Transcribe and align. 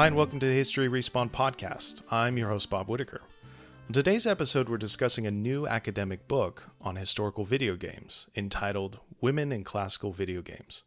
Hi, 0.00 0.06
and 0.06 0.16
welcome 0.16 0.40
to 0.40 0.46
the 0.46 0.54
History 0.54 0.88
Respawn 0.88 1.30
podcast. 1.30 2.00
I'm 2.10 2.38
your 2.38 2.48
host, 2.48 2.70
Bob 2.70 2.88
Whitaker. 2.88 3.20
In 3.86 3.92
today's 3.92 4.26
episode, 4.26 4.70
we're 4.70 4.78
discussing 4.78 5.26
a 5.26 5.30
new 5.30 5.66
academic 5.66 6.26
book 6.26 6.70
on 6.80 6.96
historical 6.96 7.44
video 7.44 7.76
games 7.76 8.26
entitled 8.34 9.00
Women 9.20 9.52
in 9.52 9.62
Classical 9.62 10.10
Video 10.12 10.40
Games, 10.40 10.84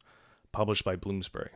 published 0.52 0.84
by 0.84 0.96
Bloomsbury. 0.96 1.52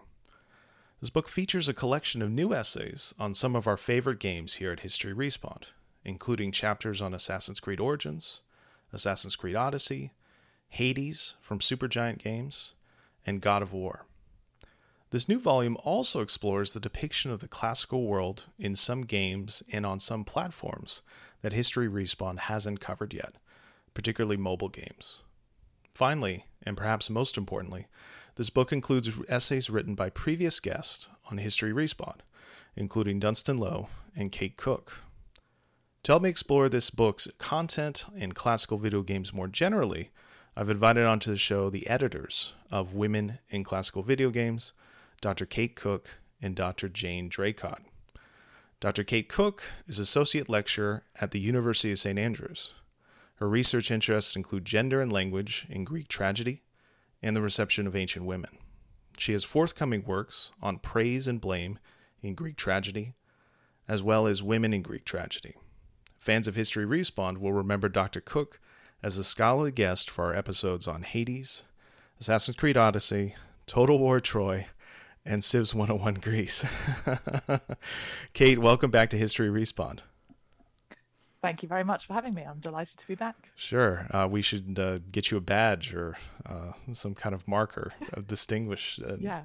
This 1.01 1.09
book 1.09 1.27
features 1.27 1.67
a 1.67 1.73
collection 1.73 2.21
of 2.21 2.29
new 2.29 2.53
essays 2.53 3.15
on 3.17 3.33
some 3.33 3.55
of 3.55 3.65
our 3.65 3.75
favorite 3.75 4.19
games 4.19 4.57
here 4.57 4.71
at 4.71 4.81
History 4.81 5.15
Respawn, 5.15 5.63
including 6.05 6.51
chapters 6.51 7.01
on 7.01 7.15
Assassin's 7.15 7.59
Creed 7.59 7.79
Origins, 7.79 8.43
Assassin's 8.93 9.35
Creed 9.35 9.55
Odyssey, 9.55 10.11
Hades 10.69 11.33
from 11.41 11.57
Supergiant 11.57 12.19
Games, 12.19 12.75
and 13.25 13.41
God 13.41 13.63
of 13.63 13.73
War. 13.73 14.05
This 15.09 15.29
new 15.29 15.39
volume 15.39 15.77
also 15.83 16.19
explores 16.19 16.73
the 16.73 16.81
depiction 16.81 17.31
of 17.31 17.39
the 17.39 17.47
classical 17.47 18.03
world 18.03 18.47
in 18.59 18.75
some 18.75 19.03
games 19.03 19.63
and 19.71 19.85
on 19.85 20.01
some 20.01 20.25
platforms 20.25 21.01
that 21.41 21.53
History 21.53 21.87
Respawn 21.87 22.39
hasn't 22.39 22.81
covered 22.81 23.13
yet, 23.13 23.35
particularly 23.93 24.35
mobile 24.35 24.67
games. 24.67 25.23
Finally, 25.93 26.45
and 26.61 26.75
perhaps 26.75 27.09
most 27.09 27.37
importantly, 27.37 27.87
this 28.35 28.49
book 28.49 28.73
includes 28.73 29.09
essays 29.29 29.69
written 29.69 29.95
by 29.95 30.09
previous 30.09 30.59
guests 30.59 31.07
on 31.31 31.37
History 31.37 31.71
Respawn, 31.71 32.17
including 32.75 33.19
Dunstan 33.19 33.57
Lowe 33.57 33.87
and 34.13 34.31
Kate 34.31 34.57
Cook. 34.57 35.01
To 36.03 36.11
help 36.11 36.23
me 36.23 36.29
explore 36.29 36.67
this 36.67 36.89
book's 36.89 37.29
content 37.37 38.05
and 38.17 38.35
classical 38.35 38.77
video 38.77 39.01
games 39.03 39.33
more 39.33 39.47
generally, 39.47 40.11
I've 40.55 40.69
invited 40.69 41.05
onto 41.05 41.31
the 41.31 41.37
show 41.37 41.69
the 41.69 41.87
editors 41.87 42.55
of 42.69 42.93
Women 42.93 43.39
in 43.49 43.63
Classical 43.63 44.03
Video 44.03 44.29
Games, 44.29 44.73
Dr. 45.21 45.45
Kate 45.45 45.75
Cook 45.75 46.19
and 46.41 46.55
Dr. 46.55 46.89
Jane 46.89 47.29
Draycott. 47.29 47.79
Dr. 48.79 49.03
Kate 49.03 49.27
Cook 49.27 49.63
is 49.87 49.97
Associate 49.97 50.47
Lecturer 50.47 51.03
at 51.19 51.31
the 51.31 51.39
University 51.39 51.91
of 51.91 51.99
St. 51.99 52.19
Andrews. 52.19 52.75
Her 53.37 53.49
research 53.49 53.89
interests 53.89 54.35
include 54.35 54.65
gender 54.65 55.01
and 55.01 55.11
language 55.11 55.65
in 55.69 55.83
Greek 55.83 56.07
tragedy 56.07 56.61
and 57.21 57.35
the 57.35 57.41
reception 57.41 57.87
of 57.87 57.95
ancient 57.95 58.25
women. 58.25 58.57
She 59.17 59.33
has 59.33 59.43
forthcoming 59.43 60.03
works 60.05 60.51
on 60.61 60.77
praise 60.77 61.27
and 61.27 61.41
blame 61.41 61.79
in 62.21 62.35
Greek 62.35 62.55
tragedy, 62.55 63.15
as 63.87 64.03
well 64.03 64.27
as 64.27 64.43
women 64.43 64.73
in 64.73 64.83
Greek 64.83 65.05
tragedy. 65.05 65.55
Fans 66.19 66.47
of 66.47 66.55
History 66.55 66.85
Respawn 66.85 67.37
will 67.39 67.53
remember 67.53 67.89
Dr. 67.89 68.21
Cook 68.21 68.59
as 69.01 69.17
a 69.17 69.23
scholarly 69.23 69.71
guest 69.71 70.09
for 70.09 70.25
our 70.25 70.35
episodes 70.35 70.87
on 70.87 71.01
Hades, 71.01 71.63
Assassin's 72.19 72.57
Creed 72.57 72.77
Odyssey, 72.77 73.35
Total 73.65 73.97
War 73.97 74.19
Troy, 74.19 74.67
and 75.27 75.43
Civs 75.43 75.75
101 75.75 76.15
Greece. 76.15 76.65
Kate, 78.33 78.59
welcome 78.59 78.89
back 78.89 79.09
to 79.09 79.17
History 79.17 79.49
Respawn. 79.49 79.99
Thank 81.41 81.61
you 81.61 81.69
very 81.69 81.83
much 81.83 82.07
for 82.07 82.13
having 82.13 82.33
me. 82.33 82.43
I'm 82.43 82.59
delighted 82.59 82.97
to 82.97 83.07
be 83.07 83.15
back. 83.15 83.35
Sure. 83.55 84.07
Uh, 84.09 84.27
we 84.29 84.41
should 84.41 84.79
uh, 84.79 84.99
get 85.11 85.29
you 85.29 85.37
a 85.37 85.41
badge 85.41 85.93
or 85.93 86.17
uh, 86.45 86.71
some 86.93 87.13
kind 87.13 87.35
of 87.35 87.47
marker 87.47 87.93
of 88.13 88.25
distinguish 88.25 88.99
uh, 89.05 89.17
yeah. 89.19 89.43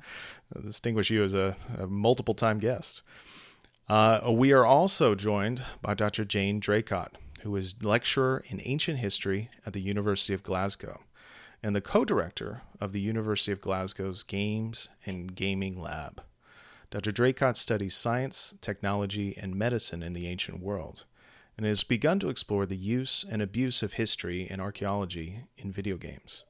distinguish 0.64 1.10
you 1.10 1.22
as 1.22 1.34
a, 1.34 1.56
a 1.78 1.86
multiple 1.86 2.34
time 2.34 2.58
guest. 2.58 3.02
Uh, 3.88 4.20
we 4.30 4.52
are 4.52 4.64
also 4.64 5.14
joined 5.14 5.62
by 5.82 5.92
Dr. 5.92 6.24
Jane 6.24 6.60
Draycott, 6.60 7.14
who 7.42 7.54
is 7.56 7.74
lecturer 7.82 8.42
in 8.46 8.60
ancient 8.64 9.00
history 9.00 9.50
at 9.66 9.74
the 9.74 9.82
University 9.82 10.32
of 10.32 10.42
Glasgow 10.42 11.00
and 11.62 11.76
the 11.76 11.80
co 11.80 12.04
director 12.04 12.62
of 12.80 12.92
the 12.92 13.00
University 13.00 13.52
of 13.52 13.60
Glasgow's 13.60 14.22
Games 14.22 14.88
and 15.06 15.34
Gaming 15.34 15.80
Lab. 15.80 16.22
Dr. 16.90 17.12
Draycott 17.12 17.56
studies 17.56 17.94
science, 17.94 18.54
technology, 18.60 19.36
and 19.40 19.54
medicine 19.54 20.02
in 20.02 20.12
the 20.12 20.26
ancient 20.26 20.60
world, 20.60 21.04
and 21.56 21.64
has 21.64 21.84
begun 21.84 22.18
to 22.18 22.28
explore 22.28 22.66
the 22.66 22.76
use 22.76 23.24
and 23.28 23.40
abuse 23.40 23.82
of 23.82 23.94
history 23.94 24.46
and 24.50 24.60
archaeology 24.60 25.44
in 25.56 25.72
video 25.72 25.96
games. 25.96 26.44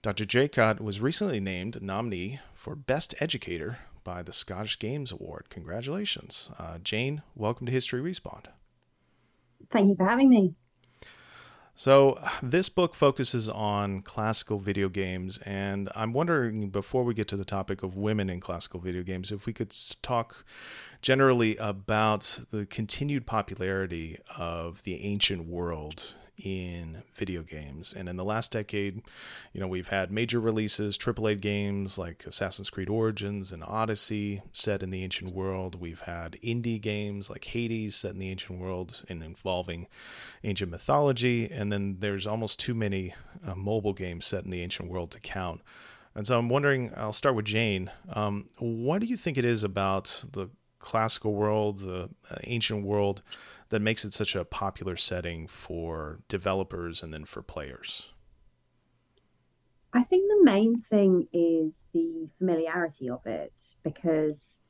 Dr. 0.00 0.24
Draycott 0.24 0.80
was 0.80 1.00
recently 1.00 1.40
named 1.40 1.82
nominee 1.82 2.38
for 2.54 2.76
Best 2.76 3.14
Educator 3.20 3.78
by 4.04 4.22
the 4.22 4.32
Scottish 4.32 4.78
Games 4.78 5.12
Award. 5.12 5.50
Congratulations. 5.50 6.50
Uh, 6.58 6.78
Jane, 6.78 7.22
welcome 7.34 7.66
to 7.66 7.72
History 7.72 8.00
Respawn. 8.00 8.44
Thank 9.72 9.88
you 9.88 9.96
for 9.96 10.08
having 10.08 10.30
me. 10.30 10.54
So, 11.78 12.18
this 12.42 12.68
book 12.68 12.94
focuses 12.96 13.48
on 13.48 14.02
classical 14.02 14.58
video 14.58 14.88
games, 14.88 15.38
and 15.38 15.88
I'm 15.94 16.12
wondering 16.12 16.70
before 16.70 17.04
we 17.04 17.14
get 17.14 17.28
to 17.28 17.36
the 17.36 17.44
topic 17.44 17.84
of 17.84 17.96
women 17.96 18.28
in 18.28 18.40
classical 18.40 18.80
video 18.80 19.04
games, 19.04 19.30
if 19.30 19.46
we 19.46 19.52
could 19.52 19.72
talk 20.02 20.44
generally 21.00 21.56
about 21.58 22.40
the 22.50 22.66
continued 22.66 23.26
popularity 23.26 24.18
of 24.36 24.82
the 24.82 25.04
ancient 25.04 25.46
world 25.46 26.16
in 26.38 27.02
video 27.14 27.42
games. 27.42 27.92
And 27.92 28.08
in 28.08 28.16
the 28.16 28.24
last 28.24 28.52
decade, 28.52 29.02
you 29.52 29.60
know, 29.60 29.68
we've 29.68 29.88
had 29.88 30.10
major 30.10 30.40
releases, 30.40 30.96
AAA 30.96 31.40
games 31.40 31.98
like 31.98 32.24
Assassin's 32.26 32.70
Creed 32.70 32.88
Origins 32.88 33.52
and 33.52 33.64
Odyssey 33.64 34.42
set 34.52 34.82
in 34.82 34.90
the 34.90 35.02
ancient 35.02 35.34
world. 35.34 35.80
We've 35.80 36.02
had 36.02 36.38
indie 36.42 36.80
games 36.80 37.28
like 37.30 37.44
Hades 37.44 37.96
set 37.96 38.12
in 38.12 38.18
the 38.18 38.30
ancient 38.30 38.60
world 38.60 39.02
and 39.08 39.22
involving 39.22 39.86
ancient 40.44 40.70
mythology. 40.70 41.50
And 41.50 41.72
then 41.72 41.96
there's 42.00 42.26
almost 42.26 42.58
too 42.58 42.74
many 42.74 43.14
uh, 43.46 43.54
mobile 43.54 43.92
games 43.92 44.26
set 44.26 44.44
in 44.44 44.50
the 44.50 44.62
ancient 44.62 44.88
world 44.88 45.10
to 45.12 45.20
count. 45.20 45.62
And 46.14 46.26
so 46.26 46.38
I'm 46.38 46.48
wondering, 46.48 46.92
I'll 46.96 47.12
start 47.12 47.36
with 47.36 47.44
Jane. 47.44 47.90
Um, 48.12 48.48
what 48.58 49.00
do 49.00 49.06
you 49.06 49.16
think 49.16 49.38
it 49.38 49.44
is 49.44 49.62
about 49.62 50.24
the 50.32 50.50
classical 50.78 51.34
world, 51.34 51.78
the 51.78 52.08
uh, 52.30 52.36
ancient 52.44 52.84
world, 52.84 53.22
that 53.70 53.80
makes 53.80 54.04
it 54.04 54.12
such 54.12 54.34
a 54.34 54.44
popular 54.44 54.96
setting 54.96 55.46
for 55.46 56.20
developers 56.28 57.02
and 57.02 57.12
then 57.12 57.24
for 57.24 57.42
players? 57.42 58.10
I 59.92 60.04
think 60.04 60.28
the 60.28 60.44
main 60.44 60.80
thing 60.80 61.28
is 61.32 61.86
the 61.92 62.28
familiarity 62.38 63.08
of 63.08 63.26
it 63.26 63.52
because 63.82 64.60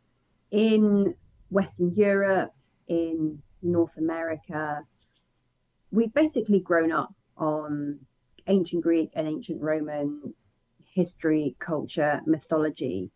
in 0.50 1.14
Western 1.50 1.94
Europe, 1.94 2.54
in 2.87 3.42
North 3.62 3.97
America, 3.97 4.84
we've 5.91 6.14
basically 6.14 6.60
grown 6.60 6.92
up 6.92 7.14
on 7.37 8.00
ancient 8.47 8.82
Greek 8.82 9.10
and 9.14 9.26
ancient 9.26 9.60
Roman 9.60 10.34
history, 10.94 11.56
culture, 11.58 12.20
mythology. 12.26 13.10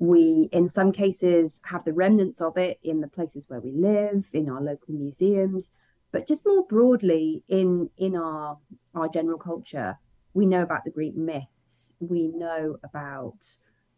We, 0.00 0.48
in 0.52 0.68
some 0.68 0.92
cases, 0.92 1.60
have 1.64 1.84
the 1.84 1.92
remnants 1.92 2.40
of 2.40 2.56
it 2.56 2.78
in 2.82 3.00
the 3.00 3.08
places 3.08 3.44
where 3.48 3.60
we 3.60 3.72
live, 3.72 4.26
in 4.32 4.48
our 4.48 4.62
local 4.62 4.94
museums, 4.94 5.72
but 6.12 6.28
just 6.28 6.46
more 6.46 6.64
broadly 6.66 7.42
in 7.48 7.90
in 7.96 8.16
our 8.16 8.58
our 8.94 9.08
general 9.08 9.38
culture, 9.38 9.98
we 10.34 10.46
know 10.46 10.62
about 10.62 10.84
the 10.84 10.90
Greek 10.90 11.16
myths, 11.16 11.92
we 12.00 12.28
know 12.28 12.76
about 12.84 13.38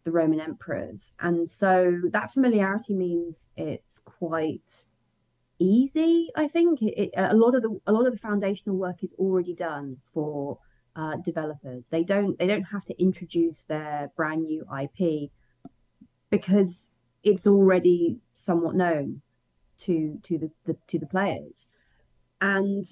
the 0.04 0.10
Roman 0.10 0.40
emperors, 0.40 1.12
and 1.20 1.50
so 1.50 2.00
that 2.12 2.32
familiarity 2.32 2.94
means 2.94 3.46
it's 3.56 4.00
quite 4.00 4.86
easy. 5.58 6.30
I 6.34 6.48
think 6.48 6.82
it, 6.82 6.94
it, 6.98 7.10
a 7.16 7.34
lot 7.34 7.54
of 7.54 7.62
the 7.62 7.78
a 7.86 7.92
lot 7.92 8.06
of 8.06 8.12
the 8.12 8.18
foundational 8.18 8.76
work 8.76 9.04
is 9.04 9.12
already 9.18 9.54
done 9.54 9.98
for 10.12 10.58
uh, 10.96 11.16
developers. 11.24 11.88
They 11.88 12.02
don't 12.02 12.38
they 12.38 12.46
don't 12.46 12.64
have 12.64 12.84
to 12.86 13.00
introduce 13.00 13.64
their 13.64 14.10
brand 14.16 14.46
new 14.46 14.64
IP 14.82 15.30
because 16.30 16.92
it's 17.22 17.46
already 17.46 18.18
somewhat 18.32 18.74
known 18.74 19.20
to 19.78 20.18
to 20.24 20.38
the, 20.38 20.50
the 20.64 20.76
to 20.88 20.98
the 20.98 21.06
players. 21.06 21.68
And 22.40 22.86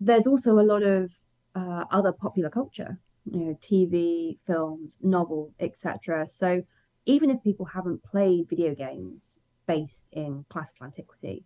there's 0.00 0.26
also 0.26 0.58
a 0.58 0.62
lot 0.62 0.82
of 0.82 1.10
uh, 1.54 1.84
other 1.90 2.12
popular 2.12 2.50
culture 2.50 2.98
you 3.30 3.40
know 3.40 3.58
tv 3.62 4.36
films 4.46 4.98
novels 5.00 5.54
etc 5.58 6.28
so 6.28 6.62
even 7.06 7.30
if 7.30 7.42
people 7.42 7.64
haven't 7.64 8.02
played 8.02 8.46
video 8.50 8.74
games 8.74 9.38
based 9.66 10.04
in 10.12 10.44
classical 10.50 10.84
antiquity 10.84 11.42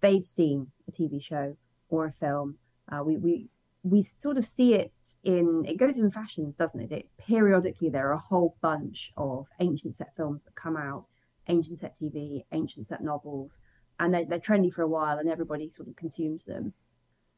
they've 0.00 0.24
seen 0.24 0.68
a 0.88 0.92
tv 0.92 1.22
show 1.22 1.54
or 1.88 2.06
a 2.06 2.12
film. 2.12 2.56
Uh, 2.90 3.02
we, 3.02 3.16
we 3.16 3.46
we 3.88 4.02
sort 4.02 4.36
of 4.36 4.46
see 4.46 4.74
it 4.74 4.92
in 5.24 5.64
it 5.66 5.76
goes 5.76 5.96
in 5.96 6.10
fashions 6.10 6.56
doesn't 6.56 6.80
it? 6.80 6.92
it 6.92 7.08
periodically 7.18 7.88
there 7.88 8.08
are 8.08 8.14
a 8.14 8.18
whole 8.18 8.56
bunch 8.60 9.12
of 9.16 9.46
ancient 9.60 9.96
set 9.96 10.14
films 10.16 10.44
that 10.44 10.54
come 10.54 10.76
out 10.76 11.06
ancient 11.48 11.78
set 11.78 11.98
tv 12.00 12.44
ancient 12.52 12.86
set 12.88 13.02
novels 13.02 13.60
and 14.00 14.12
they're, 14.12 14.26
they're 14.26 14.38
trendy 14.38 14.72
for 14.72 14.82
a 14.82 14.88
while 14.88 15.18
and 15.18 15.28
everybody 15.28 15.70
sort 15.70 15.88
of 15.88 15.96
consumes 15.96 16.44
them 16.44 16.72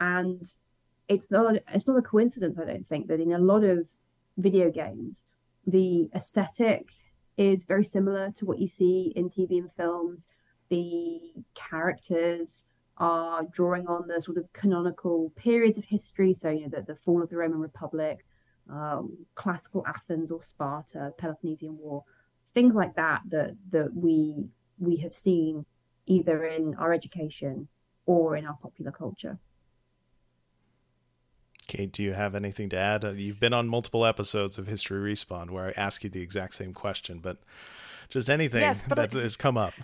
and 0.00 0.55
it's 1.08 1.31
not 1.31 1.55
it's 1.73 1.87
not 1.87 1.99
a 1.99 2.02
coincidence 2.02 2.58
i 2.58 2.64
don't 2.64 2.87
think 2.87 3.06
that 3.06 3.20
in 3.20 3.32
a 3.32 3.38
lot 3.38 3.62
of 3.62 3.88
video 4.38 4.70
games 4.70 5.25
the 5.67 6.08
aesthetic 6.14 6.88
is 7.37 7.64
very 7.64 7.85
similar 7.85 8.31
to 8.32 8.44
what 8.44 8.58
you 8.58 8.67
see 8.67 9.12
in 9.14 9.29
tv 9.29 9.58
and 9.58 9.73
films 9.76 10.29
the 10.69 11.32
characters 11.55 12.64
are 13.00 13.43
drawing 13.44 13.87
on 13.88 14.06
the 14.06 14.20
sort 14.20 14.37
of 14.37 14.52
canonical 14.52 15.32
periods 15.35 15.79
of 15.79 15.85
history. 15.87 16.32
So, 16.32 16.50
you 16.50 16.62
know, 16.62 16.69
the, 16.69 16.82
the 16.82 16.94
fall 16.94 17.23
of 17.23 17.31
the 17.31 17.37
Roman 17.37 17.58
Republic, 17.58 18.25
um, 18.70 19.17
classical 19.35 19.85
Athens 19.87 20.31
or 20.31 20.43
Sparta, 20.43 21.12
Peloponnesian 21.19 21.76
War, 21.79 22.05
things 22.55 22.75
like 22.75 22.94
that, 22.97 23.23
that, 23.31 23.56
that 23.70 23.94
we 23.94 24.47
we 24.79 24.97
have 24.97 25.14
seen 25.14 25.67
either 26.06 26.44
in 26.44 26.75
our 26.76 26.93
education 26.93 27.69
or 28.06 28.37
in 28.37 28.47
our 28.47 28.56
popular 28.62 28.91
culture. 28.91 29.38
Kate, 31.67 31.93
do 31.93 32.03
you 32.03 32.14
have 32.14 32.35
anything 32.35 32.69
to 32.70 32.76
add? 32.76 33.05
Uh, 33.05 33.11
you've 33.11 33.38
been 33.38 33.53
on 33.53 33.69
multiple 33.69 34.05
episodes 34.05 34.58
of 34.58 34.67
History 34.67 35.12
Respawn 35.12 35.50
where 35.50 35.67
I 35.67 35.73
ask 35.76 36.03
you 36.03 36.11
the 36.11 36.23
exact 36.23 36.55
same 36.55 36.73
question, 36.73 37.20
but 37.20 37.38
just 38.08 38.29
anything 38.29 38.62
yes, 38.62 38.82
that 38.88 39.14
I... 39.14 39.20
has 39.20 39.37
come 39.37 39.56
up. 39.56 39.75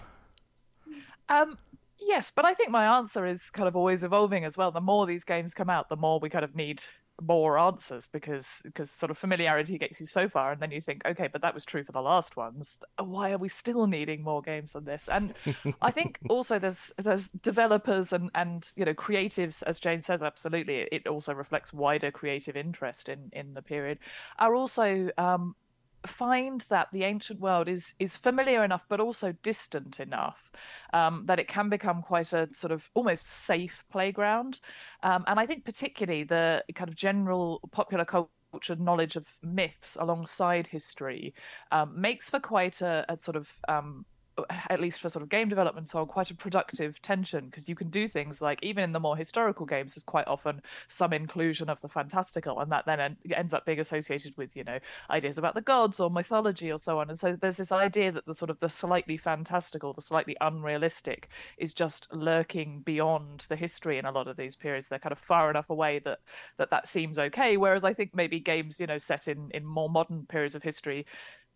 Um, 1.28 1.58
yes, 2.06 2.32
but 2.34 2.44
I 2.44 2.54
think 2.54 2.70
my 2.70 2.98
answer 2.98 3.26
is 3.26 3.50
kind 3.50 3.68
of 3.68 3.76
always 3.76 4.04
evolving 4.04 4.44
as 4.44 4.56
well. 4.56 4.70
The 4.70 4.80
more 4.80 5.06
these 5.06 5.24
games 5.24 5.54
come 5.54 5.70
out, 5.70 5.88
the 5.88 5.96
more 5.96 6.20
we 6.20 6.30
kind 6.30 6.44
of 6.44 6.54
need 6.54 6.82
more 7.22 7.58
answers 7.58 8.06
because 8.12 8.46
because 8.62 8.90
sort 8.90 9.10
of 9.10 9.16
familiarity 9.16 9.78
gets 9.78 9.98
you 9.98 10.06
so 10.06 10.28
far 10.28 10.52
and 10.52 10.60
then 10.60 10.70
you 10.70 10.82
think 10.82 11.00
okay 11.06 11.28
but 11.32 11.40
that 11.40 11.54
was 11.54 11.64
true 11.64 11.82
for 11.82 11.92
the 11.92 12.00
last 12.00 12.36
ones 12.36 12.78
why 13.02 13.30
are 13.30 13.38
we 13.38 13.48
still 13.48 13.86
needing 13.86 14.22
more 14.22 14.42
games 14.42 14.74
on 14.74 14.84
this 14.84 15.08
and 15.10 15.32
i 15.80 15.90
think 15.90 16.18
also 16.28 16.58
there's 16.58 16.92
there's 16.98 17.30
developers 17.42 18.12
and 18.12 18.30
and 18.34 18.68
you 18.76 18.84
know 18.84 18.92
creatives 18.92 19.62
as 19.66 19.80
jane 19.80 20.02
says 20.02 20.22
absolutely 20.22 20.86
it 20.92 21.06
also 21.06 21.32
reflects 21.32 21.72
wider 21.72 22.10
creative 22.10 22.54
interest 22.54 23.08
in 23.08 23.30
in 23.32 23.54
the 23.54 23.62
period 23.62 23.98
are 24.38 24.54
also 24.54 25.08
um 25.16 25.56
find 26.06 26.64
that 26.68 26.88
the 26.92 27.04
ancient 27.04 27.40
world 27.40 27.68
is 27.68 27.94
is 27.98 28.16
familiar 28.16 28.64
enough 28.64 28.84
but 28.88 29.00
also 29.00 29.32
distant 29.42 30.00
enough 30.00 30.50
um, 30.92 31.24
that 31.26 31.38
it 31.38 31.48
can 31.48 31.68
become 31.68 32.02
quite 32.02 32.32
a 32.32 32.48
sort 32.52 32.72
of 32.72 32.88
almost 32.94 33.26
safe 33.26 33.84
playground. 33.90 34.60
Um, 35.02 35.24
and 35.26 35.38
i 35.38 35.46
think 35.46 35.64
particularly 35.64 36.24
the 36.24 36.64
kind 36.74 36.88
of 36.88 36.96
general 36.96 37.60
popular 37.72 38.04
culture 38.04 38.76
knowledge 38.78 39.16
of 39.16 39.26
myths 39.42 39.96
alongside 40.00 40.66
history 40.66 41.34
um, 41.72 42.00
makes 42.00 42.28
for 42.28 42.40
quite 42.40 42.80
a, 42.80 43.04
a 43.08 43.18
sort 43.20 43.36
of 43.36 43.48
um, 43.68 44.04
at 44.70 44.80
least 44.80 45.00
for 45.00 45.08
sort 45.08 45.22
of 45.22 45.28
game 45.28 45.48
development 45.48 45.88
so 45.88 46.04
quite 46.04 46.30
a 46.30 46.34
productive 46.34 47.00
tension 47.02 47.46
because 47.46 47.68
you 47.68 47.74
can 47.74 47.88
do 47.88 48.06
things 48.06 48.40
like 48.40 48.58
even 48.62 48.84
in 48.84 48.92
the 48.92 49.00
more 49.00 49.16
historical 49.16 49.64
games 49.66 49.94
there's 49.94 50.04
quite 50.04 50.26
often 50.26 50.60
some 50.88 51.12
inclusion 51.12 51.68
of 51.68 51.80
the 51.80 51.88
fantastical 51.88 52.60
and 52.60 52.70
that 52.70 52.84
then 52.86 53.00
en- 53.00 53.16
ends 53.34 53.54
up 53.54 53.64
being 53.64 53.80
associated 53.80 54.36
with 54.36 54.56
you 54.56 54.64
know 54.64 54.78
ideas 55.10 55.38
about 55.38 55.54
the 55.54 55.60
gods 55.60 56.00
or 56.00 56.10
mythology 56.10 56.70
or 56.70 56.78
so 56.78 56.98
on. 56.98 57.08
And 57.08 57.18
so 57.18 57.36
there's 57.40 57.56
this 57.56 57.72
idea 57.72 58.12
that 58.12 58.26
the 58.26 58.34
sort 58.34 58.50
of 58.50 58.60
the 58.60 58.68
slightly 58.68 59.16
fantastical 59.16 59.92
the 59.92 60.02
slightly 60.02 60.36
unrealistic 60.40 61.28
is 61.58 61.72
just 61.72 62.06
lurking 62.12 62.80
beyond 62.80 63.46
the 63.48 63.56
history 63.56 63.98
in 63.98 64.04
a 64.04 64.12
lot 64.12 64.28
of 64.28 64.36
these 64.36 64.56
periods. 64.56 64.88
They're 64.88 64.98
kind 64.98 65.12
of 65.12 65.18
far 65.18 65.50
enough 65.50 65.70
away 65.70 66.00
that 66.00 66.18
that 66.58 66.70
that 66.70 66.86
seems 66.86 67.18
okay. 67.18 67.56
Whereas 67.56 67.84
i 67.84 67.92
think 67.92 68.14
maybe 68.14 68.40
games 68.40 68.80
you 68.80 68.86
know 68.86 68.98
set 68.98 69.28
in 69.28 69.50
in 69.52 69.64
more 69.64 69.88
modern 69.88 70.26
periods 70.26 70.54
of 70.54 70.62
history 70.62 71.06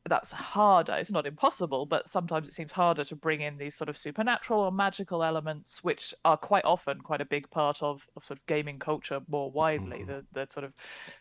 that's 0.08 0.32
harder. 0.32 0.94
It's 0.94 1.11
not 1.11 1.26
impossible, 1.26 1.85
but 1.85 2.08
sometimes 2.08 2.49
it 2.49 2.55
seems 2.55 2.73
harder 2.73 3.05
to 3.05 3.14
bring 3.14 3.43
in 3.43 3.58
these 3.58 3.75
sort 3.75 3.91
of 3.91 3.99
supernatural 3.99 4.61
or 4.61 4.73
magical 4.73 5.23
elements, 5.23 5.85
which 5.85 6.14
are 6.25 6.37
quite 6.37 6.64
often 6.64 7.00
quite 7.00 7.20
a 7.20 7.26
big 7.26 7.50
part 7.50 7.82
of, 7.82 8.06
of 8.17 8.25
sort 8.25 8.38
of 8.38 8.47
gaming 8.47 8.79
culture 8.79 9.20
more 9.29 9.50
widely. 9.50 9.99
Mm. 9.99 10.06
The 10.06 10.25
the 10.32 10.47
sort 10.50 10.64
of 10.64 10.73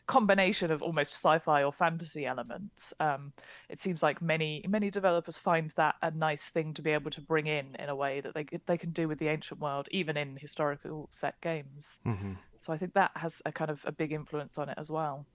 combination 0.08 0.72
of 0.72 0.81
almost 0.81 1.14
sci-fi 1.14 1.64
or 1.64 1.74
fantasy 1.74 2.26
elements. 2.26 2.94
Um, 3.00 3.34
it 3.68 3.81
seems 3.81 4.02
like 4.02 4.22
many 4.22 4.64
many 4.68 4.90
developers 4.90 5.38
find 5.38 5.72
that 5.76 5.96
a 6.02 6.12
nice 6.12 6.44
thing 6.44 6.74
to 6.76 6.81
be 6.81 6.92
able 6.92 7.12
to 7.12 7.22
bring 7.22 7.48
in 7.48 7.76
in 7.78 7.90
a 7.90 7.96
way 7.96 8.22
that 8.22 8.34
they 8.34 8.46
they 8.66 8.78
can 8.78 8.92
do 8.92 9.08
with 9.10 9.20
the 9.20 9.28
ancient 9.28 9.60
world, 9.60 9.90
even 9.92 10.16
in 10.16 10.38
historical 10.38 11.10
set 11.12 11.40
games. 11.42 12.00
Mm-hmm. 12.06 12.34
So 12.62 12.72
I 12.72 12.78
think 12.78 12.94
that 12.94 13.12
has 13.16 13.42
a 13.46 13.52
kind 13.52 13.72
of 13.72 13.81
a 13.86 13.92
big 13.92 14.14
influence 14.14 14.58
on 14.58 14.70
it 14.70 14.78
as 14.78 14.90
well 14.90 15.26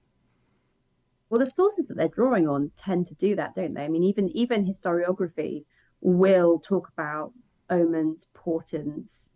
well 1.34 1.44
the 1.44 1.50
sources 1.50 1.88
that 1.88 1.96
they're 1.96 2.06
drawing 2.06 2.46
on 2.48 2.70
tend 2.76 3.08
to 3.08 3.14
do 3.14 3.34
that 3.34 3.56
don't 3.56 3.74
they? 3.74 3.82
I 3.82 3.88
mean 3.88 4.04
even 4.04 4.28
even 4.30 4.64
historiography 4.64 5.64
will 6.00 6.60
talk 6.60 6.88
about 6.92 7.32
omens 7.70 8.28
portents 8.34 9.30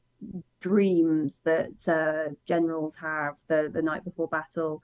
dreams 0.61 1.41
that 1.45 1.89
uh, 1.89 2.33
generals 2.47 2.95
have 3.01 3.35
the 3.49 3.69
the 3.73 3.83
night 3.83 4.05
before 4.05 4.29
battle. 4.29 4.81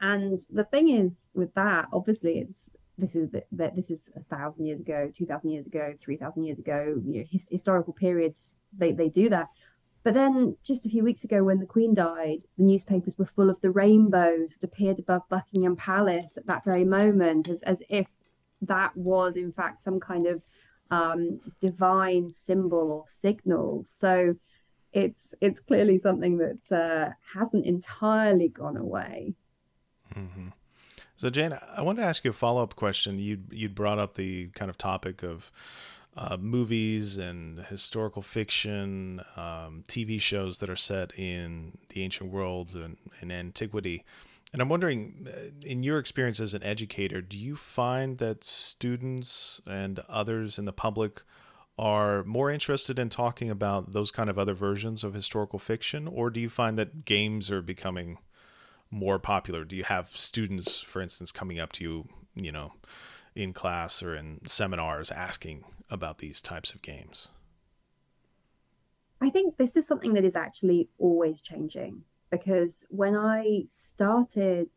And 0.00 0.38
the 0.50 0.64
thing 0.64 0.88
is 0.88 1.28
with 1.34 1.54
that 1.54 1.86
obviously 1.92 2.38
it's 2.40 2.68
this 2.98 3.14
is 3.14 3.30
that 3.30 3.76
this 3.76 3.90
is 3.90 4.10
a 4.16 4.24
thousand 4.34 4.66
years 4.66 4.80
ago 4.80 5.08
two 5.16 5.26
thousand 5.26 5.50
years 5.50 5.66
ago 5.66 5.94
three 6.02 6.16
thousand 6.16 6.44
years 6.44 6.58
ago 6.58 7.00
you 7.06 7.20
know 7.20 7.24
his, 7.30 7.46
historical 7.48 7.92
periods 7.92 8.56
they 8.76 8.90
they 8.90 9.08
do 9.08 9.28
that 9.28 9.48
but 10.06 10.14
then, 10.14 10.56
just 10.62 10.86
a 10.86 10.88
few 10.88 11.02
weeks 11.02 11.24
ago, 11.24 11.42
when 11.42 11.58
the 11.58 11.66
Queen 11.66 11.92
died, 11.92 12.44
the 12.56 12.62
newspapers 12.62 13.18
were 13.18 13.26
full 13.26 13.50
of 13.50 13.60
the 13.60 13.72
rainbows 13.72 14.56
that 14.60 14.62
appeared 14.62 15.00
above 15.00 15.28
Buckingham 15.28 15.74
Palace 15.74 16.36
at 16.36 16.46
that 16.46 16.64
very 16.64 16.84
moment, 16.84 17.48
as, 17.48 17.60
as 17.62 17.82
if 17.88 18.06
that 18.62 18.96
was, 18.96 19.36
in 19.36 19.50
fact, 19.50 19.82
some 19.82 19.98
kind 19.98 20.28
of 20.28 20.42
um, 20.92 21.40
divine 21.60 22.30
symbol 22.30 22.92
or 22.92 23.04
signal. 23.08 23.84
So 23.88 24.36
it's 24.92 25.34
it's 25.40 25.58
clearly 25.58 25.98
something 25.98 26.38
that 26.38 26.70
uh, 26.70 27.10
hasn't 27.34 27.66
entirely 27.66 28.48
gone 28.48 28.76
away. 28.76 29.34
Mm-hmm. 30.14 30.50
So, 31.16 31.30
Jane, 31.30 31.58
I 31.76 31.82
want 31.82 31.98
to 31.98 32.04
ask 32.04 32.24
you 32.24 32.30
a 32.30 32.32
follow 32.32 32.62
up 32.62 32.76
question. 32.76 33.18
You 33.18 33.40
you'd 33.50 33.74
brought 33.74 33.98
up 33.98 34.14
the 34.14 34.50
kind 34.50 34.70
of 34.70 34.78
topic 34.78 35.24
of 35.24 35.50
uh, 36.16 36.36
movies 36.40 37.18
and 37.18 37.60
historical 37.66 38.22
fiction, 38.22 39.20
um, 39.36 39.84
TV 39.86 40.20
shows 40.20 40.58
that 40.58 40.70
are 40.70 40.76
set 40.76 41.16
in 41.18 41.76
the 41.90 42.02
ancient 42.02 42.30
world 42.30 42.74
and, 42.74 42.96
and 43.20 43.30
antiquity. 43.30 44.04
And 44.52 44.62
I'm 44.62 44.70
wondering, 44.70 45.28
uh, 45.28 45.50
in 45.62 45.82
your 45.82 45.98
experience 45.98 46.40
as 46.40 46.54
an 46.54 46.62
educator, 46.62 47.20
do 47.20 47.36
you 47.36 47.54
find 47.56 48.16
that 48.18 48.44
students 48.44 49.60
and 49.66 50.00
others 50.08 50.58
in 50.58 50.64
the 50.64 50.72
public 50.72 51.22
are 51.78 52.24
more 52.24 52.50
interested 52.50 52.98
in 52.98 53.10
talking 53.10 53.50
about 53.50 53.92
those 53.92 54.10
kind 54.10 54.30
of 54.30 54.38
other 54.38 54.54
versions 54.54 55.04
of 55.04 55.12
historical 55.12 55.58
fiction, 55.58 56.08
or 56.08 56.30
do 56.30 56.40
you 56.40 56.48
find 56.48 56.78
that 56.78 57.04
games 57.04 57.50
are 57.50 57.60
becoming 57.60 58.16
more 58.90 59.18
popular? 59.18 59.64
Do 59.64 59.76
you 59.76 59.84
have 59.84 60.16
students, 60.16 60.80
for 60.80 61.02
instance, 61.02 61.30
coming 61.30 61.60
up 61.60 61.72
to 61.72 61.84
you, 61.84 62.04
you 62.34 62.52
know, 62.52 62.72
in 63.34 63.52
class 63.52 64.02
or 64.02 64.16
in 64.16 64.40
seminars 64.46 65.12
asking 65.12 65.64
about 65.90 66.18
these 66.18 66.42
types 66.42 66.72
of 66.74 66.82
games? 66.82 67.30
I 69.20 69.30
think 69.30 69.56
this 69.56 69.76
is 69.76 69.86
something 69.86 70.14
that 70.14 70.24
is 70.24 70.36
actually 70.36 70.88
always 70.98 71.40
changing 71.40 72.02
because 72.30 72.84
when 72.90 73.16
I 73.16 73.64
started 73.68 74.68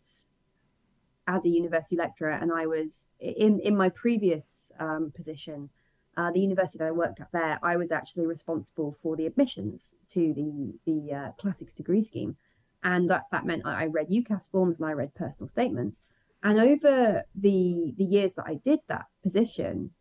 as 1.28 1.46
a 1.46 1.50
university 1.50 1.96
lecturer 1.96 2.32
and 2.32 2.52
I 2.52 2.66
was 2.66 3.06
in, 3.20 3.60
in 3.60 3.76
my 3.76 3.90
previous 3.90 4.72
um, 4.80 5.12
position, 5.16 5.70
uh, 6.18 6.32
the 6.32 6.40
university 6.40 6.78
that 6.80 6.88
I 6.88 6.92
worked 6.92 7.20
at 7.20 7.32
there, 7.32 7.60
I 7.62 7.78
was 7.78 7.92
actually 7.92 8.26
responsible 8.26 8.98
for 9.02 9.16
the 9.16 9.26
admissions 9.26 9.94
to 10.10 10.34
the, 10.34 10.74
the 10.86 11.14
uh, 11.14 11.32
classics 11.40 11.74
degree 11.74 12.02
scheme. 12.02 12.36
And 12.84 13.10
that, 13.10 13.24
that 13.32 13.46
meant 13.46 13.66
I 13.66 13.86
read 13.86 14.10
UCAS 14.10 14.50
forms 14.50 14.80
and 14.80 14.88
I 14.88 14.94
read 14.94 15.14
personal 15.14 15.50
statements. 15.50 16.02
And 16.42 16.58
over 16.58 17.24
the 17.36 17.94
the 17.98 18.04
years 18.04 18.34
that 18.36 18.46
I 18.48 18.56
did 18.56 18.80
that 18.88 19.08
position, 19.22 19.92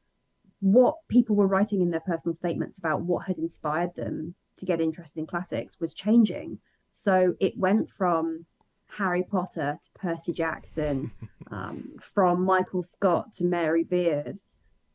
what 0.61 0.97
people 1.09 1.37
were 1.37 1.47
writing 1.47 1.81
in 1.81 1.91
their 1.91 2.01
personal 2.01 2.35
statements 2.35 2.79
about 2.79 3.03
what 3.03 3.27
had 3.27 3.39
inspired 3.39 3.95
them 3.95 4.35
to 4.59 4.67
get 4.67 4.81
interested 4.81 5.19
in 5.19 5.27
classics 5.27 5.79
was 5.81 5.95
changing. 5.95 6.59
So 6.91 7.35
it 7.39 7.57
went 7.57 7.91
from 7.91 8.47
Harry 8.89 9.23
Potter 9.23 9.79
to 9.83 10.01
Percy 10.01 10.33
Jackson, 10.33 11.13
um, 11.51 11.97
from 12.01 12.45
Michael 12.45 12.83
Scott 12.83 13.33
to 13.35 13.45
Mary 13.45 13.85
Beard, 13.85 14.39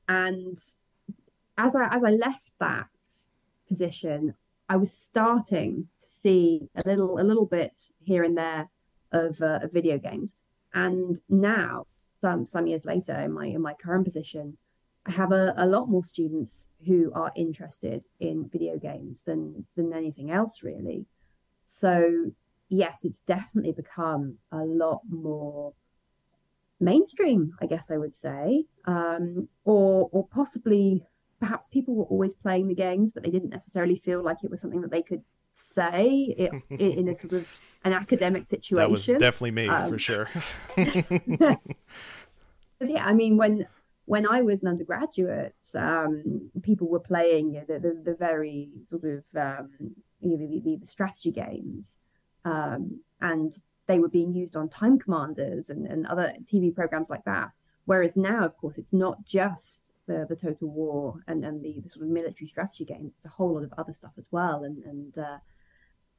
and 0.07 0.59
as 1.57 1.75
I 1.75 1.87
as 1.95 2.03
I 2.03 2.09
left 2.09 2.51
that 2.59 2.87
position, 3.67 4.33
I 4.67 4.77
was 4.77 4.91
starting 4.91 5.87
to 6.01 6.09
see 6.09 6.69
a 6.75 6.81
little 6.85 7.19
a 7.19 7.23
little 7.23 7.45
bit 7.45 7.81
here 8.03 8.23
and 8.23 8.37
there 8.37 8.69
of, 9.11 9.41
uh, 9.41 9.59
of 9.61 9.71
video 9.71 9.97
games, 9.97 10.35
and 10.73 11.19
now, 11.29 11.85
some 12.19 12.45
some 12.45 12.67
years 12.67 12.85
later, 12.85 13.13
in 13.13 13.31
my 13.31 13.45
in 13.47 13.61
my 13.61 13.73
current 13.75 14.03
position, 14.03 14.57
have 15.07 15.31
a, 15.31 15.53
a 15.57 15.65
lot 15.65 15.89
more 15.89 16.03
students 16.03 16.67
who 16.85 17.11
are 17.13 17.31
interested 17.35 18.03
in 18.19 18.49
video 18.49 18.77
games 18.77 19.23
than 19.23 19.65
than 19.75 19.93
anything 19.93 20.31
else, 20.31 20.63
really. 20.63 21.05
So 21.65 22.31
yes, 22.69 23.03
it's 23.03 23.19
definitely 23.21 23.73
become 23.73 24.37
a 24.51 24.63
lot 24.63 25.01
more 25.09 25.73
mainstream, 26.79 27.53
I 27.61 27.65
guess 27.65 27.91
I 27.91 27.97
would 27.97 28.15
say, 28.15 28.65
um, 28.85 29.47
or 29.63 30.09
or 30.11 30.27
possibly 30.27 31.03
perhaps 31.39 31.67
people 31.67 31.95
were 31.95 32.05
always 32.05 32.33
playing 32.33 32.67
the 32.67 32.75
games, 32.75 33.11
but 33.11 33.23
they 33.23 33.29
didn't 33.29 33.49
necessarily 33.49 33.97
feel 33.97 34.23
like 34.23 34.37
it 34.43 34.49
was 34.49 34.61
something 34.61 34.81
that 34.81 34.91
they 34.91 35.01
could 35.01 35.23
say 35.53 36.33
it, 36.37 36.51
in 36.69 37.07
a 37.07 37.15
sort 37.15 37.33
of 37.33 37.47
an 37.83 37.93
academic 37.93 38.47
situation. 38.47 38.77
That 38.77 38.89
was 38.89 39.05
definitely 39.05 39.51
me 39.51 39.67
um, 39.67 39.89
for 39.91 39.99
sure. 39.99 40.29
yeah, 40.77 41.55
I 43.05 43.13
mean 43.13 43.37
when 43.37 43.67
when 44.05 44.27
I 44.27 44.41
was 44.41 44.61
an 44.61 44.67
undergraduate, 44.67 45.55
um, 45.75 46.51
people 46.61 46.89
were 46.89 46.99
playing 46.99 47.53
the, 47.67 47.79
the, 47.79 48.01
the 48.03 48.15
very 48.15 48.69
sort 48.89 49.03
of 49.05 49.23
um, 49.35 49.69
you 50.19 50.37
know, 50.37 50.37
the, 50.37 50.77
the, 50.77 50.85
strategy 50.85 51.31
games, 51.31 51.97
um, 52.45 52.99
and 53.21 53.53
they 53.87 53.99
were 53.99 54.09
being 54.09 54.33
used 54.33 54.55
on 54.55 54.69
Time 54.69 54.99
Commanders 54.99 55.69
and, 55.69 55.85
and 55.87 56.05
other 56.07 56.33
TV 56.51 56.73
programs 56.73 57.09
like 57.09 57.23
that. 57.25 57.51
Whereas 57.85 58.15
now, 58.15 58.45
of 58.45 58.57
course, 58.57 58.77
it's 58.77 58.93
not 58.93 59.25
just 59.25 59.91
the 60.05 60.25
the 60.27 60.35
Total 60.35 60.67
War 60.67 61.15
and 61.27 61.45
and 61.45 61.63
the, 61.63 61.79
the 61.81 61.89
sort 61.89 62.05
of 62.05 62.11
military 62.11 62.47
strategy 62.47 62.85
games. 62.85 63.13
It's 63.17 63.25
a 63.25 63.29
whole 63.29 63.53
lot 63.53 63.63
of 63.63 63.73
other 63.77 63.93
stuff 63.93 64.13
as 64.17 64.27
well, 64.31 64.63
and 64.63 64.83
and 64.83 65.17
uh, 65.17 65.37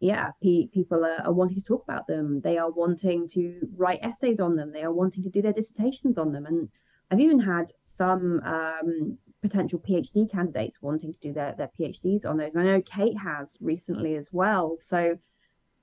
yeah, 0.00 0.30
pe- 0.42 0.66
people 0.66 1.04
are, 1.04 1.22
are, 1.24 1.32
wanting 1.32 1.56
to 1.56 1.64
talk 1.64 1.82
about 1.84 2.06
them. 2.06 2.40
They 2.40 2.58
are 2.58 2.70
wanting 2.70 3.28
to 3.30 3.68
write 3.76 4.00
essays 4.02 4.40
on 4.40 4.56
them. 4.56 4.72
They 4.72 4.82
are 4.82 4.92
wanting 4.92 5.22
to 5.22 5.30
do 5.30 5.40
their 5.40 5.52
dissertations 5.52 6.18
on 6.18 6.32
them. 6.32 6.44
And 6.46 6.68
I've 7.10 7.20
even 7.20 7.38
had 7.38 7.72
some 7.82 8.40
um, 8.44 9.18
potential 9.42 9.78
PhD 9.78 10.30
candidates 10.30 10.78
wanting 10.80 11.12
to 11.12 11.20
do 11.20 11.32
their, 11.32 11.54
their 11.56 11.70
PhDs 11.78 12.24
on 12.24 12.38
those. 12.38 12.54
And 12.54 12.62
I 12.62 12.72
know 12.72 12.82
Kate 12.82 13.18
has 13.18 13.56
recently 13.60 14.16
as 14.16 14.30
well. 14.32 14.76
So 14.80 15.18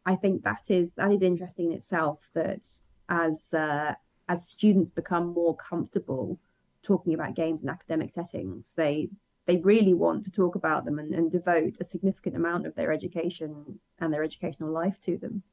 I 0.06 0.16
think 0.16 0.44
that 0.44 0.70
is 0.70 0.94
that 0.96 1.12
is 1.12 1.22
interesting 1.22 1.68
in 1.68 1.78
itself. 1.78 2.20
That 2.34 2.68
as 3.10 3.54
uh, 3.54 3.94
as 4.28 4.48
students 4.48 4.92
become 4.92 5.28
more 5.28 5.56
comfortable 5.56 6.40
talking 6.84 7.14
about 7.14 7.36
games 7.36 7.64
in 7.64 7.70
academic 7.70 8.12
settings, 8.12 8.74
they 8.76 9.10
they 9.46 9.58
really 9.58 9.94
want 9.94 10.24
to 10.26 10.32
talk 10.32 10.56
about 10.56 10.86
them 10.86 11.00
and, 11.00 11.14
and 11.14 11.32
devote 11.32 11.78
a 11.80 11.86
significant 11.86 12.36
amount 12.36 12.66
of 12.66 12.76
their 12.76 12.92
education 12.92 13.80
and 14.00 14.14
their 14.14 14.24
educational 14.24 14.72
life 14.72 15.00
to 15.06 15.18
them. 15.18 15.44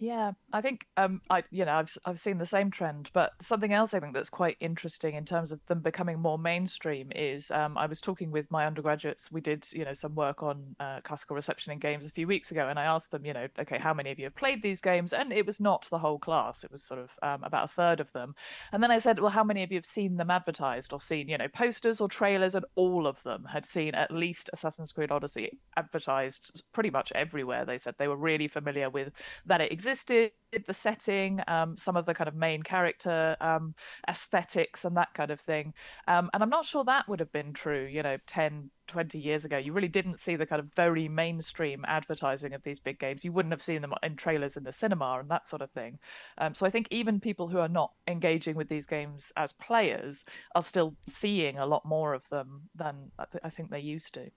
Yeah, 0.00 0.30
I 0.52 0.60
think 0.60 0.86
um, 0.96 1.20
I 1.28 1.42
you 1.50 1.64
know 1.64 1.72
I've 1.72 1.98
I've 2.04 2.20
seen 2.20 2.38
the 2.38 2.46
same 2.46 2.70
trend, 2.70 3.10
but 3.12 3.32
something 3.42 3.72
else 3.72 3.94
I 3.94 3.98
think 3.98 4.14
that's 4.14 4.30
quite 4.30 4.56
interesting 4.60 5.16
in 5.16 5.24
terms 5.24 5.50
of 5.50 5.58
them 5.66 5.80
becoming 5.80 6.20
more 6.20 6.38
mainstream 6.38 7.10
is 7.16 7.50
um, 7.50 7.76
I 7.76 7.86
was 7.86 8.00
talking 8.00 8.30
with 8.30 8.48
my 8.48 8.64
undergraduates. 8.64 9.32
We 9.32 9.40
did 9.40 9.66
you 9.72 9.84
know 9.84 9.94
some 9.94 10.14
work 10.14 10.40
on 10.44 10.76
uh, 10.78 11.00
classical 11.02 11.34
reception 11.34 11.72
in 11.72 11.80
games 11.80 12.06
a 12.06 12.10
few 12.10 12.28
weeks 12.28 12.52
ago, 12.52 12.68
and 12.68 12.78
I 12.78 12.84
asked 12.84 13.10
them 13.10 13.26
you 13.26 13.32
know 13.32 13.48
okay 13.58 13.78
how 13.78 13.92
many 13.92 14.12
of 14.12 14.20
you 14.20 14.26
have 14.26 14.36
played 14.36 14.62
these 14.62 14.80
games, 14.80 15.12
and 15.12 15.32
it 15.32 15.44
was 15.44 15.58
not 15.58 15.88
the 15.90 15.98
whole 15.98 16.20
class. 16.20 16.62
It 16.62 16.70
was 16.70 16.84
sort 16.84 17.00
of 17.00 17.10
um, 17.22 17.42
about 17.42 17.64
a 17.64 17.72
third 17.72 17.98
of 17.98 18.12
them, 18.12 18.36
and 18.70 18.80
then 18.80 18.92
I 18.92 18.98
said 18.98 19.18
well 19.18 19.30
how 19.30 19.42
many 19.42 19.64
of 19.64 19.72
you 19.72 19.78
have 19.78 19.86
seen 19.86 20.16
them 20.16 20.30
advertised 20.30 20.92
or 20.92 21.00
seen 21.00 21.28
you 21.28 21.38
know 21.38 21.48
posters 21.48 22.00
or 22.00 22.08
trailers, 22.08 22.54
and 22.54 22.64
all 22.76 23.08
of 23.08 23.20
them 23.24 23.44
had 23.52 23.66
seen 23.66 23.96
at 23.96 24.12
least 24.12 24.48
Assassin's 24.52 24.92
Creed 24.92 25.10
Odyssey 25.10 25.58
advertised 25.76 26.62
pretty 26.72 26.90
much 26.90 27.10
everywhere. 27.16 27.64
They 27.64 27.78
said 27.78 27.96
they 27.98 28.06
were 28.06 28.16
really 28.16 28.46
familiar 28.46 28.90
with 28.90 29.10
that 29.44 29.60
it 29.60 29.72
existed 29.72 29.87
existed, 29.88 30.32
the 30.66 30.74
setting, 30.74 31.40
um, 31.48 31.76
some 31.76 31.96
of 31.96 32.06
the 32.06 32.14
kind 32.14 32.28
of 32.28 32.34
main 32.34 32.62
character 32.62 33.36
um, 33.40 33.74
aesthetics 34.08 34.84
and 34.84 34.96
that 34.96 35.12
kind 35.14 35.30
of 35.30 35.40
thing. 35.40 35.72
Um, 36.06 36.30
and 36.32 36.42
I'm 36.42 36.50
not 36.50 36.66
sure 36.66 36.84
that 36.84 37.08
would 37.08 37.20
have 37.20 37.32
been 37.32 37.52
true, 37.52 37.86
you 37.86 38.02
know, 38.02 38.18
10, 38.26 38.70
20 38.86 39.18
years 39.18 39.44
ago. 39.44 39.56
You 39.58 39.72
really 39.72 39.88
didn't 39.88 40.18
see 40.18 40.36
the 40.36 40.46
kind 40.46 40.60
of 40.60 40.72
very 40.74 41.08
mainstream 41.08 41.84
advertising 41.86 42.54
of 42.54 42.62
these 42.62 42.78
big 42.78 42.98
games. 42.98 43.24
You 43.24 43.32
wouldn't 43.32 43.52
have 43.52 43.62
seen 43.62 43.82
them 43.82 43.94
in 44.02 44.16
trailers 44.16 44.56
in 44.56 44.64
the 44.64 44.72
cinema 44.72 45.18
and 45.20 45.30
that 45.30 45.48
sort 45.48 45.62
of 45.62 45.70
thing. 45.70 45.98
Um, 46.38 46.54
so 46.54 46.66
I 46.66 46.70
think 46.70 46.88
even 46.90 47.20
people 47.20 47.48
who 47.48 47.58
are 47.58 47.68
not 47.68 47.92
engaging 48.06 48.56
with 48.56 48.68
these 48.68 48.86
games 48.86 49.32
as 49.36 49.52
players 49.54 50.24
are 50.54 50.62
still 50.62 50.94
seeing 51.06 51.58
a 51.58 51.66
lot 51.66 51.84
more 51.84 52.14
of 52.14 52.28
them 52.28 52.68
than 52.74 53.10
I, 53.18 53.24
th- 53.30 53.44
I 53.44 53.50
think 53.50 53.70
they 53.70 53.80
used 53.80 54.14
to. 54.14 54.30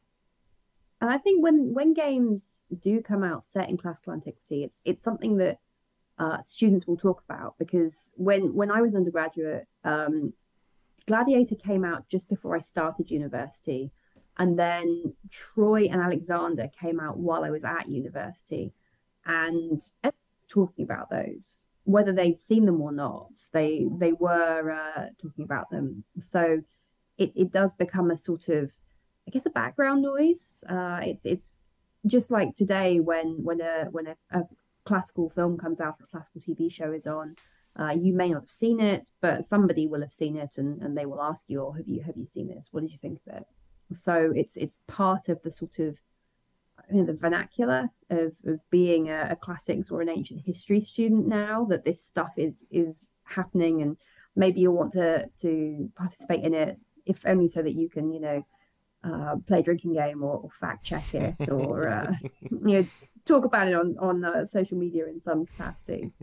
And 1.01 1.10
I 1.10 1.17
think 1.17 1.43
when 1.43 1.74
when 1.74 1.93
games 1.93 2.62
do 2.79 3.01
come 3.01 3.24
out 3.24 3.43
set 3.43 3.70
in 3.70 3.77
classical 3.77 4.13
antiquity, 4.13 4.63
it's 4.63 4.81
it's 4.86 5.03
something 5.03 5.38
that 5.38 5.60
uh, 6.20 6.39
students 6.41 6.86
will 6.86 6.98
talk 6.98 7.24
about 7.27 7.55
because 7.58 8.12
when 8.15 8.53
when 8.53 8.70
I 8.70 8.81
was 8.81 8.91
an 8.91 8.98
undergraduate, 8.98 9.67
um, 9.84 10.34
Gladiator 11.08 11.55
came 11.55 11.84
out 11.84 12.08
just 12.08 12.29
before 12.29 12.55
I 12.55 12.60
started 12.60 13.10
university, 13.10 13.91
and 14.38 14.60
then 14.60 15.15
Troy 15.31 15.88
and 15.91 16.00
Alexander 16.00 16.70
came 16.79 17.00
out 17.00 17.17
while 17.17 17.43
I 17.43 17.50
was 17.50 17.65
at 17.65 17.89
university, 17.89 18.72
and 19.25 19.81
talking 20.48 20.86
about 20.86 21.10
those 21.10 21.65
whether 21.84 22.13
they'd 22.13 22.39
seen 22.39 22.65
them 22.65 22.81
or 22.81 22.91
not. 22.91 23.31
They 23.51 23.88
they 23.98 24.13
were 24.13 24.72
uh, 24.72 25.08
talking 25.22 25.43
about 25.43 25.70
them. 25.72 26.03
So 26.20 26.62
it, 27.17 27.31
it 27.36 27.51
does 27.51 27.74
become 27.74 28.12
a 28.12 28.17
sort 28.17 28.50
of 28.50 28.72
I 29.28 29.32
guess 29.32 29.46
a 29.46 29.51
background 29.51 30.01
noise. 30.01 30.63
Uh, 30.68 31.00
it's 31.04 31.25
it's 31.25 31.60
just 32.06 32.32
like 32.32 32.56
today 32.56 33.00
when 33.00 33.44
when 33.44 33.62
a 33.62 33.86
when 33.92 34.08
a, 34.08 34.16
a 34.32 34.44
classical 34.86 35.30
film 35.30 35.58
comes 35.58 35.80
out 35.80 35.96
or 36.00 36.06
a 36.06 36.08
classical 36.08 36.42
TV 36.42 36.72
show 36.72 36.92
is 36.92 37.08
on. 37.08 37.36
Uh, 37.80 37.92
you 37.92 38.13
may 38.13 38.30
not 38.30 38.42
have 38.42 38.50
seen 38.50 38.82
it, 38.82 39.10
but 39.22 39.46
somebody 39.46 39.88
will 39.88 40.01
have 40.01 40.12
seen 40.12 40.36
it, 40.36 40.58
and, 40.58 40.82
and 40.82 40.98
they 40.98 41.06
will 41.06 41.22
ask 41.22 41.46
you, 41.48 41.62
"Oh, 41.62 41.72
have 41.72 41.88
you 41.88 42.01
have 42.01 42.18
you 42.18 42.25
seen 42.25 42.50
this? 42.50 42.68
What 42.72 42.82
did 42.82 42.92
you 42.92 42.98
think 43.01 43.20
of 43.25 43.38
it?" 43.38 43.46
So 43.94 44.34
it's 44.36 44.58
it's 44.58 44.82
part 44.88 45.30
of 45.30 45.42
the 45.42 45.51
sort 45.51 45.80
of 45.80 45.98
you 46.90 46.98
know, 46.98 47.06
the 47.06 47.13
vernacular 47.13 47.90
of, 48.10 48.34
of 48.46 48.60
being 48.70 49.10
a, 49.10 49.30
a 49.32 49.36
classics 49.36 49.92
or 49.92 50.01
an 50.01 50.10
ancient 50.10 50.42
history 50.46 50.82
student 50.82 51.28
now 51.28 51.66
that 51.66 51.86
this 51.86 52.04
stuff 52.04 52.32
is 52.38 52.66
is 52.72 53.10
happening, 53.24 53.82
and 53.82 53.98
maybe 54.36 54.62
you'll 54.62 54.75
want 54.75 54.94
to 54.94 55.30
to 55.42 55.90
participate 55.96 56.44
in 56.44 56.54
it, 56.54 56.78
if 57.06 57.25
only 57.25 57.48
so 57.48 57.62
that 57.62 57.74
you 57.74 57.90
can 57.90 58.12
you 58.12 58.20
know 58.20 58.46
uh, 59.03 59.36
play 59.48 59.62
drinking 59.62 59.93
game 59.93 60.24
or, 60.24 60.38
or 60.38 60.50
fact 60.60 60.86
check 60.86 61.03
it 61.13 61.50
or 61.50 61.88
uh, 61.88 62.13
you 62.41 62.81
know 62.81 62.86
talk 63.25 63.46
about 63.46 63.67
it 63.67 63.74
on 63.74 63.98
on 64.00 64.24
uh, 64.24 64.46
social 64.46 64.77
media 64.77 65.05
in 65.08 65.22
some 65.22 65.46
capacity. 65.46 66.12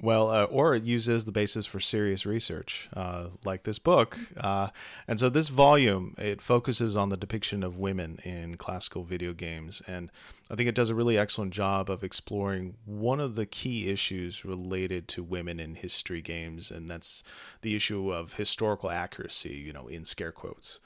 Well, 0.00 0.30
uh, 0.30 0.44
or 0.44 0.74
it 0.74 0.82
uses 0.82 1.26
the 1.26 1.32
basis 1.32 1.64
for 1.64 1.78
serious 1.78 2.24
research, 2.24 2.88
uh, 2.92 3.28
like 3.44 3.62
this 3.62 3.78
book. 3.78 4.18
Uh, 4.36 4.70
and 5.06 5.20
so 5.20 5.28
this 5.28 5.48
volume, 5.48 6.14
it 6.18 6.42
focuses 6.42 6.96
on 6.96 7.10
the 7.10 7.16
depiction 7.16 7.62
of 7.62 7.78
women 7.78 8.18
in 8.24 8.56
classical 8.56 9.04
video 9.04 9.32
games. 9.32 9.80
And 9.86 10.10
I 10.50 10.56
think 10.56 10.68
it 10.68 10.74
does 10.74 10.90
a 10.90 10.94
really 10.94 11.18
excellent 11.18 11.52
job 11.52 11.88
of 11.88 12.02
exploring 12.02 12.74
one 12.84 13.20
of 13.20 13.36
the 13.36 13.46
key 13.46 13.90
issues 13.90 14.44
related 14.44 15.08
to 15.08 15.22
women 15.22 15.60
in 15.60 15.76
history 15.76 16.22
games. 16.22 16.72
And 16.72 16.90
that's 16.90 17.22
the 17.60 17.76
issue 17.76 18.12
of 18.12 18.34
historical 18.34 18.90
accuracy, 18.90 19.54
you 19.54 19.72
know, 19.72 19.86
in 19.86 20.04
scare 20.04 20.32
quotes. 20.32 20.80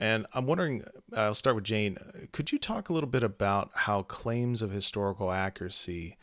And 0.00 0.26
I'm 0.32 0.46
wondering, 0.46 0.82
I'll 1.14 1.34
start 1.34 1.56
with 1.56 1.64
Jane. 1.64 1.98
Could 2.32 2.52
you 2.52 2.58
talk 2.58 2.88
a 2.88 2.94
little 2.94 3.08
bit 3.08 3.22
about 3.22 3.70
how 3.74 4.02
claims 4.02 4.62
of 4.62 4.70
historical 4.70 5.30
accuracy 5.30 6.16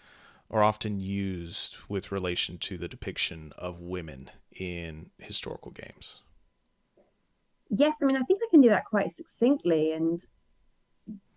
are 0.49 0.63
often 0.63 0.99
used 0.99 1.77
with 1.87 2.11
relation 2.11 2.57
to 2.57 2.77
the 2.77 2.87
depiction 2.87 3.53
of 3.55 3.79
women 3.79 4.31
in 4.59 5.11
historical 5.19 5.71
games? 5.71 6.23
Yes, 7.69 7.97
I 8.01 8.07
mean, 8.07 8.15
I 8.15 8.23
think 8.23 8.41
I 8.43 8.49
can 8.49 8.61
do 8.61 8.69
that 8.69 8.85
quite 8.85 9.11
succinctly. 9.11 9.91
And 9.91 10.25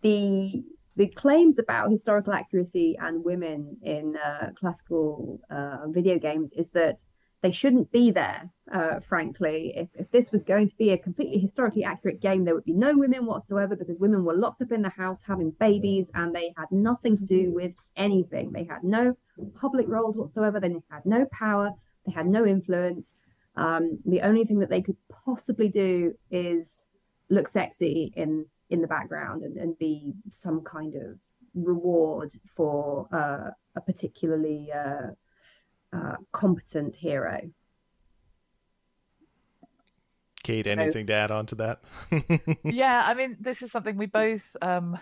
the 0.00 0.64
the 0.96 1.08
claims 1.08 1.58
about 1.58 1.90
historical 1.90 2.32
accuracy 2.32 2.96
and 3.00 3.24
women 3.24 3.76
in 3.82 4.16
uh, 4.16 4.50
classical 4.58 5.40
uh, 5.50 5.86
video 5.88 6.18
games 6.18 6.52
is 6.54 6.70
that 6.70 7.02
they 7.42 7.52
shouldn't 7.52 7.90
be 7.90 8.10
there, 8.10 8.50
uh, 8.70 9.00
frankly. 9.00 9.72
If, 9.74 9.88
if 9.94 10.10
this 10.10 10.30
was 10.30 10.44
going 10.44 10.68
to 10.68 10.76
be 10.76 10.90
a 10.90 10.98
completely 10.98 11.38
historically 11.38 11.84
accurate 11.84 12.20
game, 12.20 12.44
there 12.44 12.54
would 12.54 12.64
be 12.64 12.74
no 12.74 12.96
women 12.96 13.24
whatsoever 13.24 13.76
because 13.76 13.96
women 13.98 14.24
were 14.24 14.36
locked 14.36 14.60
up 14.60 14.72
in 14.72 14.82
the 14.82 14.90
house 14.90 15.22
having 15.26 15.52
babies 15.52 16.10
and 16.14 16.34
they 16.34 16.52
had 16.56 16.70
nothing 16.70 17.16
to 17.16 17.24
do 17.24 17.50
with 17.52 17.72
anything. 17.96 18.52
They 18.52 18.64
had 18.64 18.84
no 18.84 19.16
public 19.58 19.88
roles 19.88 20.18
whatsoever, 20.18 20.60
they 20.60 20.74
had 20.90 21.06
no 21.06 21.26
power, 21.32 21.72
they 22.06 22.12
had 22.12 22.26
no 22.26 22.44
influence. 22.44 23.14
Um, 23.56 23.98
the 24.04 24.20
only 24.20 24.44
thing 24.44 24.58
that 24.60 24.70
they 24.70 24.82
could 24.82 24.96
possibly 25.24 25.68
do 25.68 26.14
is 26.30 26.78
look 27.30 27.48
sexy 27.48 28.12
in 28.16 28.46
in 28.70 28.80
the 28.80 28.86
background 28.86 29.42
and, 29.42 29.56
and 29.56 29.78
be 29.78 30.14
some 30.30 30.60
kind 30.60 30.94
of 30.94 31.18
reward 31.54 32.32
for 32.54 33.08
uh, 33.12 33.50
a 33.74 33.80
particularly 33.80 34.70
uh, 34.72 35.08
uh, 35.92 36.16
competent 36.32 36.96
hero. 36.96 37.50
Kate, 40.42 40.66
anything 40.66 41.06
so, 41.06 41.08
to 41.08 41.12
add 41.12 41.30
on 41.30 41.46
to 41.46 41.54
that? 41.56 41.80
yeah, 42.64 43.04
I 43.06 43.14
mean, 43.14 43.36
this 43.38 43.62
is 43.62 43.70
something 43.70 43.96
we 43.96 44.06
both 44.06 44.56
um, 44.62 44.98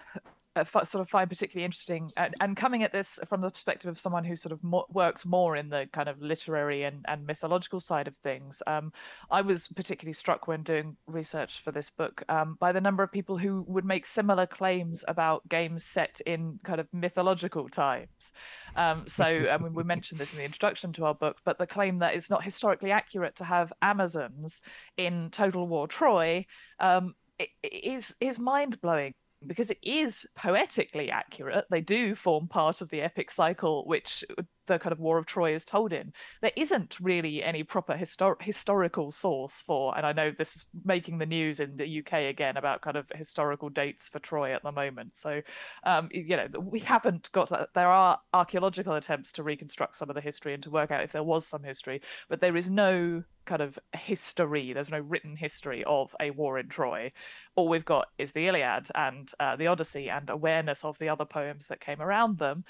uh, 0.59 0.85
sort 0.85 1.03
of 1.03 1.09
find 1.09 1.29
particularly 1.29 1.65
interesting 1.65 2.11
and, 2.17 2.35
and, 2.41 2.57
coming 2.57 2.83
at 2.83 2.93
this 2.93 3.19
from 3.29 3.41
the 3.41 3.50
perspective 3.50 3.88
of 3.88 3.99
someone 3.99 4.25
who 4.25 4.35
sort 4.35 4.53
of 4.53 4.62
mo- 4.65 4.87
works 4.91 5.25
more 5.25 5.57
in 5.57 5.69
the 5.69 5.88
kind 5.93 6.09
of 6.09 6.21
literary 6.21 6.85
and, 6.85 7.05
and 7.07 7.27
mythological 7.27 7.81
side 7.81 8.09
of 8.09 8.17
things 8.17 8.62
um, 8.67 8.93
i 9.31 9.41
was 9.41 9.69
particularly 9.69 10.12
struck 10.12 10.49
when 10.49 10.62
doing 10.62 10.97
research 11.07 11.62
for 11.62 11.71
this 11.71 11.91
book 11.91 12.23
um, 12.29 12.57
by 12.59 12.73
the 12.73 12.81
number 12.81 13.03
of 13.03 13.12
people 13.12 13.38
who 13.38 13.65
would 13.69 13.85
make 13.85 14.07
similar 14.07 14.47
claims 14.47 15.05
about 15.09 15.49
games 15.49 15.85
set 15.85 16.21
in 16.27 16.59
kind 16.65 16.81
of 16.81 16.88
mythological 16.93 17.69
times. 17.69 18.33
Um, 18.77 19.05
so 19.07 19.25
i 19.25 19.57
mean 19.59 19.75
we 19.75 19.85
mentioned 19.85 20.21
this 20.21 20.33
in 20.33 20.38
the 20.38 20.45
introduction 20.45 20.93
to 20.95 21.05
our 21.05 21.15
book 21.15 21.38
but 21.45 21.59
the 21.59 21.67
claim 21.67 21.99
that 22.00 22.15
it's 22.15 22.31
not 22.31 22.45
historically 22.45 22.91
accurate 22.91 23.37
to 23.37 23.45
have 23.45 23.73
amazons 23.83 24.61
in 24.97 25.31
total 25.31 25.67
war 25.67 25.87
troy 25.87 26.45
um, 26.81 27.15
is 27.62 28.15
is 28.21 28.38
mind 28.38 28.81
blowing 28.81 29.15
because 29.47 29.71
it 29.71 29.78
is 29.83 30.26
poetically 30.37 31.11
accurate. 31.11 31.66
They 31.71 31.80
do 31.80 32.14
form 32.14 32.49
part 32.49 32.80
of 32.80 32.88
the 32.90 33.00
epic 33.00 33.30
cycle, 33.30 33.87
which 33.87 34.25
the 34.68 34.78
kind 34.78 34.92
of 34.92 35.00
War 35.00 35.18
of 35.18 35.26
Troy 35.26 35.54
is 35.54 35.64
told 35.64 35.92
in, 35.92 36.12
there 36.40 36.52
isn't 36.56 36.98
really 37.00 37.42
any 37.42 37.64
proper 37.64 37.94
histor- 37.94 38.40
historical 38.40 39.10
source 39.10 39.62
for. 39.66 39.96
And 39.96 40.06
I 40.06 40.12
know 40.12 40.30
this 40.30 40.54
is 40.54 40.66
making 40.84 41.18
the 41.18 41.26
news 41.26 41.58
in 41.58 41.76
the 41.76 41.98
UK 41.98 42.30
again 42.30 42.56
about 42.56 42.82
kind 42.82 42.96
of 42.96 43.06
historical 43.14 43.68
dates 43.68 44.08
for 44.08 44.20
Troy 44.20 44.54
at 44.54 44.62
the 44.62 44.72
moment. 44.72 45.16
So, 45.16 45.42
um, 45.84 46.08
you 46.12 46.37
know, 46.37 46.48
we 46.60 46.78
haven't 46.78 47.32
got 47.32 47.50
that. 47.50 47.70
There 47.75 47.88
are 47.88 48.20
archaeological 48.32 48.94
attempts 48.94 49.32
to 49.32 49.42
reconstruct 49.42 49.96
some 49.96 50.08
of 50.08 50.14
the 50.14 50.20
history 50.20 50.54
and 50.54 50.62
to 50.62 50.70
work 50.70 50.90
out 50.90 51.02
if 51.02 51.12
there 51.12 51.25
was 51.25 51.46
some 51.46 51.64
history, 51.64 52.00
but 52.28 52.40
there 52.40 52.56
is 52.56 52.70
no 52.70 53.25
kind 53.48 53.62
of 53.62 53.78
history. 53.94 54.72
There's 54.72 54.90
no 54.90 55.00
written 55.00 55.34
history 55.34 55.82
of 55.84 56.14
a 56.20 56.30
war 56.30 56.58
in 56.58 56.68
Troy. 56.68 57.10
All 57.56 57.68
we've 57.68 57.84
got 57.84 58.08
is 58.18 58.30
the 58.30 58.46
Iliad 58.46 58.88
and 58.94 59.32
uh, 59.40 59.56
the 59.56 59.66
Odyssey 59.66 60.10
and 60.10 60.28
awareness 60.30 60.84
of 60.84 60.98
the 60.98 61.08
other 61.08 61.25
poems 61.25 61.66
that 61.68 61.80
came 61.80 62.00
around 62.00 62.38
them. 62.38 62.64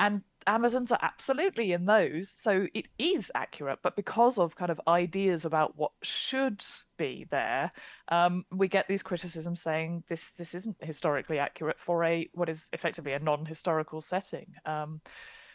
And 0.00 0.22
Amazons 0.46 0.92
are 0.92 0.98
absolutely 1.02 1.72
in 1.72 1.86
those. 1.86 2.28
So 2.28 2.66
it 2.74 2.86
is 2.98 3.30
accurate, 3.34 3.80
but 3.82 3.96
because 3.96 4.38
of 4.38 4.56
kind 4.56 4.70
of 4.70 4.80
ideas 4.86 5.44
about 5.44 5.76
what 5.76 5.92
should 6.02 6.64
be 6.96 7.26
there, 7.30 7.72
um, 8.08 8.44
we 8.52 8.68
get 8.68 8.88
these 8.88 9.02
criticisms 9.02 9.60
saying 9.60 10.04
this 10.08 10.32
this 10.38 10.54
isn't 10.54 10.76
historically 10.80 11.38
accurate 11.38 11.78
for 11.78 12.04
a 12.04 12.28
what 12.32 12.48
is 12.48 12.68
effectively 12.72 13.12
a 13.12 13.18
non-historical 13.18 14.00
setting. 14.00 14.54
Um, 14.64 15.00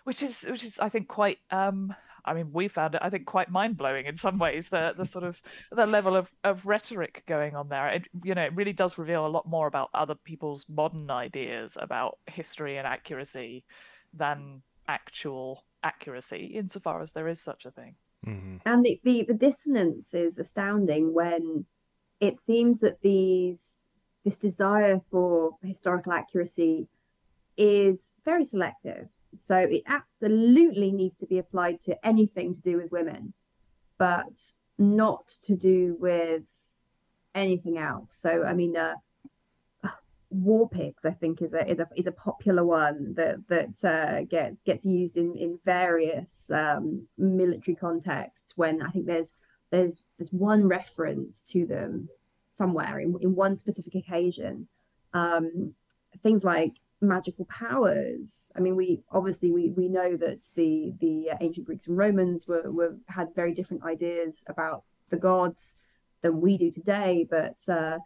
which 0.06 0.24
is 0.24 0.42
which 0.44 0.64
is 0.64 0.80
I 0.80 0.90
think 0.90 1.08
quite 1.08 1.40
um, 1.52 1.94
I 2.26 2.34
mean, 2.34 2.52
we 2.52 2.68
found 2.68 2.96
it, 2.96 3.02
I 3.04 3.10
think, 3.10 3.26
quite 3.26 3.50
mind 3.50 3.78
blowing 3.78 4.06
in 4.06 4.16
some 4.16 4.38
ways. 4.38 4.70
The 4.70 4.94
the 4.96 5.06
sort 5.06 5.24
of 5.24 5.42
the 5.72 5.86
level 5.86 6.16
of, 6.16 6.30
of 6.44 6.66
rhetoric 6.66 7.24
going 7.28 7.56
on 7.56 7.70
there. 7.70 7.88
It 7.90 8.08
you 8.24 8.36
know, 8.36 8.44
it 8.44 8.56
really 8.56 8.74
does 8.74 8.98
reveal 8.98 9.26
a 9.26 9.28
lot 9.28 9.48
more 9.48 9.68
about 9.68 9.90
other 9.94 10.16
people's 10.16 10.66
modern 10.70 11.10
ideas 11.10 11.78
about 11.80 12.20
history 12.28 12.78
and 12.78 12.88
accuracy 12.88 13.64
than 14.14 14.62
actual 14.90 15.64
accuracy, 15.84 16.52
insofar 16.56 17.02
as 17.02 17.12
there 17.14 17.28
is 17.28 17.40
such 17.40 17.66
a 17.66 17.72
thing. 17.72 17.96
Mm-hmm. 18.26 18.58
And 18.66 18.84
the, 18.84 19.00
the 19.04 19.26
the 19.30 19.34
dissonance 19.34 20.14
is 20.14 20.38
astounding 20.38 21.14
when 21.14 21.66
it 22.20 22.38
seems 22.38 22.80
that 22.80 23.02
these 23.02 23.62
this 24.26 24.38
desire 24.38 25.00
for 25.10 25.56
historical 25.64 26.12
accuracy 26.12 26.90
is 27.56 28.12
very 28.26 28.44
selective 28.44 29.08
so 29.36 29.56
it 29.58 29.84
absolutely 29.88 30.92
needs 30.92 31.16
to 31.18 31.26
be 31.26 31.38
applied 31.38 31.84
to 31.84 32.06
anything 32.06 32.56
to 32.56 32.62
do 32.62 32.78
with 32.78 32.92
women, 32.92 33.34
but 33.98 34.40
not 34.78 35.28
to 35.46 35.56
do 35.56 35.96
with 36.00 36.44
anything 37.36 37.78
else. 37.78 38.18
So 38.20 38.44
I 38.44 38.54
mean, 38.54 38.76
uh, 38.76 38.96
war 40.32 40.70
pigs 40.70 41.06
I 41.06 41.12
think 41.12 41.42
is 41.42 41.54
a 41.54 41.68
is 41.70 41.80
a 41.80 41.88
is 41.96 42.06
a 42.06 42.12
popular 42.12 42.64
one 42.64 43.16
that 43.16 43.48
that 43.48 43.90
uh, 43.90 44.24
gets 44.24 44.62
gets 44.64 44.86
used 44.86 45.18
in 45.18 45.36
in 45.36 45.60
various 45.66 46.50
um, 46.52 47.08
military 47.18 47.76
contexts. 47.76 48.54
When 48.56 48.82
I 48.82 48.90
think 48.90 49.06
there's 49.06 49.34
there's 49.72 50.06
there's 50.18 50.32
one 50.32 50.68
reference 50.68 51.44
to 51.52 51.66
them 51.66 52.10
somewhere 52.52 53.00
in 53.00 53.16
in 53.22 53.36
one 53.36 53.58
specific 53.58 53.96
occasion. 53.96 54.68
Um, 55.14 55.74
things 56.22 56.44
like 56.44 56.74
magical 57.02 57.46
powers. 57.46 58.52
I 58.56 58.60
mean, 58.60 58.76
we 58.76 59.02
obviously 59.12 59.52
we 59.52 59.72
we 59.72 59.88
know 59.88 60.16
that 60.18 60.46
the 60.56 60.94
the 61.00 61.30
ancient 61.42 61.66
Greeks 61.66 61.88
and 61.88 61.98
Romans 61.98 62.48
were, 62.48 62.70
were 62.72 62.98
had 63.08 63.34
very 63.36 63.54
different 63.54 63.84
ideas 63.84 64.44
about 64.48 64.84
the 65.10 65.18
gods 65.18 65.78
than 66.22 66.42
we 66.42 66.58
do 66.58 66.72
today, 66.72 67.26
but 67.30 67.58
uh, 67.68 67.98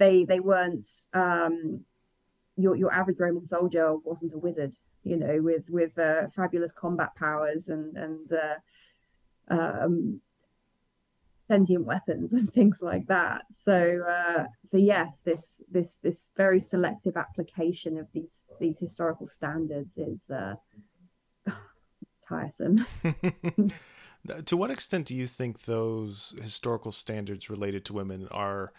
they 0.00 0.24
they 0.24 0.40
weren't 0.40 0.88
um, 1.12 1.84
your 2.56 2.74
your 2.74 2.92
average 2.92 3.20
Roman 3.20 3.46
soldier 3.46 3.94
wasn't 3.96 4.34
a 4.34 4.38
wizard, 4.38 4.74
you 5.04 5.16
know, 5.16 5.38
with 5.40 5.68
with 5.68 5.96
uh, 5.98 6.26
fabulous 6.34 6.72
combat 6.72 7.14
powers 7.14 7.68
and 7.68 7.96
and 7.96 8.32
uh, 8.32 9.54
um, 9.54 10.20
sentient 11.46 11.84
weapons 11.84 12.32
and 12.38 12.52
things 12.52 12.80
like 12.82 13.06
that. 13.06 13.42
So 13.52 14.02
uh, 14.08 14.46
so 14.66 14.78
yes, 14.78 15.20
this 15.24 15.62
this 15.70 15.98
this 16.02 16.30
very 16.36 16.60
selective 16.60 17.16
application 17.16 17.98
of 17.98 18.08
these 18.12 18.32
these 18.58 18.78
historical 18.80 19.28
standards 19.28 19.96
is 19.96 20.18
uh, 20.30 20.54
tiresome. 22.26 22.86
to 24.44 24.56
what 24.56 24.70
extent 24.70 25.06
do 25.06 25.14
you 25.14 25.26
think 25.26 25.62
those 25.62 26.34
historical 26.40 26.90
standards 26.90 27.50
related 27.50 27.84
to 27.84 27.92
women 27.92 28.28
are 28.30 28.72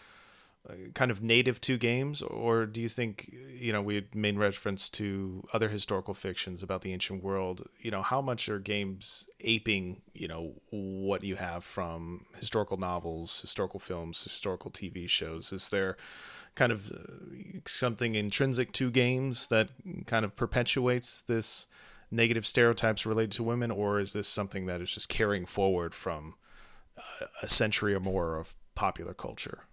kind 0.94 1.10
of 1.10 1.22
native 1.22 1.60
to 1.62 1.76
games, 1.76 2.22
or 2.22 2.66
do 2.66 2.80
you 2.80 2.88
think 2.88 3.32
you 3.32 3.72
know 3.72 3.82
we 3.82 4.06
made 4.14 4.38
reference 4.38 4.88
to 4.90 5.44
other 5.52 5.68
historical 5.68 6.14
fictions 6.14 6.62
about 6.62 6.82
the 6.82 6.92
ancient 6.92 7.22
world? 7.22 7.68
You 7.80 7.90
know, 7.90 8.02
how 8.02 8.20
much 8.20 8.48
are 8.48 8.58
games 8.58 9.28
aping 9.40 10.02
you 10.14 10.28
know 10.28 10.54
what 10.70 11.24
you 11.24 11.36
have 11.36 11.64
from 11.64 12.26
historical 12.36 12.76
novels, 12.76 13.40
historical 13.40 13.80
films, 13.80 14.22
historical 14.22 14.70
TV 14.70 15.08
shows? 15.08 15.52
Is 15.52 15.70
there 15.70 15.96
kind 16.54 16.70
of 16.70 16.92
uh, 16.92 17.58
something 17.66 18.14
intrinsic 18.14 18.72
to 18.72 18.90
games 18.90 19.48
that 19.48 19.70
kind 20.06 20.24
of 20.24 20.36
perpetuates 20.36 21.20
this 21.22 21.66
negative 22.10 22.46
stereotypes 22.46 23.04
related 23.04 23.32
to 23.32 23.42
women, 23.42 23.70
or 23.70 23.98
is 23.98 24.12
this 24.12 24.28
something 24.28 24.66
that 24.66 24.80
is 24.80 24.92
just 24.92 25.08
carrying 25.08 25.46
forward 25.46 25.94
from 25.94 26.34
uh, 26.96 27.26
a 27.42 27.48
century 27.48 27.94
or 27.94 28.00
more 28.00 28.38
of 28.38 28.54
popular 28.74 29.14
culture? 29.14 29.64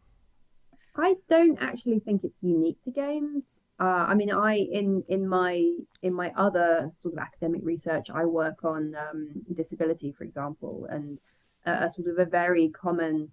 I 0.96 1.16
don't 1.30 1.58
actually 1.62 2.00
think 2.00 2.24
it's 2.24 2.42
unique 2.42 2.82
to 2.84 2.92
games. 2.92 3.62
Uh, 3.80 4.06
I 4.10 4.16
mean, 4.16 4.32
I 4.32 4.56
in 4.56 5.04
in 5.08 5.28
my 5.28 5.74
in 6.02 6.14
my 6.14 6.32
other 6.36 6.92
sort 7.02 7.14
of 7.14 7.20
academic 7.20 7.62
research, 7.64 8.10
I 8.10 8.26
work 8.26 8.64
on 8.64 8.96
um, 8.96 9.32
disability, 9.54 10.12
for 10.12 10.24
example, 10.24 10.88
and 10.90 11.20
a 11.66 11.90
sort 11.92 12.08
of 12.08 12.18
a 12.20 12.26
very 12.26 12.70
common 12.70 13.30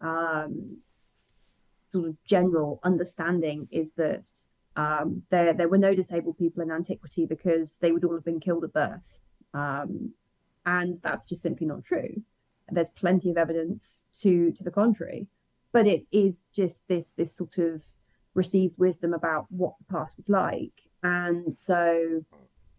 um, 0.00 0.78
sort 1.88 2.08
of 2.08 2.16
general 2.24 2.80
understanding 2.82 3.68
is 3.70 3.94
that 3.94 4.28
um, 4.76 5.22
there 5.30 5.54
there 5.54 5.68
were 5.68 5.78
no 5.78 5.94
disabled 5.94 6.38
people 6.38 6.62
in 6.62 6.70
antiquity 6.70 7.24
because 7.24 7.76
they 7.80 7.92
would 7.92 8.04
all 8.04 8.14
have 8.14 8.24
been 8.24 8.40
killed 8.40 8.64
at 8.64 8.72
birth, 8.72 9.00
um, 9.54 10.12
and 10.66 11.00
that's 11.02 11.24
just 11.24 11.42
simply 11.42 11.66
not 11.66 11.84
true. 11.84 12.22
There's 12.68 12.90
plenty 12.90 13.30
of 13.30 13.38
evidence 13.38 14.06
to 14.22 14.52
to 14.52 14.64
the 14.64 14.70
contrary 14.72 15.28
but 15.76 15.86
it 15.86 16.06
is 16.10 16.44
just 16.54 16.88
this 16.88 17.12
this 17.18 17.36
sort 17.36 17.58
of 17.58 17.82
received 18.32 18.78
wisdom 18.78 19.12
about 19.12 19.44
what 19.50 19.74
the 19.76 19.92
past 19.92 20.16
was 20.16 20.26
like. 20.26 20.72
And 21.02 21.54
so 21.54 22.24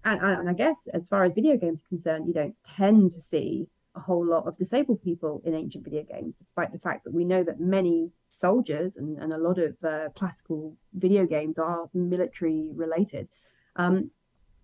and, 0.03 0.19
and 0.19 0.49
i 0.49 0.53
guess 0.53 0.79
as 0.95 1.03
far 1.07 1.23
as 1.23 1.33
video 1.33 1.55
games 1.57 1.81
are 1.83 1.89
concerned 1.89 2.27
you 2.27 2.33
don't 2.33 2.55
tend 2.65 3.11
to 3.11 3.21
see 3.21 3.67
a 3.95 3.99
whole 3.99 4.25
lot 4.25 4.47
of 4.47 4.57
disabled 4.57 5.01
people 5.03 5.41
in 5.45 5.53
ancient 5.53 5.83
video 5.83 6.03
games 6.03 6.33
despite 6.39 6.71
the 6.71 6.79
fact 6.79 7.03
that 7.03 7.13
we 7.13 7.23
know 7.23 7.43
that 7.43 7.59
many 7.59 8.09
soldiers 8.29 8.93
and, 8.97 9.19
and 9.19 9.31
a 9.31 9.37
lot 9.37 9.59
of 9.59 9.75
uh, 9.83 10.09
classical 10.15 10.75
video 10.93 11.25
games 11.25 11.59
are 11.59 11.89
military 11.93 12.71
related. 12.73 13.27
Um, 13.75 14.09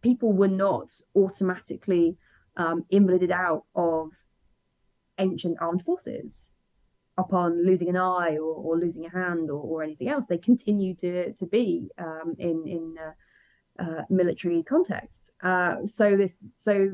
people 0.02 0.34
were 0.34 0.56
not 0.66 0.90
automatically 1.16 2.18
um, 2.58 2.86
invalided 2.90 3.32
out 3.32 3.66
of 3.76 4.10
ancient 5.20 5.58
armed 5.62 5.84
forces 5.84 6.53
upon 7.18 7.66
losing 7.66 7.90
an 7.90 7.98
eye 7.98 8.38
or, 8.38 8.54
or 8.56 8.78
losing 8.78 9.06
a 9.06 9.10
hand 9.10 9.50
or, 9.50 9.62
or, 9.62 9.84
anything 9.84 10.10
else, 10.10 10.26
they 10.28 10.38
continue 10.38 10.96
to 10.96 11.34
to 11.34 11.46
be 11.46 11.90
um, 11.98 12.36
in 12.40 12.68
in 12.68 12.96
uh, 13.00 13.84
uh, 13.84 14.04
military 14.10 14.64
contexts. 14.64 15.32
Uh, 15.42 15.86
so 15.86 16.18
this 16.18 16.36
so 16.58 16.92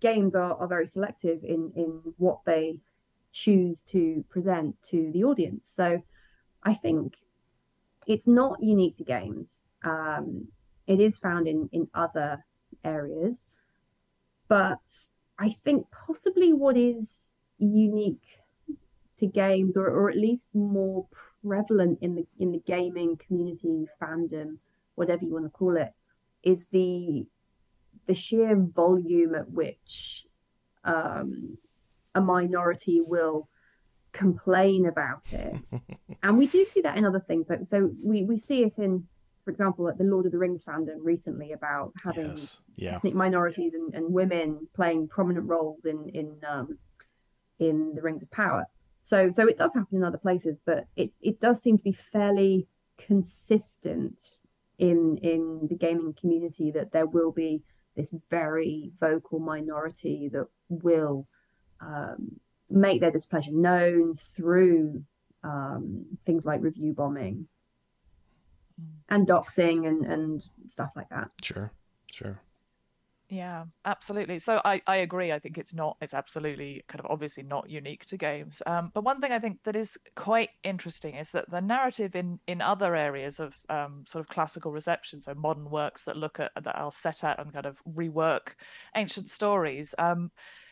games 0.00 0.34
are, 0.34 0.54
are 0.54 0.68
very 0.68 0.86
selective 0.86 1.42
in 1.44 1.72
in 1.76 2.00
what 2.18 2.38
they 2.46 2.80
choose 3.32 3.82
to 3.82 4.24
present 4.28 4.76
to 4.82 5.10
the 5.12 5.24
audience. 5.24 5.68
So 5.68 6.02
I 6.62 6.74
think 6.74 7.16
it's 8.06 8.26
not 8.26 8.62
unique 8.62 8.96
to 8.98 9.04
games. 9.04 9.66
Um, 9.84 10.48
it 10.86 11.00
is 11.00 11.18
found 11.18 11.48
in 11.48 11.68
in 11.72 11.88
other 11.94 12.44
areas, 12.84 13.46
but 14.48 14.80
I 15.38 15.50
think 15.50 15.86
possibly 15.90 16.52
what 16.52 16.76
is 16.76 17.34
unique 17.58 18.37
to 19.18 19.26
games 19.26 19.76
or, 19.76 19.86
or 19.86 20.10
at 20.10 20.16
least 20.16 20.48
more 20.54 21.06
prevalent 21.42 21.98
in 22.00 22.14
the 22.14 22.26
in 22.38 22.52
the 22.52 22.62
gaming 22.66 23.16
community 23.16 23.86
fandom 24.00 24.58
whatever 24.94 25.24
you 25.24 25.32
want 25.32 25.44
to 25.44 25.50
call 25.50 25.76
it 25.76 25.92
is 26.42 26.68
the 26.68 27.26
the 28.06 28.14
sheer 28.14 28.56
volume 28.56 29.34
at 29.34 29.50
which 29.50 30.26
um, 30.84 31.58
a 32.14 32.20
minority 32.20 33.00
will 33.00 33.48
complain 34.12 34.86
about 34.86 35.32
it 35.32 35.68
and 36.22 36.38
we 36.38 36.46
do 36.46 36.64
see 36.64 36.80
that 36.80 36.96
in 36.96 37.04
other 37.04 37.20
things 37.20 37.46
so 37.68 37.90
we 38.02 38.24
we 38.24 38.38
see 38.38 38.64
it 38.64 38.78
in 38.78 39.06
for 39.44 39.50
example 39.50 39.88
at 39.88 39.98
the 39.98 40.04
lord 40.04 40.24
of 40.24 40.32
the 40.32 40.38
rings 40.38 40.62
fandom 40.66 40.96
recently 41.02 41.52
about 41.52 41.92
having 42.02 42.30
yes. 42.30 42.60
yeah. 42.76 42.94
ethnic 42.96 43.14
minorities 43.14 43.74
and, 43.74 43.94
and 43.94 44.12
women 44.12 44.66
playing 44.74 45.06
prominent 45.06 45.46
roles 45.46 45.84
in 45.84 46.08
in 46.14 46.34
um, 46.48 46.78
in 47.58 47.92
the 47.94 48.02
rings 48.02 48.22
of 48.22 48.30
power 48.30 48.64
so 49.02 49.30
so 49.30 49.46
it 49.46 49.58
does 49.58 49.74
happen 49.74 49.96
in 49.96 50.04
other 50.04 50.18
places, 50.18 50.60
but 50.64 50.86
it, 50.96 51.12
it 51.20 51.40
does 51.40 51.62
seem 51.62 51.78
to 51.78 51.84
be 51.84 51.92
fairly 51.92 52.68
consistent 52.98 54.22
in 54.78 55.18
in 55.18 55.66
the 55.68 55.76
gaming 55.76 56.14
community 56.18 56.70
that 56.72 56.92
there 56.92 57.06
will 57.06 57.32
be 57.32 57.62
this 57.96 58.14
very 58.30 58.92
vocal 59.00 59.40
minority 59.40 60.28
that 60.32 60.46
will 60.68 61.26
um, 61.80 62.38
make 62.70 63.00
their 63.00 63.10
displeasure 63.10 63.52
known 63.52 64.14
through 64.16 65.02
um, 65.42 66.04
things 66.26 66.44
like 66.44 66.62
review 66.62 66.92
bombing 66.92 67.48
mm. 68.80 68.86
and 69.08 69.26
doxing 69.26 69.86
and, 69.86 70.04
and 70.04 70.42
stuff 70.68 70.90
like 70.94 71.08
that. 71.08 71.30
Sure, 71.42 71.72
sure. 72.10 72.40
Yeah, 73.30 73.66
absolutely. 73.84 74.38
So 74.38 74.62
I, 74.64 74.80
I 74.86 74.96
agree. 74.96 75.32
I 75.32 75.38
think 75.38 75.58
it's 75.58 75.74
not, 75.74 75.98
it's 76.00 76.14
absolutely 76.14 76.82
kind 76.88 77.00
of 77.00 77.10
obviously 77.10 77.42
not 77.42 77.68
unique 77.68 78.06
to 78.06 78.16
games. 78.16 78.62
Um, 78.64 78.90
but 78.94 79.04
one 79.04 79.20
thing 79.20 79.32
I 79.32 79.38
think 79.38 79.62
that 79.64 79.76
is 79.76 79.98
quite 80.16 80.48
interesting 80.62 81.14
is 81.14 81.32
that 81.32 81.50
the 81.50 81.60
narrative 81.60 82.16
in, 82.16 82.40
in 82.46 82.62
other 82.62 82.96
areas 82.96 83.38
of 83.38 83.54
um, 83.68 84.04
sort 84.06 84.20
of 84.20 84.28
classical 84.28 84.72
reception, 84.72 85.20
so 85.20 85.34
modern 85.34 85.68
works 85.68 86.04
that 86.04 86.16
look 86.16 86.40
at, 86.40 86.52
that 86.62 86.74
are 86.74 86.90
set 86.90 87.22
out 87.22 87.38
and 87.38 87.52
kind 87.52 87.66
of 87.66 87.82
rework 87.86 88.54
ancient 88.96 89.28
stories, 89.28 89.94
um, 89.98 90.30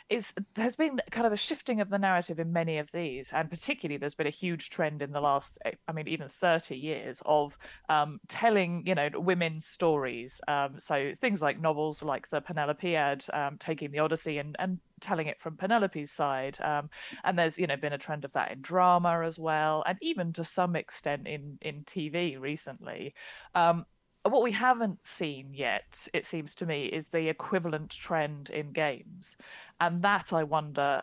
is 0.08 0.32
there's 0.54 0.76
been 0.76 1.00
kind 1.10 1.26
of 1.26 1.32
a 1.32 1.36
shifting 1.36 1.80
of 1.80 1.90
the 1.90 1.98
narrative 1.98 2.38
in 2.38 2.52
many 2.52 2.78
of 2.78 2.90
these, 2.92 3.32
and 3.32 3.50
particularly 3.50 3.98
there's 3.98 4.14
been 4.14 4.26
a 4.26 4.30
huge 4.30 4.70
trend 4.70 5.02
in 5.02 5.12
the 5.12 5.20
last, 5.20 5.58
eh, 5.64 5.72
I 5.88 5.92
mean, 5.92 6.06
even 6.06 6.28
30 6.28 6.76
years 6.76 7.22
of 7.26 7.58
um, 7.88 8.20
telling, 8.28 8.86
you 8.86 8.94
know, 8.94 9.08
women's 9.14 9.66
stories. 9.66 10.40
Um, 10.46 10.78
so 10.78 11.12
things 11.20 11.42
like 11.42 11.60
novels 11.60 12.02
like 12.02 12.30
the 12.30 12.40
Penelopiad, 12.40 13.32
um, 13.34 13.56
taking 13.58 13.90
the 13.90 13.98
Odyssey 13.98 14.38
and 14.38 14.54
and 14.58 14.78
telling 15.00 15.26
it 15.26 15.40
from 15.40 15.56
Penelope's 15.56 16.12
side. 16.12 16.58
Um, 16.62 16.88
and 17.24 17.38
there's 17.38 17.58
you 17.58 17.66
know 17.66 17.76
been 17.76 17.92
a 17.92 17.98
trend 17.98 18.24
of 18.24 18.32
that 18.32 18.52
in 18.52 18.60
drama 18.60 19.22
as 19.24 19.38
well, 19.38 19.82
and 19.86 19.98
even 20.00 20.32
to 20.34 20.44
some 20.44 20.76
extent 20.76 21.26
in 21.26 21.58
in 21.62 21.82
TV 21.84 22.40
recently. 22.40 23.14
Um, 23.54 23.86
what 24.30 24.42
we 24.42 24.52
haven't 24.52 25.04
seen 25.06 25.52
yet, 25.52 26.08
it 26.12 26.26
seems 26.26 26.54
to 26.56 26.66
me, 26.66 26.86
is 26.86 27.08
the 27.08 27.28
equivalent 27.28 27.90
trend 27.90 28.50
in 28.50 28.72
games, 28.72 29.36
and 29.80 30.02
that 30.02 30.32
I 30.32 30.42
wonder, 30.42 31.02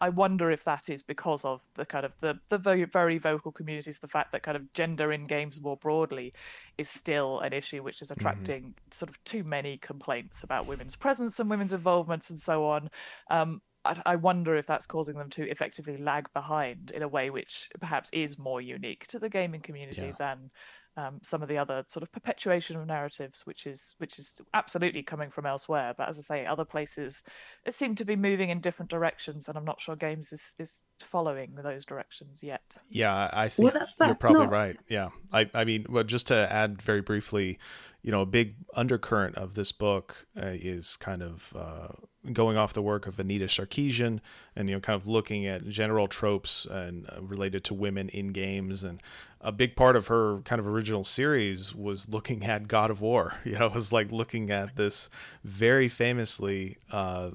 I 0.00 0.08
wonder 0.08 0.50
if 0.50 0.64
that 0.64 0.88
is 0.88 1.02
because 1.02 1.44
of 1.44 1.60
the 1.76 1.84
kind 1.84 2.04
of 2.04 2.12
the 2.20 2.38
the 2.48 2.58
very 2.58 2.84
very 2.84 3.18
vocal 3.18 3.52
communities, 3.52 3.98
the 3.98 4.08
fact 4.08 4.32
that 4.32 4.42
kind 4.42 4.56
of 4.56 4.72
gender 4.72 5.12
in 5.12 5.24
games 5.24 5.60
more 5.60 5.76
broadly 5.76 6.32
is 6.78 6.88
still 6.88 7.40
an 7.40 7.52
issue 7.52 7.82
which 7.82 8.02
is 8.02 8.08
mm-hmm. 8.08 8.20
attracting 8.20 8.62
mm-hmm. 8.62 8.90
sort 8.90 9.08
of 9.08 9.22
too 9.24 9.44
many 9.44 9.76
complaints 9.78 10.42
about 10.42 10.66
women's 10.66 10.96
presence 10.96 11.38
and 11.38 11.48
women's 11.48 11.72
involvement 11.72 12.30
and 12.30 12.40
so 12.40 12.66
on. 12.66 12.90
Um, 13.30 13.62
I 13.84 14.16
wonder 14.16 14.56
if 14.56 14.66
that's 14.66 14.84
causing 14.84 15.16
them 15.16 15.30
to 15.30 15.48
effectively 15.48 15.96
lag 15.96 16.30
behind 16.34 16.90
in 16.90 17.02
a 17.02 17.08
way 17.08 17.30
which 17.30 17.70
perhaps 17.80 18.10
is 18.12 18.38
more 18.38 18.60
unique 18.60 19.06
to 19.06 19.18
the 19.18 19.30
gaming 19.30 19.62
community 19.62 20.08
yeah. 20.08 20.12
than 20.18 20.50
um, 20.96 21.18
some 21.22 21.42
of 21.42 21.48
the 21.48 21.58
other 21.58 21.84
sort 21.88 22.02
of 22.02 22.12
perpetuation 22.12 22.76
of 22.76 22.86
narratives, 22.86 23.42
which 23.46 23.66
is 23.66 23.94
which 23.98 24.18
is 24.18 24.34
absolutely 24.54 25.02
coming 25.02 25.30
from 25.30 25.46
elsewhere. 25.46 25.94
But 25.96 26.08
as 26.08 26.18
I 26.18 26.22
say, 26.22 26.46
other 26.46 26.64
places 26.64 27.22
seem 27.68 27.94
to 27.96 28.04
be 28.04 28.16
moving 28.16 28.50
in 28.50 28.60
different 28.60 28.90
directions, 28.90 29.48
and 29.48 29.56
I'm 29.56 29.64
not 29.64 29.80
sure 29.80 29.96
games 29.96 30.32
is 30.32 30.54
is 30.58 30.80
following 31.00 31.54
those 31.62 31.84
directions 31.84 32.42
yet. 32.42 32.76
Yeah, 32.88 33.30
I 33.32 33.48
think 33.48 33.72
well, 33.72 33.80
that's, 33.80 33.94
that's 33.96 34.08
you're 34.08 34.14
probably 34.16 34.44
not... 34.44 34.50
right. 34.50 34.76
Yeah, 34.88 35.10
I 35.32 35.48
I 35.54 35.64
mean, 35.64 35.86
well, 35.88 36.04
just 36.04 36.26
to 36.28 36.52
add 36.52 36.82
very 36.82 37.00
briefly, 37.00 37.58
you 38.02 38.10
know, 38.10 38.22
a 38.22 38.26
big 38.26 38.56
undercurrent 38.74 39.36
of 39.36 39.54
this 39.54 39.72
book 39.72 40.26
uh, 40.36 40.46
is 40.52 40.96
kind 40.96 41.22
of 41.22 41.54
uh, 41.56 41.88
going 42.32 42.56
off 42.56 42.72
the 42.72 42.82
work 42.82 43.06
of 43.06 43.18
Anita 43.18 43.46
Sarkeesian 43.46 44.20
and, 44.54 44.68
you 44.68 44.74
know, 44.74 44.80
kind 44.80 45.00
of 45.00 45.06
looking 45.06 45.46
at 45.46 45.66
general 45.68 46.06
tropes 46.06 46.66
and 46.66 47.08
uh, 47.08 47.22
related 47.22 47.64
to 47.64 47.74
women 47.74 48.08
in 48.10 48.28
games. 48.28 48.84
And 48.84 49.02
a 49.40 49.52
big 49.52 49.74
part 49.74 49.96
of 49.96 50.08
her 50.08 50.40
kind 50.40 50.60
of 50.60 50.66
original 50.66 51.02
series 51.02 51.74
was 51.74 52.08
looking 52.08 52.44
at 52.44 52.68
God 52.68 52.90
of 52.90 53.00
War. 53.00 53.34
You 53.44 53.58
know, 53.58 53.66
it 53.66 53.74
was 53.74 53.92
like 53.92 54.12
looking 54.12 54.50
at 54.50 54.76
this 54.76 55.08
very 55.44 55.88
famously 55.88 56.76
uh, 56.92 57.30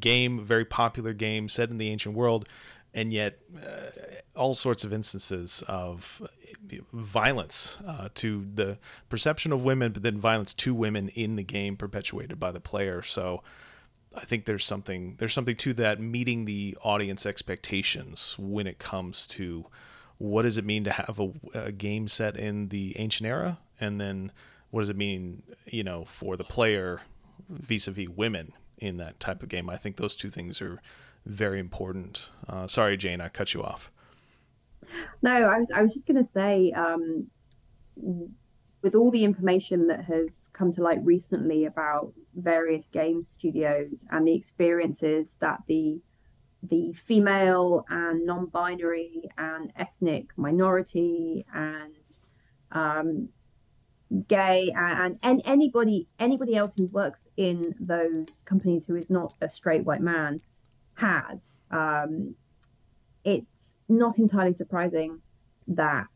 game, 0.00 0.44
very 0.44 0.64
popular 0.64 1.12
game 1.12 1.48
set 1.48 1.70
in 1.70 1.78
the 1.78 1.90
ancient 1.90 2.14
world 2.14 2.48
and 2.94 3.12
yet 3.12 3.40
uh, 3.60 3.90
all 4.36 4.54
sorts 4.54 4.84
of 4.84 4.92
instances 4.92 5.64
of 5.66 6.22
violence 6.92 7.78
uh, 7.86 8.08
to 8.14 8.46
the 8.54 8.78
perception 9.08 9.52
of 9.52 9.64
women, 9.64 9.92
but 9.92 10.02
then 10.02 10.18
violence 10.18 10.54
to 10.54 10.72
women 10.72 11.08
in 11.10 11.34
the 11.34 11.42
game 11.42 11.76
perpetuated 11.76 12.38
by 12.38 12.52
the 12.52 12.60
player. 12.60 13.02
So 13.02 13.42
I 14.16 14.24
think 14.24 14.44
there's 14.44 14.64
something 14.64 15.16
there's 15.18 15.34
something 15.34 15.56
to 15.56 15.74
that 15.74 16.00
meeting 16.00 16.44
the 16.44 16.76
audience 16.82 17.26
expectations 17.26 18.36
when 18.38 18.66
it 18.66 18.78
comes 18.78 19.26
to 19.28 19.66
what 20.18 20.42
does 20.42 20.58
it 20.58 20.64
mean 20.64 20.84
to 20.84 20.92
have 20.92 21.18
a, 21.18 21.32
a 21.54 21.72
game 21.72 22.06
set 22.08 22.36
in 22.36 22.68
the 22.68 22.98
ancient 22.98 23.26
era, 23.26 23.58
and 23.80 24.00
then 24.00 24.32
what 24.70 24.80
does 24.80 24.90
it 24.90 24.96
mean, 24.96 25.42
you 25.66 25.84
know, 25.84 26.04
for 26.04 26.36
the 26.36 26.44
player 26.44 27.02
vis-a-vis 27.48 28.08
women 28.08 28.52
in 28.78 28.96
that 28.98 29.20
type 29.20 29.42
of 29.42 29.48
game. 29.48 29.68
I 29.68 29.76
think 29.76 29.96
those 29.96 30.16
two 30.16 30.30
things 30.30 30.62
are 30.62 30.80
very 31.26 31.58
important. 31.58 32.30
Uh, 32.48 32.66
sorry, 32.66 32.96
Jane, 32.96 33.20
I 33.20 33.28
cut 33.28 33.54
you 33.54 33.62
off. 33.62 33.90
No, 35.22 35.30
I 35.30 35.58
was 35.58 35.70
I 35.74 35.82
was 35.82 35.92
just 35.92 36.06
to 36.06 36.24
say, 36.24 36.72
um, 36.72 37.26
with 38.84 38.94
all 38.94 39.10
the 39.10 39.24
information 39.24 39.86
that 39.86 40.04
has 40.04 40.50
come 40.52 40.70
to 40.70 40.82
light 40.82 41.02
recently 41.02 41.64
about 41.64 42.12
various 42.36 42.86
game 42.86 43.24
studios 43.24 44.04
and 44.10 44.28
the 44.28 44.34
experiences 44.34 45.36
that 45.40 45.58
the 45.66 45.98
the 46.64 46.92
female 46.92 47.84
and 47.88 48.24
non-binary 48.24 49.22
and 49.36 49.72
ethnic 49.76 50.26
minority 50.36 51.44
and 51.54 51.94
um, 52.72 53.28
gay 54.28 54.70
and, 54.76 55.18
and 55.22 55.40
anybody 55.46 56.06
anybody 56.18 56.54
else 56.54 56.74
who 56.76 56.86
works 56.86 57.26
in 57.38 57.74
those 57.80 58.42
companies 58.44 58.84
who 58.86 58.96
is 58.96 59.08
not 59.08 59.34
a 59.40 59.48
straight 59.48 59.84
white 59.84 60.02
man 60.02 60.40
has, 60.94 61.62
um, 61.70 62.34
it's 63.24 63.76
not 63.88 64.18
entirely 64.18 64.54
surprising 64.54 65.20
that 65.66 66.06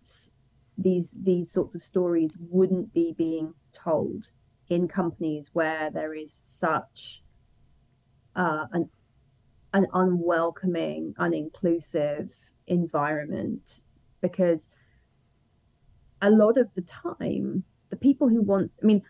these 0.79 1.19
these 1.23 1.51
sorts 1.51 1.75
of 1.75 1.83
stories 1.83 2.37
wouldn't 2.39 2.95
be 2.95 3.15
being 3.19 3.53
told 3.73 4.31
in 4.71 4.87
companies 4.87 5.51
where 5.53 5.91
there 5.91 6.15
is 6.15 6.41
such 6.45 7.23
uh, 8.37 8.67
an 8.73 8.89
an 9.75 9.87
unwelcoming, 9.93 11.15
uninclusive 11.19 12.31
environment 12.67 13.81
because 14.23 14.71
a 16.23 16.31
lot 16.31 16.57
of 16.57 16.69
the 16.75 16.83
time 16.83 17.63
the 17.91 17.97
people 17.97 18.29
who 18.29 18.43
want 18.43 18.71
i 18.83 18.87
mean 18.87 19.03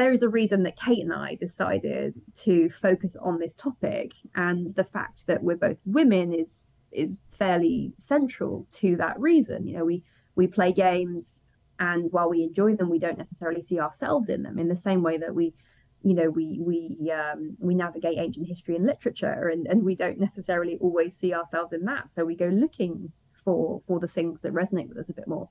there 0.00 0.12
is 0.12 0.22
a 0.22 0.28
reason 0.30 0.62
that 0.62 0.80
Kate 0.80 1.04
and 1.04 1.12
I 1.12 1.34
decided 1.34 2.18
to 2.36 2.70
focus 2.70 3.16
on 3.20 3.38
this 3.38 3.54
topic, 3.54 4.12
and 4.34 4.74
the 4.74 4.84
fact 4.84 5.26
that 5.26 5.42
we're 5.42 5.56
both 5.56 5.76
women 5.84 6.32
is 6.32 6.64
is 6.90 7.18
fairly 7.38 7.92
central 7.98 8.66
to 8.72 8.96
that 8.96 9.20
reason. 9.20 9.66
You 9.66 9.76
know, 9.76 9.84
we 9.84 10.02
we 10.34 10.46
play 10.46 10.72
games, 10.72 11.40
and 11.78 12.12
while 12.12 12.28
we 12.28 12.42
enjoy 12.42 12.76
them, 12.76 12.90
we 12.90 12.98
don't 12.98 13.18
necessarily 13.18 13.62
see 13.62 13.80
ourselves 13.80 14.28
in 14.28 14.42
them. 14.42 14.58
In 14.58 14.68
the 14.68 14.76
same 14.76 15.02
way 15.02 15.18
that 15.18 15.34
we, 15.34 15.54
you 16.02 16.14
know, 16.14 16.30
we 16.30 16.58
we 16.60 17.10
um, 17.12 17.56
we 17.58 17.74
navigate 17.74 18.18
ancient 18.18 18.48
history 18.48 18.76
and 18.76 18.86
literature, 18.86 19.48
and 19.48 19.66
and 19.66 19.82
we 19.82 19.94
don't 19.94 20.18
necessarily 20.18 20.76
always 20.80 21.16
see 21.16 21.34
ourselves 21.34 21.72
in 21.72 21.84
that. 21.84 22.10
So 22.10 22.24
we 22.24 22.36
go 22.36 22.48
looking 22.48 23.12
for 23.44 23.82
for 23.86 23.98
the 23.98 24.08
things 24.08 24.40
that 24.42 24.52
resonate 24.52 24.88
with 24.88 24.98
us 24.98 25.08
a 25.08 25.14
bit 25.14 25.28
more. 25.28 25.48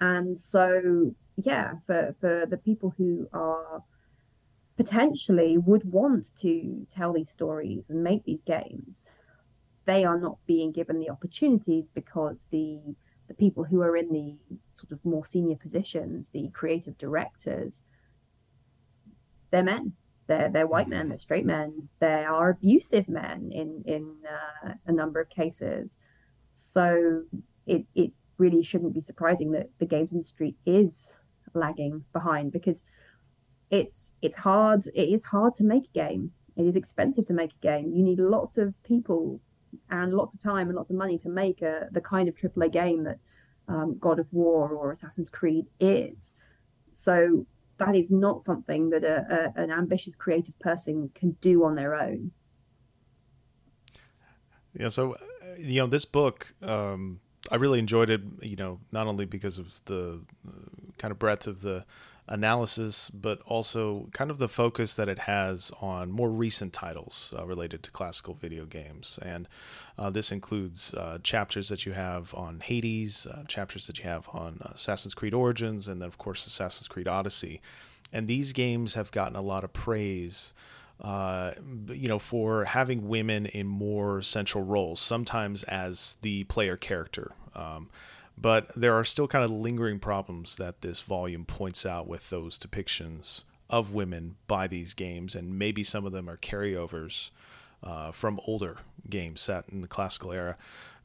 And 0.00 0.38
so 0.38 1.14
yeah, 1.36 1.74
for 1.86 2.14
for 2.20 2.46
the 2.46 2.58
people 2.58 2.94
who 2.96 3.28
are 3.32 3.82
potentially 4.76 5.56
would 5.56 5.84
want 5.90 6.36
to 6.36 6.86
tell 6.90 7.12
these 7.12 7.30
stories 7.30 7.90
and 7.90 8.02
make 8.02 8.24
these 8.24 8.42
games, 8.42 9.08
they 9.84 10.04
are 10.04 10.18
not 10.18 10.38
being 10.46 10.72
given 10.72 10.98
the 10.98 11.10
opportunities 11.10 11.88
because 11.88 12.46
the 12.50 12.80
the 13.28 13.34
people 13.34 13.64
who 13.64 13.82
are 13.82 13.96
in 13.96 14.12
the 14.12 14.36
sort 14.72 14.92
of 14.92 15.04
more 15.04 15.24
senior 15.24 15.56
positions, 15.56 16.30
the 16.30 16.48
creative 16.52 16.98
directors, 16.98 17.82
they're 19.50 19.62
men. 19.62 19.92
They're 20.26 20.50
they're 20.50 20.66
white 20.66 20.88
men. 20.88 21.08
They're 21.08 21.18
straight 21.18 21.44
men. 21.46 21.88
They 22.00 22.24
are 22.24 22.50
abusive 22.50 23.08
men 23.08 23.50
in 23.52 23.82
in 23.86 24.14
uh, 24.64 24.74
a 24.86 24.92
number 24.92 25.20
of 25.20 25.28
cases. 25.30 25.98
So 26.52 27.22
it 27.66 27.86
it 27.94 28.12
really 28.38 28.62
shouldn't 28.62 28.94
be 28.94 29.00
surprising 29.00 29.52
that 29.52 29.70
the 29.78 29.86
games 29.86 30.12
industry 30.12 30.56
is 30.66 31.12
lagging 31.54 32.04
behind 32.12 32.52
because 32.52 32.84
it's 33.70 34.12
it's 34.22 34.36
hard 34.36 34.86
it 34.88 35.08
is 35.08 35.24
hard 35.24 35.54
to 35.54 35.64
make 35.64 35.84
a 35.84 35.98
game 35.98 36.32
it 36.56 36.66
is 36.66 36.76
expensive 36.76 37.26
to 37.26 37.32
make 37.32 37.52
a 37.52 37.66
game 37.66 37.92
you 37.92 38.02
need 38.02 38.18
lots 38.18 38.58
of 38.58 38.74
people 38.82 39.40
and 39.90 40.14
lots 40.14 40.34
of 40.34 40.40
time 40.42 40.68
and 40.68 40.76
lots 40.76 40.90
of 40.90 40.96
money 40.96 41.18
to 41.18 41.28
make 41.28 41.62
a, 41.62 41.88
the 41.92 42.00
kind 42.00 42.28
of 42.28 42.34
AAA 42.34 42.72
game 42.72 43.04
that 43.04 43.18
um, 43.68 43.96
God 43.98 44.18
of 44.18 44.26
War 44.32 44.70
or 44.70 44.92
Assassin's 44.92 45.30
Creed 45.30 45.66
is. 45.80 46.34
So 46.90 47.46
that 47.78 47.96
is 47.96 48.10
not 48.10 48.42
something 48.42 48.90
that 48.90 49.04
a, 49.04 49.52
a, 49.56 49.62
an 49.62 49.70
ambitious 49.70 50.14
creative 50.14 50.58
person 50.58 51.10
can 51.14 51.32
do 51.40 51.64
on 51.64 51.74
their 51.74 51.94
own. 51.94 52.30
Yeah, 54.78 54.88
so 54.88 55.12
uh, 55.12 55.16
you 55.58 55.80
know 55.80 55.86
this 55.86 56.04
book, 56.04 56.52
um, 56.62 57.20
I 57.50 57.56
really 57.56 57.78
enjoyed 57.78 58.10
it. 58.10 58.22
You 58.42 58.56
know, 58.56 58.80
not 58.90 59.06
only 59.06 59.24
because 59.24 59.58
of 59.58 59.80
the 59.84 60.20
uh, 60.46 60.50
kind 60.98 61.12
of 61.12 61.18
breadth 61.18 61.46
of 61.46 61.62
the 61.62 61.84
analysis, 62.26 63.10
but 63.10 63.40
also 63.46 64.08
kind 64.12 64.30
of 64.30 64.38
the 64.38 64.48
focus 64.48 64.96
that 64.96 65.08
it 65.08 65.20
has 65.20 65.70
on 65.80 66.10
more 66.10 66.30
recent 66.30 66.72
titles 66.72 67.34
uh, 67.38 67.44
related 67.44 67.82
to 67.82 67.90
classical 67.90 68.34
video 68.34 68.64
games. 68.64 69.18
And 69.22 69.46
uh, 69.98 70.10
this 70.10 70.32
includes 70.32 70.94
uh, 70.94 71.18
chapters 71.22 71.68
that 71.68 71.84
you 71.84 71.92
have 71.92 72.34
on 72.34 72.60
Hades, 72.60 73.26
uh, 73.26 73.44
chapters 73.46 73.86
that 73.86 73.98
you 73.98 74.04
have 74.04 74.28
on 74.32 74.60
Assassin's 74.62 75.14
Creed 75.14 75.34
Origins, 75.34 75.86
and 75.86 76.00
then, 76.00 76.08
of 76.08 76.18
course, 76.18 76.46
Assassin's 76.46 76.88
Creed 76.88 77.08
Odyssey. 77.08 77.60
And 78.12 78.26
these 78.26 78.52
games 78.52 78.94
have 78.94 79.10
gotten 79.10 79.36
a 79.36 79.42
lot 79.42 79.64
of 79.64 79.72
praise. 79.72 80.54
Uh, 81.00 81.52
you 81.88 82.08
know, 82.08 82.20
for 82.20 82.66
having 82.66 83.08
women 83.08 83.46
in 83.46 83.66
more 83.66 84.22
central 84.22 84.62
roles, 84.62 85.00
sometimes 85.00 85.64
as 85.64 86.16
the 86.22 86.44
player 86.44 86.76
character. 86.76 87.32
Um, 87.52 87.90
but 88.36 88.74
there 88.74 88.94
are 88.94 89.04
still 89.04 89.28
kind 89.28 89.44
of 89.44 89.50
lingering 89.50 89.98
problems 89.98 90.56
that 90.56 90.80
this 90.80 91.00
volume 91.02 91.44
points 91.44 91.86
out 91.86 92.06
with 92.06 92.30
those 92.30 92.58
depictions 92.58 93.44
of 93.70 93.94
women 93.94 94.36
by 94.46 94.66
these 94.66 94.94
games, 94.94 95.34
and 95.34 95.58
maybe 95.58 95.82
some 95.82 96.04
of 96.04 96.12
them 96.12 96.28
are 96.28 96.36
carryovers 96.36 97.30
uh, 97.82 98.12
from 98.12 98.40
older 98.46 98.78
games 99.08 99.40
set 99.40 99.64
in 99.68 99.80
the 99.80 99.88
classical 99.88 100.32
era. 100.32 100.56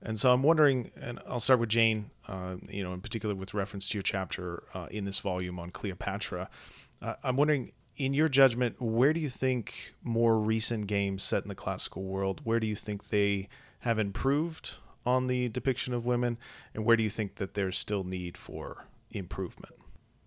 And 0.01 0.17
so 0.17 0.31
I'm 0.31 0.43
wondering, 0.43 0.91
and 0.99 1.19
I'll 1.27 1.41
start 1.41 1.59
with 1.59 1.69
Jane, 1.69 2.09
uh, 2.27 2.55
you 2.69 2.83
know, 2.83 2.93
in 2.93 3.01
particular 3.01 3.35
with 3.35 3.53
reference 3.53 3.89
to 3.89 3.97
your 3.97 4.03
chapter 4.03 4.63
uh, 4.73 4.87
in 4.89 5.05
this 5.05 5.19
volume 5.19 5.59
on 5.59 5.71
Cleopatra. 5.71 6.49
Uh, 7.01 7.15
I'm 7.23 7.35
wondering, 7.35 7.73
in 7.97 8.13
your 8.13 8.29
judgment, 8.29 8.81
where 8.81 9.11
do 9.11 9.19
you 9.19 9.29
think 9.29 9.93
more 10.03 10.39
recent 10.39 10.87
games 10.87 11.21
set 11.23 11.43
in 11.43 11.49
the 11.49 11.55
classical 11.55 12.03
world, 12.03 12.41
where 12.45 12.59
do 12.59 12.67
you 12.67 12.75
think 12.75 13.09
they 13.09 13.49
have 13.79 13.99
improved 13.99 14.77
on 15.05 15.27
the 15.27 15.49
depiction 15.49 15.93
of 15.93 16.05
women, 16.05 16.37
and 16.73 16.85
where 16.85 16.97
do 16.97 17.03
you 17.03 17.09
think 17.09 17.35
that 17.35 17.53
there's 17.53 17.77
still 17.77 18.03
need 18.03 18.37
for 18.37 18.85
improvement? 19.11 19.73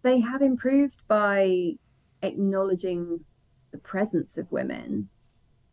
They 0.02 0.20
have 0.20 0.42
improved 0.42 1.02
by 1.06 1.74
acknowledging 2.22 3.24
the 3.70 3.78
presence 3.78 4.36
of 4.36 4.50
women, 4.50 5.08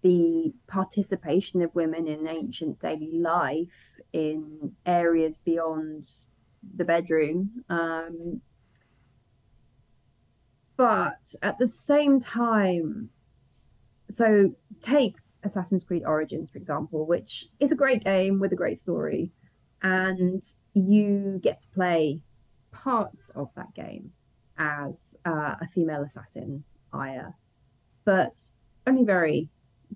the 0.01 0.53
participation 0.67 1.61
of 1.61 1.73
women 1.75 2.07
in 2.07 2.27
ancient 2.27 2.79
daily 2.79 3.19
life 3.19 3.93
in 4.13 4.73
areas 4.85 5.39
beyond 5.43 6.07
the 6.75 6.85
bedroom. 6.85 7.63
Um, 7.69 8.41
but 10.77 11.33
at 11.41 11.57
the 11.57 11.67
same 11.67 12.19
time, 12.19 13.09
so 14.09 14.55
take 14.81 15.15
Assassin's 15.43 15.83
Creed 15.83 16.03
Origins, 16.05 16.49
for 16.49 16.57
example, 16.57 17.05
which 17.05 17.45
is 17.59 17.71
a 17.71 17.75
great 17.75 18.03
game 18.03 18.39
with 18.39 18.51
a 18.51 18.55
great 18.55 18.79
story, 18.79 19.31
and 19.81 20.43
you 20.73 21.39
get 21.41 21.61
to 21.61 21.67
play 21.69 22.21
parts 22.71 23.31
of 23.35 23.49
that 23.55 23.73
game 23.73 24.11
as 24.57 25.15
uh, 25.25 25.55
a 25.61 25.67
female 25.73 26.03
assassin, 26.03 26.63
Aya, 26.93 27.29
but 28.05 28.37
only 28.85 29.03
very, 29.03 29.49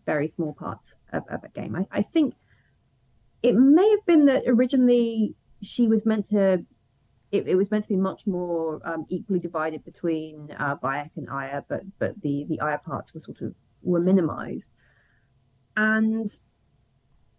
very 0.06 0.28
small 0.28 0.54
parts 0.54 0.96
of, 1.12 1.24
of 1.30 1.42
that 1.42 1.54
game. 1.54 1.76
I, 1.76 1.88
I 1.92 2.02
think 2.02 2.36
it 3.42 3.56
may 3.56 3.90
have 3.90 4.06
been 4.06 4.26
that 4.26 4.44
originally 4.48 5.36
she 5.62 5.88
was 5.88 6.06
meant 6.06 6.28
to 6.28 6.66
it, 7.32 7.48
it, 7.48 7.56
was 7.56 7.72
meant 7.72 7.84
to 7.86 7.90
be 7.90 7.96
much 7.96 8.28
more 8.28 8.80
um, 8.86 9.08
equally 9.10 9.40
divided 9.40 9.84
between 9.84 10.56
uh, 10.60 10.76
Bayek 10.76 11.10
and 11.18 11.28
Aya, 11.30 11.64
but 11.68 11.82
but 11.98 12.22
the 12.22 12.46
the 12.48 12.60
Aya 12.60 12.78
parts 12.78 13.14
were 13.14 13.20
sort 13.20 13.42
of 13.42 13.56
were 13.82 14.00
minimized. 14.00 14.72
And 15.76 16.30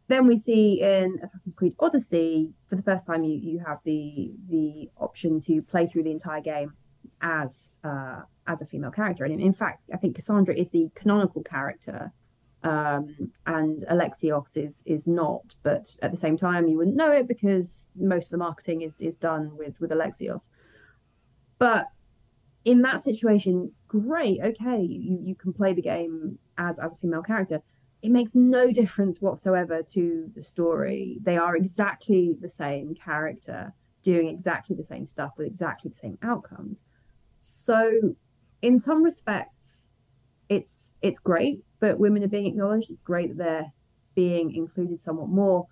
then 0.09 0.27
we 0.27 0.37
see 0.37 0.83
in 0.83 1.19
Assassin's 1.23 1.55
Creed 1.55 1.75
Odyssey, 1.79 2.51
for 2.69 2.77
the 2.77 2.83
first 2.83 3.07
time, 3.07 3.25
you 3.25 3.35
you 3.35 3.59
have 3.67 3.79
the 3.85 4.33
the 4.49 4.91
option 4.99 5.41
to 5.43 5.63
play 5.63 5.87
through 5.87 6.05
the 6.05 6.11
entire 6.11 6.41
game 6.41 6.75
as 7.21 7.73
uh, 7.85 8.23
as 8.47 8.61
a 8.61 8.67
female 8.67 8.91
character. 8.91 9.25
And 9.25 9.41
in, 9.41 9.53
fact, 9.53 9.83
I 9.93 9.97
think 9.97 10.17
Cassandra 10.17 10.55
is 10.55 10.71
the 10.71 10.91
canonical 10.95 11.43
character, 11.43 12.13
um, 12.63 13.33
and 13.47 13.85
Alexios 13.91 14.57
is 14.57 14.83
is 14.85 15.07
not. 15.07 15.55
But 15.63 15.97
at 16.03 16.11
the 16.11 16.19
same 16.19 16.37
time, 16.37 16.69
you 16.69 16.77
wouldn't 16.77 16.97
know 16.97 17.13
it 17.13 17.27
because 17.27 17.89
most 17.97 18.27
of 18.27 18.31
the 18.31 18.39
marketing 18.39 18.83
is 18.83 18.97
is 18.99 19.17
done 19.17 19.57
with 19.57 19.81
with 19.81 19.91
Alexios. 19.91 20.51
But 21.59 21.87
in 22.67 22.83
that 22.83 23.03
situation, 23.03 23.73
great, 23.89 24.41
okay, 24.43 24.83
you 24.83 25.19
you 25.23 25.35
can 25.35 25.55
play 25.55 25.73
the 25.73 25.83
game 25.83 26.39
as 26.59 26.79
as 26.79 26.93
a 26.93 26.97
female 26.97 27.23
character 27.23 27.63
it 28.05 28.11
makes 28.11 28.35
no 28.35 28.71
difference 28.71 29.23
whatsoever 29.23 29.83
to 29.83 30.31
the 30.37 30.43
story. 30.43 31.17
They 31.23 31.39
are 31.39 31.57
exactly 31.57 32.37
the 32.39 32.51
same 32.51 32.95
character, 32.95 33.73
doing 34.03 34.29
exactly 34.29 34.77
the 34.77 34.85
same 34.85 35.07
stuff 35.07 35.33
with 35.39 35.47
exactly 35.47 35.91
the 35.91 35.97
same 35.97 36.19
outcomes. 36.23 36.85
So, 37.41 38.15
in 38.61 38.79
some 38.79 39.03
respects, 39.03 39.95
it's 40.51 40.93
it's 41.01 41.19
great 41.19 41.65
that 41.81 41.99
women 41.99 42.23
are 42.23 42.29
being 42.29 42.45
acknowledged. 42.45 42.91
It's 42.91 43.01
great 43.01 43.29
that 43.29 43.37
they're 43.39 43.73
being 44.15 44.55
included 44.55 45.01
somewhat 45.01 45.31
more, 45.31 45.67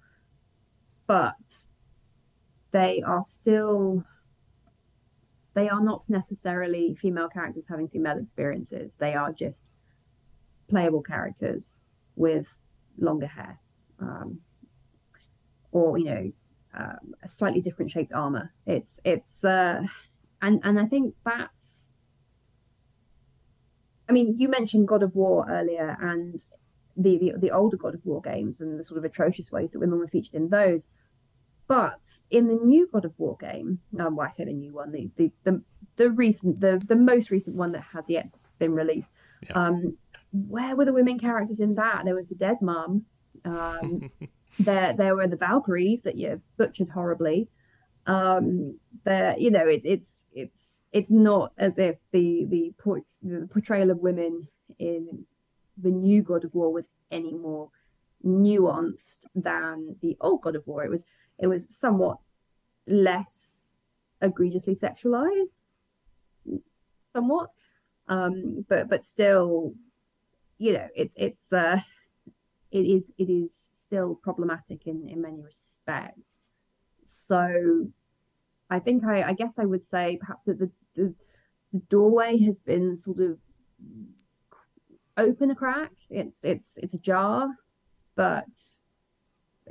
but 1.07 1.67
they 2.71 3.03
are 3.03 3.25
still 3.29 4.05
they 5.53 5.69
are 5.69 5.83
not 5.83 6.09
necessarily 6.09 6.95
female 6.95 7.29
characters 7.29 7.67
having 7.69 7.89
female 7.89 8.17
experiences. 8.17 8.97
They 8.99 9.13
are 9.13 9.33
just 9.35 9.71
playable 10.71 11.03
characters 11.03 11.75
with 12.17 12.47
longer 12.99 13.27
hair 13.27 13.59
um, 14.01 14.41
or 15.71 15.99
you 15.99 16.05
know 16.05 16.33
um, 16.75 17.15
a 17.23 17.29
slightly 17.29 17.61
different 17.61 17.91
shaped 17.91 18.13
armor 18.13 18.53
it's 18.67 19.01
it's 19.05 19.45
uh, 19.45 19.83
and 20.41 20.61
and 20.65 20.79
i 20.79 20.87
think 20.87 21.15
that's 21.25 21.91
i 24.09 24.13
mean 24.13 24.35
you 24.39 24.49
mentioned 24.49 24.89
god 24.89 25.03
of 25.03 25.15
war 25.15 25.47
earlier 25.49 25.97
and 26.01 26.45
the, 26.97 27.19
the 27.19 27.33
the 27.39 27.51
older 27.51 27.77
god 27.77 27.95
of 27.95 28.05
war 28.05 28.21
games 28.21 28.61
and 28.61 28.79
the 28.79 28.85
sort 28.85 28.99
of 28.99 29.05
atrocious 29.05 29.51
ways 29.51 29.73
that 29.73 29.79
women 29.79 29.99
were 29.99 30.09
featured 30.09 30.35
in 30.35 30.49
those 30.51 30.89
but 31.69 32.01
in 32.31 32.49
the 32.49 32.55
new 32.55 32.89
god 32.93 33.05
of 33.05 33.13
war 33.19 33.37
game 33.41 33.79
um, 33.99 34.17
well 34.17 34.27
i 34.27 34.31
say 34.31 34.45
the 34.45 34.53
new 34.53 34.73
one 34.73 34.93
the 34.93 35.11
the 35.17 35.31
the, 35.45 35.63
the 35.97 36.11
recent 36.11 36.61
the 36.61 36.83
the 36.87 36.97
most 36.97 37.31
recent 37.31 37.57
one 37.57 37.73
that 37.73 37.85
has 37.93 38.05
yet 38.09 38.29
been 38.59 38.73
released 38.73 39.11
yeah. 39.49 39.53
um 39.55 39.97
where 40.33 40.75
were 40.75 40.85
the 40.85 40.93
women 40.93 41.19
characters 41.19 41.61
in 41.61 41.75
that? 41.75 42.03
There 42.05 42.15
was 42.15 42.29
the 42.29 42.35
dead 42.35 42.61
mum. 42.61 43.05
Um, 43.45 44.11
there, 44.59 44.93
there 44.95 45.15
were 45.15 45.29
the 45.29 45.37
Valkyries 45.37 46.03
that 46.03 46.17
you 46.17 46.41
butchered 46.57 46.91
horribly. 46.91 47.49
Um, 48.07 48.79
there, 49.05 49.37
you 49.39 49.51
know, 49.51 49.67
it, 49.67 49.83
it's 49.85 50.25
it's 50.33 50.81
it's 50.93 51.11
not 51.11 51.53
as 51.57 51.79
if 51.79 51.99
the 52.11 52.47
the, 52.49 52.75
port- 52.79 53.07
the 53.23 53.49
portrayal 53.51 53.91
of 53.91 53.99
women 53.99 54.49
in 54.79 55.25
the 55.81 55.91
new 55.91 56.23
God 56.23 56.45
of 56.45 56.55
War 56.55 56.73
was 56.73 56.89
any 57.11 57.35
more 57.35 57.71
nuanced 58.25 59.27
than 59.35 59.97
the 60.01 60.17
old 60.21 60.43
God 60.43 60.57
of 60.57 60.67
War. 60.67 60.85
It 60.85 60.91
was 60.91 61.05
it 61.39 61.47
was 61.47 61.67
somewhat 61.75 62.19
less 62.87 63.73
egregiously 64.21 64.75
sexualized, 64.75 65.53
somewhat, 67.13 67.51
um, 68.09 68.65
but 68.69 68.89
but 68.89 69.05
still 69.05 69.75
you 70.63 70.73
know, 70.75 70.87
it's 70.95 71.15
it's 71.17 71.53
uh, 71.53 71.81
it 72.71 72.87
is 72.87 73.13
it 73.19 73.29
is 73.29 73.71
still 73.75 74.15
problematic 74.23 74.87
in 74.87 75.09
in 75.09 75.21
many 75.21 75.41
respects. 75.43 76.41
So, 77.03 77.89
I 78.71 78.79
think 78.79 79.05
I 79.05 79.25
I 79.25 79.33
guess 79.33 79.55
I 79.59 79.65
would 79.65 79.83
say 79.83 80.19
perhaps 80.21 80.45
that 80.45 80.61
the 80.61 80.71
the, 80.95 81.15
the 81.73 81.81
doorway 81.91 82.39
has 82.45 82.61
been 82.61 82.97
sort 82.97 83.19
of 83.19 83.39
open 85.17 85.51
a 85.51 85.57
crack. 85.57 85.91
It's 86.09 86.45
it's 86.45 86.79
it's 86.81 86.95
ajar, 86.95 87.49
but 88.15 88.55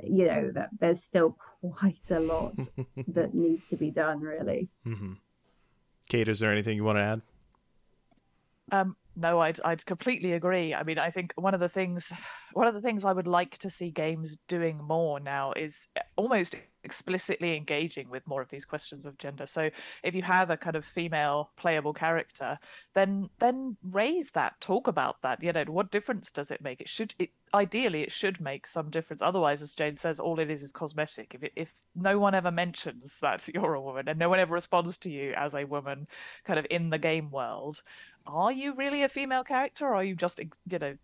you 0.04 0.26
know 0.26 0.50
that 0.52 0.68
there's 0.78 1.02
still 1.02 1.38
quite 1.62 2.10
a 2.10 2.20
lot 2.20 2.56
that 3.08 3.32
needs 3.32 3.64
to 3.70 3.76
be 3.76 3.90
done. 3.90 4.20
Really. 4.20 4.68
Mm-hmm. 4.86 5.14
Kate, 6.10 6.28
is 6.28 6.40
there 6.40 6.52
anything 6.52 6.76
you 6.76 6.84
want 6.84 6.98
to 6.98 7.02
add? 7.02 7.22
Um, 8.70 8.96
no, 9.16 9.40
I'd 9.40 9.60
I'd 9.64 9.84
completely 9.84 10.32
agree. 10.32 10.74
I 10.74 10.82
mean, 10.82 10.98
I 10.98 11.10
think 11.10 11.32
one 11.36 11.54
of 11.54 11.60
the 11.60 11.68
things 11.68 12.12
one 12.52 12.66
of 12.66 12.74
the 12.74 12.80
things 12.80 13.04
I 13.04 13.12
would 13.12 13.26
like 13.26 13.58
to 13.58 13.70
see 13.70 13.90
games 13.90 14.38
doing 14.48 14.78
more 14.78 15.20
now 15.20 15.52
is 15.52 15.86
eh, 15.96 16.00
almost 16.16 16.54
explicitly 16.84 17.56
engaging 17.56 18.08
with 18.08 18.26
more 18.26 18.42
of 18.42 18.48
these 18.48 18.64
questions 18.64 19.06
of 19.06 19.18
gender. 19.18 19.46
So 19.46 19.70
if 20.02 20.14
you 20.14 20.22
have 20.22 20.50
a 20.50 20.56
kind 20.56 20.76
of 20.76 20.84
female 20.84 21.50
playable 21.56 21.92
character, 21.92 22.58
then 22.94 23.28
then 23.38 23.76
raise 23.82 24.30
that, 24.30 24.60
talk 24.60 24.88
about 24.88 25.16
that. 25.22 25.42
You 25.42 25.52
know, 25.52 25.64
what 25.68 25.90
difference 25.90 26.30
does 26.30 26.50
it 26.50 26.62
make? 26.62 26.80
It 26.80 26.88
should 26.88 27.14
it 27.18 27.30
ideally 27.54 28.02
it 28.02 28.12
should 28.12 28.40
make 28.40 28.66
some 28.66 28.90
difference. 28.90 29.22
Otherwise, 29.22 29.62
as 29.62 29.74
Jane 29.74 29.96
says, 29.96 30.18
all 30.18 30.38
it 30.38 30.50
is 30.50 30.62
is 30.62 30.72
cosmetic. 30.72 31.34
If 31.34 31.42
it, 31.44 31.52
if 31.56 31.74
no 31.94 32.18
one 32.18 32.34
ever 32.34 32.50
mentions 32.50 33.14
that 33.22 33.48
you're 33.52 33.74
a 33.74 33.80
woman 33.80 34.08
and 34.08 34.18
no 34.18 34.28
one 34.28 34.40
ever 34.40 34.54
responds 34.54 34.98
to 34.98 35.10
you 35.10 35.34
as 35.36 35.54
a 35.54 35.64
woman, 35.64 36.06
kind 36.44 36.58
of 36.58 36.66
in 36.70 36.90
the 36.90 36.98
game 36.98 37.30
world, 37.30 37.82
are 38.26 38.52
you 38.52 38.74
really 38.74 39.02
a 39.02 39.08
female 39.08 39.44
character 39.44 39.86
or 39.86 39.94
are 39.94 40.04
you 40.04 40.14
just 40.14 40.38
you 40.38 40.78
know 40.78 40.96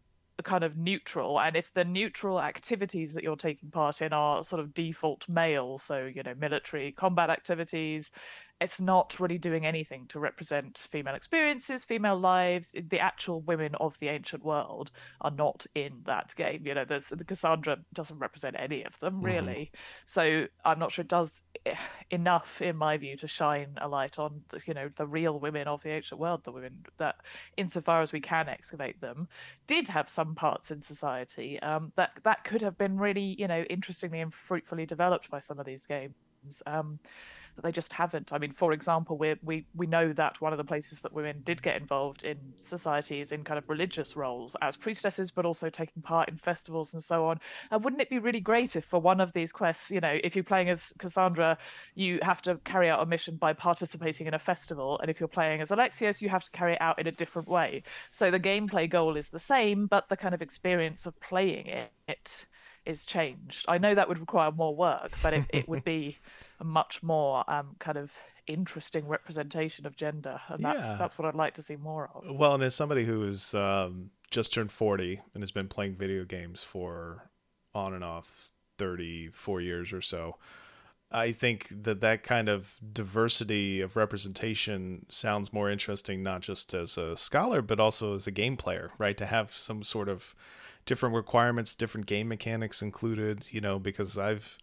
kind 0.45 0.65
of 0.65 0.77
neutral? 0.77 1.41
And 1.41 1.57
if 1.57 1.73
the 1.75 1.85
neutral 1.85 2.41
activities 2.41 3.13
that 3.15 3.25
you're 3.25 3.37
taking 3.37 3.71
part 3.71 4.03
in 4.03 4.13
are 4.13 4.45
sort 4.45 4.61
of 4.61 4.75
default 4.75 5.29
male 5.29 5.79
so 5.79 6.07
you 6.07 6.23
know 6.23 6.35
military 6.39 6.93
combat 6.93 7.31
activities 7.31 8.11
it's 8.61 8.81
not 8.81 9.19
really 9.21 9.39
doing 9.39 9.65
anything 9.65 10.07
to 10.09 10.19
represent 10.19 10.89
female 10.91 11.15
experiences, 11.15 11.85
female 11.85 12.19
lives. 12.19 12.75
The 12.91 12.99
actual 12.99 13.41
women 13.43 13.75
of 13.77 13.97
the 14.01 14.09
ancient 14.09 14.45
world 14.45 14.91
are 15.21 15.31
not 15.31 15.65
in 15.77 16.03
that 16.07 16.35
game. 16.35 16.67
You 16.67 16.75
know, 16.75 16.85
there's 16.85 17.07
the 17.07 17.25
Cassandra 17.25 17.79
doesn't 17.93 18.19
represent 18.19 18.57
any 18.59 18.83
of 18.85 18.99
them 18.99 19.23
really. 19.23 19.71
Mm-hmm. 19.71 19.77
So 20.07 20.47
I'm 20.65 20.79
not 20.79 20.91
sure 20.91 21.03
it 21.03 21.09
does 21.09 21.41
eh, 21.67 21.77
enough, 22.11 22.61
in 22.61 22.77
my 22.77 22.97
view, 22.97 23.17
to 23.19 23.29
shine 23.29 23.69
a 23.81 23.87
light 23.87 24.19
on 24.19 24.41
the, 24.49 24.61
you 24.67 24.75
know 24.75 24.91
the 24.97 25.07
real 25.07 25.39
women 25.39 25.69
of 25.69 25.83
the 25.83 25.91
ancient 25.91 26.21
world, 26.21 26.43
the 26.45 26.53
women 26.53 26.85
that, 26.99 27.17
insofar 27.57 28.03
as 28.03 28.13
we 28.13 28.21
can 28.21 28.49
excavate 28.49 29.01
them, 29.01 29.29
did 29.69 29.87
have 29.87 30.09
some 30.09 30.35
parts 30.35 30.73
in 30.73 30.83
society 30.83 31.61
um, 31.61 31.93
that 31.95 32.11
that 32.25 32.43
could 32.43 32.63
have 32.63 32.77
been 32.77 32.99
really 32.99 33.37
you 33.39 33.47
know 33.47 33.63
interestingly 33.71 34.21
and 34.21 34.35
fruitfully 34.35 34.85
developed 34.85 35.31
by 35.31 35.39
some 35.39 35.61
of 35.61 35.67
these 35.67 35.87
games. 35.87 36.15
Um, 36.67 36.99
but 37.59 37.65
they 37.65 37.73
just 37.73 37.93
haven't. 37.93 38.33
I 38.33 38.39
mean, 38.39 38.53
for 38.53 38.73
example, 38.73 39.19
we 39.19 39.35
we 39.43 39.67
we 39.75 39.89
know 39.89 40.13
that 40.13 40.41
one 40.41 40.53
of 40.53 40.59
the 40.59 40.65
places 40.65 41.01
that 41.01 41.13
women 41.13 41.43
did 41.45 41.61
get 41.61 41.75
involved 41.75 42.23
in 42.23 42.39
society 42.61 43.21
is 43.21 43.33
in 43.33 43.43
kind 43.43 43.59
of 43.59 43.69
religious 43.69 44.15
roles 44.15 44.55
as 44.63 44.77
priestesses, 44.77 45.33
but 45.33 45.45
also 45.45 45.69
taking 45.69 46.01
part 46.01 46.29
in 46.29 46.37
festivals 46.37 46.95
and 46.95 47.03
so 47.03 47.27
on. 47.27 47.41
And 47.73 47.83
wouldn't 47.83 48.01
it 48.01 48.11
be 48.11 48.21
really 48.21 48.39
great 48.39 48.77
if 48.77 48.85
for 48.85 49.01
one 49.01 49.21
of 49.21 49.33
these 49.33 49.51
quests, 49.51 49.91
you 49.91 49.99
know, 49.99 50.21
if 50.23 50.37
you're 50.37 50.45
playing 50.45 50.69
as 50.69 50.93
Cassandra, 51.01 51.59
you 51.97 52.21
have 52.23 52.43
to 52.43 52.59
carry 52.59 52.89
out 52.89 53.03
a 53.03 53.07
mission 53.07 53.35
by 53.35 53.53
participating 53.55 54.29
in 54.29 54.35
a 54.35 54.39
festival, 54.39 55.01
and 55.01 55.11
if 55.11 55.19
you're 55.19 55.29
playing 55.29 55.61
as 55.61 55.71
Alexios, 55.71 56.23
you 56.23 56.29
have 56.29 56.45
to 56.45 56.51
carry 56.53 56.75
it 56.75 56.81
out 56.81 57.01
in 57.01 57.09
a 57.09 57.13
different 57.13 57.49
way. 57.49 57.83
So 58.13 58.31
the 58.31 58.39
gameplay 58.39 58.89
goal 58.89 59.17
is 59.17 59.31
the 59.31 59.41
same, 59.41 59.89
but 59.89 60.09
the 60.09 60.17
kind 60.17 60.33
of 60.33 60.43
experience 60.43 61.07
of 61.07 61.19
playing 61.21 61.67
it, 61.67 61.91
it 62.07 62.47
is 62.87 63.05
changed. 63.05 63.65
I 63.67 63.79
know 63.79 63.97
that 63.97 64.09
would 64.09 64.21
require 64.21 64.53
more 64.53 64.77
work, 64.77 65.11
but 65.25 65.35
it, 65.35 65.45
it 65.51 65.69
would 65.69 65.83
be 65.83 66.19
a 66.61 66.65
much 66.65 67.03
more 67.03 67.49
um, 67.51 67.77
kind 67.79 67.99
of 67.99 68.11
interesting 68.47 69.07
representation 69.07 69.87
of 69.87 69.97
gender, 69.97 70.41
and 70.49 70.65
that's 70.65 70.81
yeah. 70.81 70.97
that's 70.99 71.19
what 71.19 71.29
I'd 71.29 71.35
like 71.35 71.55
to 71.55 71.63
see 71.63 71.77
more 71.77 72.11
of. 72.15 72.25
Well, 72.37 72.55
and 72.55 72.63
as 72.63 72.75
somebody 72.75 73.05
who's 73.05 73.55
um, 73.55 74.11
just 74.31 74.53
turned 74.53 74.73
forty 74.73 75.21
and 75.35 75.43
has 75.43 75.51
been 75.51 75.69
playing 75.69 75.97
video 75.97 76.25
games 76.25 76.63
for 76.63 77.31
on 77.75 77.95
and 77.95 78.05
off 78.05 78.51
thirty 78.79 79.29
four 79.29 79.61
years 79.61 79.93
or 79.93 80.01
so. 80.01 80.37
I 81.11 81.33
think 81.33 81.69
that 81.85 82.03
that 82.03 82.23
kind 82.23 82.51
of 82.51 82.79
diversity 82.93 83.81
of 83.81 83.97
representation 83.97 85.07
sounds 85.09 85.55
more 85.55 85.71
interesting, 85.71 86.23
not 86.23 86.43
just 86.43 86.75
as 86.75 86.99
a 86.99 87.17
scholar, 87.17 87.63
but 87.63 87.81
also 87.81 88.15
as 88.17 88.27
a 88.27 88.31
game 88.31 88.59
player, 88.59 88.91
right? 88.99 89.17
To 89.17 89.25
have 89.25 89.55
some 89.55 89.83
sort 89.83 90.11
of 90.11 90.35
different 90.85 91.15
requirements, 91.15 91.75
different 91.75 92.07
game 92.07 92.29
mechanics 92.29 92.83
included, 92.83 93.49
you 93.53 93.61
know, 93.63 93.79
because 93.79 94.19
I've 94.19 94.59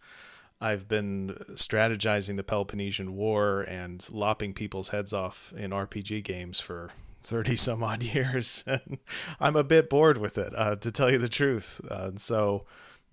I've 0.60 0.88
been 0.88 1.36
strategizing 1.52 2.36
the 2.36 2.42
Peloponnesian 2.42 3.14
War 3.14 3.62
and 3.62 4.06
lopping 4.10 4.54
people's 4.54 4.88
heads 4.88 5.12
off 5.12 5.52
in 5.56 5.70
RPG 5.70 6.24
games 6.24 6.60
for 6.60 6.90
30 7.22 7.56
some 7.56 7.82
odd 7.82 8.02
years. 8.02 8.64
And 8.68 8.98
I'm 9.40 9.56
a 9.56 9.64
bit 9.64 9.90
bored 9.90 10.18
with 10.18 10.38
it, 10.38 10.52
uh, 10.56 10.76
to 10.76 10.90
tell 10.90 11.10
you 11.10 11.18
the 11.18 11.28
truth. 11.28 11.80
Uh, 11.88 12.12
so 12.16 12.64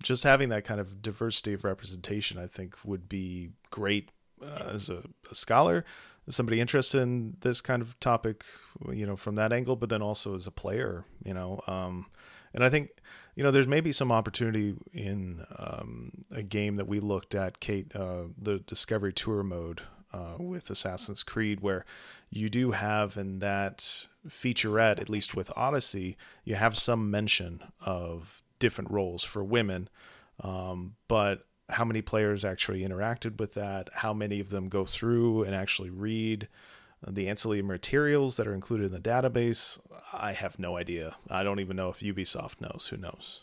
just 0.02 0.24
having 0.24 0.48
that 0.50 0.64
kind 0.64 0.80
of 0.80 1.02
diversity 1.02 1.52
of 1.52 1.64
representation, 1.64 2.38
I 2.38 2.46
think, 2.46 2.76
would 2.84 3.08
be 3.08 3.50
great 3.70 4.10
uh, 4.42 4.70
as 4.72 4.88
a, 4.88 5.02
a, 5.30 5.34
scholar, 5.34 5.84
somebody 6.28 6.60
interested 6.60 7.00
in 7.00 7.36
this 7.40 7.60
kind 7.60 7.82
of 7.82 7.98
topic, 8.00 8.44
you 8.90 9.06
know, 9.06 9.16
from 9.16 9.34
that 9.36 9.52
angle, 9.52 9.76
but 9.76 9.88
then 9.88 10.02
also 10.02 10.34
as 10.34 10.46
a 10.46 10.50
player, 10.50 11.04
you 11.22 11.34
know. 11.34 11.60
Um, 11.66 12.06
and 12.52 12.64
I 12.64 12.70
think, 12.70 12.90
you 13.34 13.42
know, 13.42 13.50
there's 13.50 13.68
maybe 13.68 13.92
some 13.92 14.12
opportunity 14.12 14.74
in 14.92 15.44
um, 15.58 16.24
a 16.30 16.42
game 16.42 16.76
that 16.76 16.86
we 16.86 17.00
looked 17.00 17.34
at, 17.34 17.60
Kate, 17.60 17.94
uh, 17.96 18.24
the 18.40 18.58
Discovery 18.60 19.12
Tour 19.12 19.42
mode 19.42 19.82
uh, 20.12 20.36
with 20.38 20.70
Assassin's 20.70 21.22
Creed, 21.22 21.60
where 21.60 21.84
you 22.30 22.48
do 22.48 22.70
have 22.70 23.16
in 23.16 23.40
that 23.40 24.06
featurette, 24.28 25.00
at 25.00 25.08
least 25.08 25.34
with 25.34 25.50
Odyssey, 25.56 26.16
you 26.44 26.54
have 26.54 26.76
some 26.76 27.10
mention 27.10 27.62
of 27.80 28.42
different 28.58 28.90
roles 28.90 29.24
for 29.24 29.42
women. 29.42 29.88
Um, 30.40 30.94
but 31.08 31.46
how 31.70 31.84
many 31.84 32.02
players 32.02 32.44
actually 32.44 32.82
interacted 32.82 33.38
with 33.40 33.54
that? 33.54 33.88
How 33.92 34.12
many 34.12 34.40
of 34.40 34.50
them 34.50 34.68
go 34.68 34.84
through 34.84 35.42
and 35.44 35.54
actually 35.54 35.90
read? 35.90 36.48
The 37.06 37.28
ancillary 37.28 37.62
materials 37.62 38.36
that 38.36 38.46
are 38.46 38.54
included 38.54 38.86
in 38.86 38.92
the 38.92 39.00
database, 39.00 39.78
I 40.12 40.32
have 40.32 40.58
no 40.58 40.76
idea. 40.76 41.16
I 41.28 41.42
don't 41.42 41.60
even 41.60 41.76
know 41.76 41.88
if 41.88 42.00
Ubisoft 42.00 42.60
knows. 42.60 42.88
Who 42.90 42.96
knows? 42.96 43.42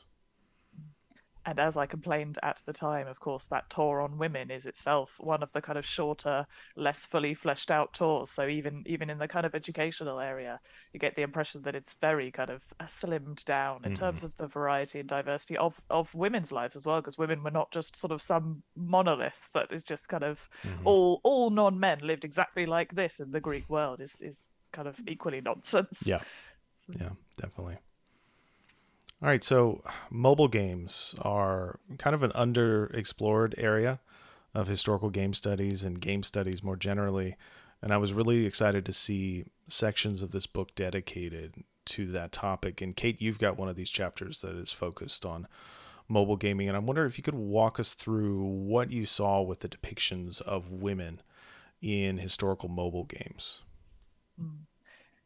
And 1.45 1.59
as 1.59 1.75
I 1.75 1.85
complained 1.85 2.37
at 2.43 2.61
the 2.65 2.73
time, 2.73 3.07
of 3.07 3.19
course, 3.19 3.45
that 3.47 3.69
tour 3.69 4.01
on 4.01 4.17
women 4.17 4.51
is 4.51 4.65
itself 4.65 5.15
one 5.19 5.41
of 5.41 5.51
the 5.53 5.61
kind 5.61 5.77
of 5.77 5.85
shorter, 5.85 6.45
less 6.75 7.03
fully 7.03 7.33
fleshed 7.33 7.71
out 7.71 7.93
tours. 7.93 8.29
So 8.29 8.47
even 8.47 8.83
even 8.85 9.09
in 9.09 9.17
the 9.17 9.27
kind 9.27 9.45
of 9.45 9.55
educational 9.55 10.19
area, 10.19 10.59
you 10.93 10.99
get 10.99 11.15
the 11.15 11.23
impression 11.23 11.63
that 11.63 11.75
it's 11.75 11.95
very 11.99 12.29
kind 12.29 12.51
of 12.51 12.61
slimmed 12.87 13.43
down 13.45 13.81
in 13.83 13.93
mm-hmm. 13.93 14.03
terms 14.03 14.23
of 14.23 14.37
the 14.37 14.47
variety 14.47 14.99
and 14.99 15.09
diversity 15.09 15.57
of 15.57 15.81
of 15.89 16.13
women's 16.13 16.51
lives 16.51 16.75
as 16.75 16.85
well, 16.85 17.01
because 17.01 17.17
women 17.17 17.43
were 17.43 17.51
not 17.51 17.71
just 17.71 17.95
sort 17.95 18.11
of 18.11 18.21
some 18.21 18.61
monolith 18.75 19.49
that 19.53 19.71
is 19.71 19.83
just 19.83 20.09
kind 20.09 20.23
of 20.23 20.47
mm-hmm. 20.63 20.85
all 20.87 21.21
all 21.23 21.49
non 21.49 21.79
men 21.79 21.99
lived 22.03 22.23
exactly 22.23 22.65
like 22.67 22.93
this 22.93 23.19
in 23.19 23.31
the 23.31 23.39
Greek 23.39 23.67
world 23.67 23.99
is 23.99 24.15
is 24.19 24.37
kind 24.71 24.87
of 24.87 24.99
equally 25.07 25.41
nonsense. 25.41 26.01
Yeah, 26.05 26.21
yeah, 26.87 27.09
definitely. 27.35 27.77
All 29.21 29.27
right, 29.27 29.43
so 29.43 29.83
mobile 30.09 30.47
games 30.47 31.13
are 31.21 31.79
kind 31.99 32.15
of 32.15 32.23
an 32.23 32.31
underexplored 32.31 33.53
area 33.55 33.99
of 34.55 34.67
historical 34.67 35.11
game 35.11 35.33
studies 35.33 35.83
and 35.83 36.01
game 36.01 36.23
studies 36.23 36.63
more 36.63 36.75
generally. 36.75 37.37
And 37.83 37.93
I 37.93 37.97
was 37.97 38.13
really 38.13 38.47
excited 38.47 38.83
to 38.85 38.93
see 38.93 39.45
sections 39.67 40.23
of 40.23 40.31
this 40.31 40.47
book 40.47 40.73
dedicated 40.73 41.63
to 41.85 42.07
that 42.07 42.31
topic. 42.31 42.81
And 42.81 42.95
Kate, 42.95 43.21
you've 43.21 43.37
got 43.37 43.57
one 43.57 43.69
of 43.69 43.75
these 43.75 43.91
chapters 43.91 44.41
that 44.41 44.55
is 44.55 44.71
focused 44.71 45.23
on 45.23 45.47
mobile 46.07 46.37
gaming. 46.37 46.67
And 46.67 46.75
I 46.75 46.79
wonder 46.79 47.05
if 47.05 47.19
you 47.19 47.23
could 47.23 47.35
walk 47.35 47.79
us 47.79 47.93
through 47.93 48.43
what 48.43 48.91
you 48.91 49.05
saw 49.05 49.41
with 49.41 49.59
the 49.59 49.69
depictions 49.69 50.41
of 50.41 50.71
women 50.71 51.21
in 51.79 52.17
historical 52.17 52.69
mobile 52.69 53.05
games. 53.05 53.61
Mm. 54.41 54.65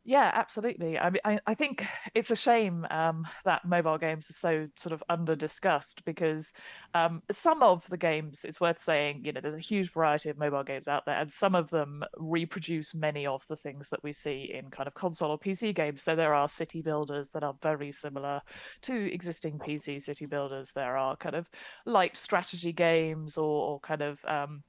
Yeah, 0.08 0.30
absolutely. 0.36 1.00
I 1.00 1.10
mean, 1.10 1.22
I, 1.26 1.40
I 1.48 1.56
think 1.56 1.84
it's 2.14 2.30
a 2.30 2.36
shame 2.36 2.86
um, 2.92 3.26
that 3.44 3.66
mobile 3.66 3.98
games 3.98 4.30
are 4.30 4.34
so 4.34 4.68
sort 4.76 4.94
of 4.94 5.02
under 5.10 5.36
discussed 5.36 6.06
because 6.06 6.54
um, 6.94 7.24
some 7.32 7.64
of 7.64 7.84
the 7.90 7.98
games, 7.98 8.46
it's 8.46 8.62
worth 8.62 8.80
saying, 8.80 9.22
you 9.26 9.34
know, 9.34 9.42
there's 9.42 9.56
a 9.56 9.60
huge 9.60 9.92
variety 9.92 10.30
of 10.30 10.38
mobile 10.38 10.64
games 10.64 10.88
out 10.88 11.08
there, 11.08 11.20
and 11.20 11.32
some 11.34 11.56
of 11.56 11.72
them 11.72 12.04
reproduce 12.18 12.94
many 12.94 13.26
of 13.26 13.48
the 13.48 13.56
things 13.56 13.90
that 13.90 14.04
we 14.04 14.14
see 14.14 14.52
in 14.54 14.70
kind 14.70 14.86
of 14.86 14.94
console 14.94 15.32
or 15.32 15.40
PC 15.40 15.74
games. 15.74 16.04
So 16.04 16.16
there 16.16 16.36
are 16.36 16.48
city 16.48 16.84
builders 16.84 17.30
that 17.30 17.44
are 17.44 17.56
very 17.64 17.92
similar 17.92 18.42
to 18.84 19.12
existing 19.12 19.58
PC 19.58 19.98
city 20.00 20.28
builders. 20.28 20.72
There 20.72 20.98
are 20.98 21.16
kind 21.18 21.36
of 21.36 21.50
light 21.88 22.16
strategy 22.16 22.74
games 22.74 23.38
or, 23.40 23.70
or 23.74 23.80
kind 23.80 24.04
of 24.04 24.24
um, 24.26 24.62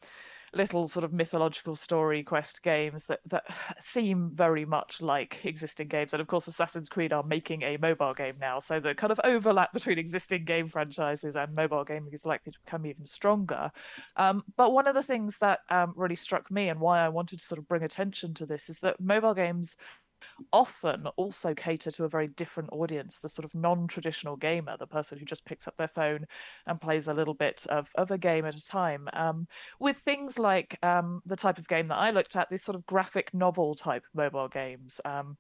little 0.57 0.88
sort 0.88 1.05
of 1.05 1.12
mythological 1.12 1.77
story 1.77 2.23
quest 2.23 2.62
games 2.62 3.07
that 3.07 3.21
that 3.27 3.45
seem 3.81 4.31
very 4.35 4.64
much 4.64 5.01
like 5.01 5.40
existing 5.45 5.88
games. 5.88 6.12
And 6.12 6.21
of 6.21 6.27
course 6.27 6.49
assassin's 6.49 6.88
creed 6.88 7.12
are 7.12 7.23
making 7.23 7.62
a 7.62 7.77
mobile 7.77 8.14
game 8.14 8.37
now 8.40 8.59
so 8.59 8.81
the 8.81 8.95
kind 8.95 9.12
of 9.12 9.21
overlap 9.25 9.73
between 9.73 9.99
existing 9.99 10.45
game 10.45 10.69
franchises 10.69 11.37
and 11.37 11.55
mobile 11.55 11.85
gaming 11.85 12.12
is 12.12 12.25
likely 12.25 12.53
to 12.53 12.59
become 12.64 12.87
even 12.87 13.07
stronger. 13.07 13.71
Um, 14.16 14.42
but 14.57 14.73
one 14.73 14.87
of 14.87 14.95
the 14.95 15.03
things 15.03 15.38
that 15.38 15.61
um, 15.71 15.92
really 15.97 16.16
struck 16.16 16.51
me 16.51 16.69
and 16.69 16.81
why 16.81 17.01
i 17.01 17.09
wanted 17.09 17.38
to 17.38 17.45
sort 17.45 17.59
of 17.59 17.69
bring 17.69 17.83
attention 17.83 18.35
to 18.35 18.47
this 18.47 18.69
is 18.69 18.79
that 18.81 19.01
mobile 19.01 19.35
games 19.35 19.77
often 20.52 21.07
also 21.16 21.55
cater 21.55 21.90
to 21.90 22.05
a 22.05 22.09
very 22.09 22.29
different 22.29 22.68
audience 22.72 23.18
the 23.18 23.29
sort 23.29 23.44
of 23.44 23.55
non-traditional 23.55 24.37
gamer 24.37 24.76
the 24.79 24.87
person 24.87 25.18
who 25.18 25.24
just 25.24 25.44
picks 25.44 25.66
up 25.66 25.76
their 25.76 25.88
phone 25.88 26.26
and 26.66 26.81
plays 26.81 27.09
a 27.09 27.14
little 27.14 27.35
bit 27.35 27.66
of, 27.68 27.88
of 27.96 28.11
a 28.11 28.18
game 28.18 28.44
at 28.44 28.55
a 28.55 28.64
time 28.64 29.09
um, 29.12 29.46
with 29.81 29.96
things 29.98 30.38
like 30.38 30.79
um, 30.83 31.22
the 31.26 31.37
type 31.37 31.59
of 31.59 31.68
game 31.68 31.88
that 31.88 31.96
i 31.96 32.11
looked 32.11 32.37
at 32.37 32.48
these 32.50 32.62
sort 32.62 32.76
of 32.76 32.87
graphic 32.87 33.33
novel 33.33 33.74
type 33.74 34.05
mobile 34.14 34.48
games 34.48 35.00
um, 35.05 35.37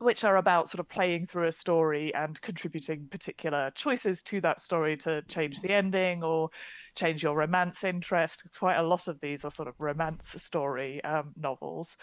which 0.00 0.24
are 0.24 0.38
about 0.38 0.70
sort 0.70 0.80
of 0.80 0.88
playing 0.88 1.26
through 1.26 1.46
a 1.46 1.52
story 1.52 2.12
and 2.14 2.40
contributing 2.40 3.06
particular 3.10 3.70
choices 3.74 4.22
to 4.22 4.40
that 4.40 4.58
story 4.58 4.96
to 4.96 5.20
change 5.28 5.60
the 5.60 5.70
ending 5.70 6.24
or 6.24 6.48
change 6.96 7.22
your 7.22 7.36
romance 7.36 7.84
interest. 7.84 8.42
Quite 8.58 8.78
a 8.78 8.82
lot 8.82 9.08
of 9.08 9.20
these 9.20 9.44
are 9.44 9.50
sort 9.50 9.68
of 9.68 9.74
romance 9.78 10.34
story 10.42 11.04
um, 11.04 11.32
novels. 11.36 11.98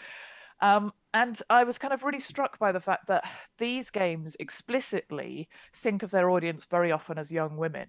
Um, 0.60 0.92
and 1.14 1.40
I 1.48 1.64
was 1.64 1.78
kind 1.78 1.94
of 1.94 2.02
really 2.02 2.20
struck 2.20 2.58
by 2.58 2.72
the 2.72 2.80
fact 2.80 3.06
that 3.08 3.24
these 3.58 3.90
games 3.90 4.36
explicitly 4.38 5.48
think 5.74 6.02
of 6.02 6.10
their 6.10 6.30
audience 6.30 6.66
very 6.70 6.92
often 6.92 7.18
as 7.18 7.32
young 7.32 7.56
women. 7.56 7.88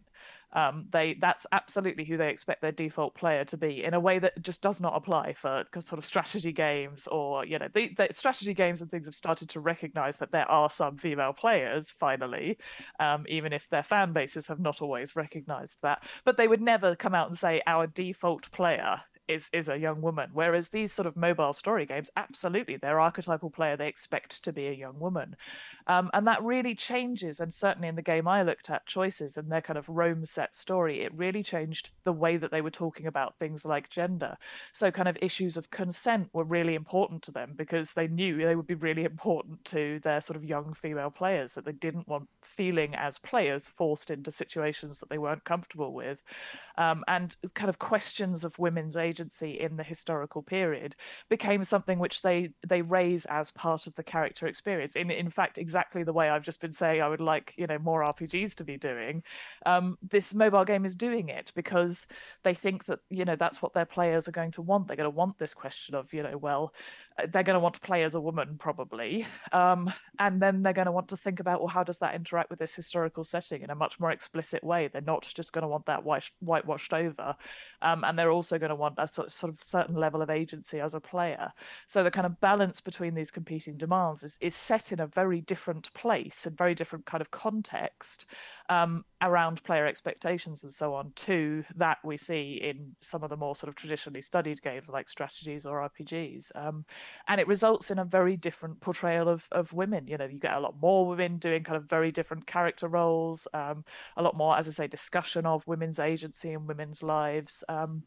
Um, 0.51 0.87
they 0.91 1.15
that's 1.21 1.45
absolutely 1.51 2.05
who 2.05 2.17
they 2.17 2.29
expect 2.29 2.63
their 2.63 2.71
default 2.71 3.13
player 3.13 3.45
to 3.45 3.57
be 3.57 3.83
in 3.83 3.93
a 3.93 3.99
way 3.99 4.17
that 4.17 4.41
just 4.41 4.63
does 4.63 4.81
not 4.81 4.95
apply 4.95 5.33
for 5.33 5.63
sort 5.79 5.99
of 5.99 6.05
strategy 6.05 6.51
games 6.51 7.07
or 7.11 7.45
you 7.45 7.59
know 7.59 7.67
the, 7.71 7.93
the 7.95 8.07
strategy 8.13 8.55
games 8.55 8.81
and 8.81 8.89
things 8.89 9.05
have 9.05 9.13
started 9.13 9.47
to 9.49 9.59
recognize 9.59 10.15
that 10.15 10.31
there 10.31 10.49
are 10.49 10.67
some 10.71 10.97
female 10.97 11.33
players 11.33 11.93
finally 11.99 12.57
um, 12.99 13.25
even 13.29 13.53
if 13.53 13.69
their 13.69 13.83
fan 13.83 14.11
bases 14.11 14.47
have 14.47 14.59
not 14.59 14.81
always 14.81 15.15
recognized 15.15 15.77
that 15.83 16.01
but 16.25 16.35
they 16.35 16.47
would 16.47 16.61
never 16.61 16.95
come 16.95 17.13
out 17.13 17.27
and 17.27 17.37
say 17.37 17.61
our 17.67 17.85
default 17.85 18.51
player 18.51 18.99
is 19.29 19.49
is 19.53 19.69
a 19.69 19.77
young 19.77 20.01
woman. 20.01 20.29
Whereas 20.33 20.69
these 20.69 20.91
sort 20.91 21.05
of 21.05 21.15
mobile 21.15 21.53
story 21.53 21.85
games, 21.85 22.09
absolutely, 22.17 22.77
their 22.77 22.99
archetypal 22.99 23.49
player 23.51 23.77
they 23.77 23.87
expect 23.87 24.43
to 24.43 24.51
be 24.51 24.67
a 24.67 24.73
young 24.73 24.99
woman, 24.99 25.35
um, 25.89 26.11
and 26.13 26.27
that 26.27 26.43
really 26.43 26.75
changes. 26.75 27.39
And 27.39 27.51
certainly 27.51 27.87
in 27.87 27.95
the 27.95 28.03
game 28.03 28.27
I 28.27 28.43
looked 28.43 28.69
at, 28.69 28.85
choices 28.85 29.37
and 29.37 29.51
their 29.51 29.59
kind 29.59 29.77
of 29.77 29.89
Rome 29.89 30.23
set 30.23 30.55
story, 30.55 31.01
it 31.01 31.11
really 31.15 31.41
changed 31.41 31.89
the 32.03 32.13
way 32.13 32.37
that 32.37 32.51
they 32.51 32.61
were 32.61 32.69
talking 32.69 33.07
about 33.07 33.39
things 33.39 33.65
like 33.65 33.89
gender. 33.89 34.37
So 34.71 34.91
kind 34.91 35.07
of 35.07 35.17
issues 35.19 35.57
of 35.57 35.71
consent 35.71 36.29
were 36.31 36.43
really 36.43 36.75
important 36.75 37.23
to 37.23 37.31
them 37.31 37.53
because 37.55 37.93
they 37.93 38.07
knew 38.07 38.37
they 38.37 38.55
would 38.55 38.67
be 38.67 38.75
really 38.75 39.03
important 39.13 39.65
to 39.65 39.99
their 40.03 40.21
sort 40.21 40.37
of 40.37 40.45
young 40.45 40.75
female 40.75 41.09
players 41.09 41.55
that 41.55 41.65
they 41.65 41.71
didn't 41.71 42.07
want 42.07 42.29
feeling 42.43 42.93
as 42.93 43.17
players 43.17 43.67
forced 43.67 44.11
into 44.11 44.29
situations 44.29 44.99
that 44.99 45.09
they 45.09 45.17
weren't 45.17 45.43
comfortable 45.43 45.91
with 45.91 46.19
um, 46.79 47.03
and 47.07 47.35
kind 47.55 47.69
of 47.69 47.77
questions 47.77 48.43
of 48.43 48.57
women's 48.57 48.95
agency 48.95 49.59
in 49.59 49.75
the 49.75 49.83
historical 49.83 50.41
period 50.41 50.95
became 51.27 51.63
something 51.63 51.99
which 51.99 52.21
they 52.21 52.51
they 52.65 52.81
raise 52.81 53.25
as 53.25 53.51
part 53.51 53.85
of 53.85 53.93
the 53.95 54.03
character 54.03 54.47
experience. 54.47 54.95
In 54.95 55.11
in 55.11 55.29
fact, 55.29 55.57
exactly 55.57 55.78
the 56.03 56.13
way 56.13 56.29
I've 56.29 56.43
just 56.43 56.61
been 56.61 56.73
saying, 56.73 57.01
I 57.01 57.07
would 57.07 57.21
like 57.21 57.53
you 57.57 57.67
know 57.67 57.79
more 57.79 58.01
RPGs 58.01 58.55
to 58.55 58.63
be 58.63 58.77
doing. 58.77 59.23
Um, 59.65 59.97
this 60.09 60.33
mobile 60.33 60.65
game 60.65 60.85
is 60.85 60.95
doing 60.95 61.29
it 61.29 61.51
because 61.55 62.07
they 62.43 62.53
think 62.53 62.85
that 62.85 62.99
you 63.09 63.25
know 63.25 63.35
that's 63.35 63.61
what 63.61 63.73
their 63.73 63.85
players 63.85 64.27
are 64.27 64.31
going 64.31 64.51
to 64.51 64.61
want. 64.61 64.87
They're 64.87 64.97
going 64.97 65.05
to 65.05 65.15
want 65.15 65.37
this 65.37 65.53
question 65.53 65.95
of 65.95 66.13
you 66.13 66.23
know 66.23 66.37
well 66.37 66.73
they're 67.27 67.43
going 67.43 67.55
to 67.55 67.59
want 67.59 67.75
to 67.75 67.81
play 67.81 68.03
as 68.03 68.15
a 68.15 68.21
woman 68.21 68.55
probably 68.59 69.25
um, 69.51 69.91
and 70.19 70.41
then 70.41 70.63
they're 70.63 70.73
going 70.73 70.85
to 70.85 70.91
want 70.91 71.07
to 71.09 71.17
think 71.17 71.39
about 71.39 71.59
well 71.59 71.67
how 71.67 71.83
does 71.83 71.97
that 71.97 72.15
interact 72.15 72.49
with 72.49 72.59
this 72.59 72.73
historical 72.73 73.23
setting 73.23 73.61
in 73.61 73.69
a 73.69 73.75
much 73.75 73.99
more 73.99 74.11
explicit 74.11 74.63
way 74.63 74.87
they're 74.87 75.01
not 75.01 75.27
just 75.35 75.53
going 75.53 75.61
to 75.61 75.67
want 75.67 75.85
that 75.85 76.03
white, 76.03 76.29
whitewashed 76.39 76.93
over 76.93 77.35
um, 77.81 78.03
and 78.03 78.17
they're 78.17 78.31
also 78.31 78.57
going 78.57 78.69
to 78.69 78.75
want 78.75 78.95
a 78.97 79.07
sort, 79.11 79.31
sort 79.31 79.51
of 79.51 79.59
certain 79.63 79.95
level 79.95 80.21
of 80.21 80.29
agency 80.29 80.79
as 80.79 80.93
a 80.93 80.99
player 80.99 81.51
so 81.87 82.03
the 82.03 82.11
kind 82.11 82.25
of 82.25 82.39
balance 82.39 82.81
between 82.81 83.13
these 83.13 83.31
competing 83.31 83.77
demands 83.77 84.23
is, 84.23 84.37
is 84.41 84.55
set 84.55 84.91
in 84.91 84.99
a 84.99 85.07
very 85.07 85.41
different 85.41 85.68
place 85.93 86.45
and 86.45 86.57
very 86.57 86.75
different 86.75 87.05
kind 87.05 87.21
of 87.21 87.31
context 87.31 88.25
um, 88.69 89.03
around 89.21 89.63
player 89.63 89.85
expectations 89.85 90.63
and 90.63 90.73
so 90.73 90.93
on 90.93 91.11
to 91.15 91.63
that 91.75 91.97
we 92.03 92.17
see 92.17 92.59
in 92.63 92.95
some 93.01 93.23
of 93.23 93.29
the 93.29 93.37
more 93.37 93.55
sort 93.55 93.67
of 93.67 93.75
traditionally 93.75 94.21
studied 94.21 94.61
games 94.61 94.89
like 94.89 95.09
strategies 95.09 95.65
or 95.65 95.89
RPGs. 95.89 96.51
Um, 96.55 96.85
and 97.27 97.41
it 97.41 97.47
results 97.47 97.91
in 97.91 97.99
a 97.99 98.05
very 98.05 98.37
different 98.37 98.79
portrayal 98.79 99.27
of, 99.27 99.47
of 99.51 99.73
women. 99.73 100.07
You 100.07 100.17
know, 100.17 100.25
you 100.25 100.39
get 100.39 100.53
a 100.53 100.59
lot 100.59 100.75
more 100.81 101.07
women 101.07 101.37
doing 101.37 101.63
kind 101.63 101.77
of 101.77 101.85
very 101.85 102.11
different 102.11 102.45
character 102.45 102.87
roles, 102.87 103.47
um, 103.53 103.83
a 104.17 104.23
lot 104.23 104.37
more, 104.37 104.57
as 104.57 104.67
I 104.67 104.71
say, 104.71 104.87
discussion 104.87 105.45
of 105.45 105.65
women's 105.67 105.99
agency 105.99 106.53
and 106.53 106.67
women's 106.67 107.01
lives. 107.01 107.63
Um, 107.69 108.03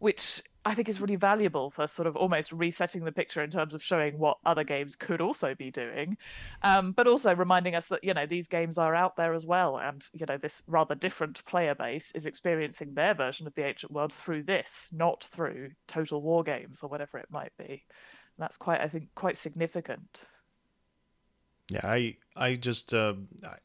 which 0.00 0.42
I 0.64 0.74
think 0.74 0.88
is 0.88 1.00
really 1.00 1.16
valuable 1.16 1.70
for 1.70 1.86
sort 1.86 2.06
of 2.06 2.16
almost 2.16 2.52
resetting 2.52 3.04
the 3.04 3.12
picture 3.12 3.42
in 3.42 3.50
terms 3.50 3.74
of 3.74 3.82
showing 3.82 4.18
what 4.18 4.36
other 4.44 4.62
games 4.62 4.94
could 4.94 5.20
also 5.20 5.54
be 5.54 5.70
doing, 5.70 6.18
um, 6.62 6.92
but 6.92 7.06
also 7.06 7.34
reminding 7.34 7.74
us 7.74 7.86
that 7.86 8.04
you 8.04 8.12
know 8.12 8.26
these 8.26 8.46
games 8.46 8.76
are 8.76 8.94
out 8.94 9.16
there 9.16 9.32
as 9.32 9.46
well, 9.46 9.78
and 9.78 10.04
you 10.12 10.26
know 10.26 10.36
this 10.36 10.62
rather 10.66 10.94
different 10.94 11.44
player 11.46 11.74
base 11.74 12.12
is 12.14 12.26
experiencing 12.26 12.92
their 12.94 13.14
version 13.14 13.46
of 13.46 13.54
the 13.54 13.64
ancient 13.64 13.92
world 13.92 14.12
through 14.12 14.42
this, 14.42 14.88
not 14.92 15.24
through 15.24 15.70
Total 15.88 16.20
War 16.20 16.42
games 16.42 16.82
or 16.82 16.90
whatever 16.90 17.18
it 17.18 17.28
might 17.30 17.52
be. 17.58 17.64
And 17.64 18.44
that's 18.44 18.56
quite, 18.56 18.80
I 18.80 18.88
think, 18.88 19.08
quite 19.14 19.36
significant. 19.36 20.22
Yeah, 21.70 21.80
I 21.84 22.16
I 22.34 22.56
just 22.56 22.92
uh, 22.92 23.14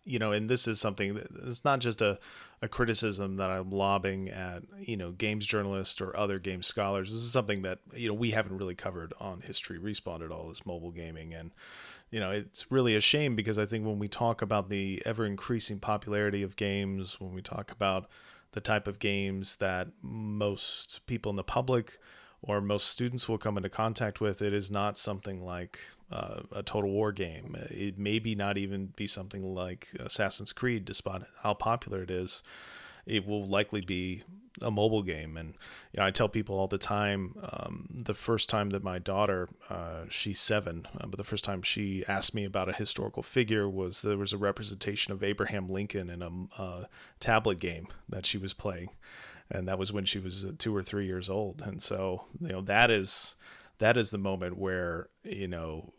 you 0.03 0.19
know, 0.19 0.31
and 0.31 0.47
this 0.47 0.67
is 0.67 0.79
something 0.79 1.15
that 1.15 1.27
it's 1.47 1.65
not 1.65 1.79
just 1.79 2.01
a, 2.01 2.19
a 2.61 2.67
criticism 2.67 3.37
that 3.37 3.49
I'm 3.49 3.71
lobbing 3.71 4.29
at 4.29 4.61
you 4.79 4.95
know 4.95 5.11
games 5.11 5.45
journalists 5.47 5.99
or 5.99 6.15
other 6.15 6.37
game 6.37 6.61
scholars. 6.61 7.11
This 7.11 7.23
is 7.23 7.31
something 7.31 7.63
that 7.63 7.79
you 7.95 8.07
know 8.07 8.13
we 8.13 8.31
haven't 8.31 8.57
really 8.57 8.75
covered 8.75 9.13
on 9.19 9.41
History 9.41 9.79
Respawn 9.79 10.23
at 10.23 10.31
all. 10.31 10.51
Is 10.51 10.65
mobile 10.67 10.91
gaming, 10.91 11.33
and 11.33 11.51
you 12.11 12.19
know 12.19 12.29
it's 12.29 12.71
really 12.71 12.95
a 12.95 13.01
shame 13.01 13.35
because 13.35 13.57
I 13.57 13.65
think 13.65 13.85
when 13.87 13.97
we 13.97 14.07
talk 14.07 14.43
about 14.43 14.69
the 14.69 15.01
ever 15.03 15.25
increasing 15.25 15.79
popularity 15.79 16.43
of 16.43 16.55
games, 16.55 17.19
when 17.19 17.33
we 17.33 17.41
talk 17.41 17.71
about 17.71 18.07
the 18.51 18.61
type 18.61 18.87
of 18.87 18.99
games 18.99 19.55
that 19.55 19.87
most 20.03 21.05
people 21.07 21.31
in 21.31 21.37
the 21.37 21.43
public 21.43 21.97
or 22.41 22.61
most 22.61 22.87
students 22.87 23.27
will 23.27 23.39
come 23.39 23.57
into 23.57 23.69
contact 23.69 24.21
with, 24.21 24.41
it 24.41 24.53
is 24.53 24.69
not 24.69 24.95
something 24.97 25.43
like 25.43 25.79
uh, 26.11 26.41
a 26.51 26.63
Total 26.63 26.89
War 26.89 27.11
game. 27.11 27.55
It 27.69 27.97
maybe 27.97 28.35
not 28.35 28.57
even 28.57 28.87
be 28.95 29.07
something 29.07 29.43
like 29.43 29.89
Assassin's 29.99 30.53
Creed, 30.53 30.85
despite 30.85 31.23
how 31.41 31.53
popular 31.53 32.03
it 32.03 32.11
is. 32.11 32.43
It 33.05 33.27
will 33.27 33.45
likely 33.45 33.81
be 33.81 34.23
a 34.61 34.71
mobile 34.71 35.03
game, 35.03 35.37
and 35.37 35.49
you 35.91 35.97
know 35.97 36.05
I 36.05 36.11
tell 36.11 36.29
people 36.29 36.57
all 36.57 36.67
the 36.67 36.77
time. 36.77 37.35
Um, 37.51 37.87
the 37.91 38.13
first 38.13 38.49
time 38.49 38.69
that 38.71 38.83
my 38.83 38.99
daughter, 38.99 39.49
uh, 39.69 40.03
she's 40.09 40.39
seven, 40.39 40.87
uh, 40.99 41.07
but 41.07 41.17
the 41.17 41.23
first 41.23 41.43
time 41.43 41.61
she 41.61 42.05
asked 42.07 42.33
me 42.33 42.45
about 42.45 42.69
a 42.69 42.73
historical 42.73 43.23
figure 43.23 43.69
was 43.69 44.01
there 44.01 44.17
was 44.17 44.33
a 44.33 44.37
representation 44.37 45.13
of 45.13 45.23
Abraham 45.23 45.67
Lincoln 45.67 46.09
in 46.09 46.21
a 46.21 46.61
uh, 46.61 46.85
tablet 47.19 47.59
game 47.59 47.87
that 48.09 48.25
she 48.25 48.37
was 48.37 48.53
playing, 48.53 48.89
and 49.51 49.67
that 49.67 49.79
was 49.79 49.91
when 49.91 50.05
she 50.05 50.19
was 50.19 50.45
two 50.57 50.75
or 50.75 50.83
three 50.83 51.05
years 51.05 51.29
old, 51.29 51.61
and 51.61 51.81
so 51.81 52.25
you 52.39 52.49
know 52.49 52.61
that 52.61 52.89
is 52.89 53.35
that 53.79 53.97
is 53.97 54.09
the 54.11 54.17
moment 54.17 54.57
where 54.57 55.09
you 55.23 55.47
know 55.47 55.93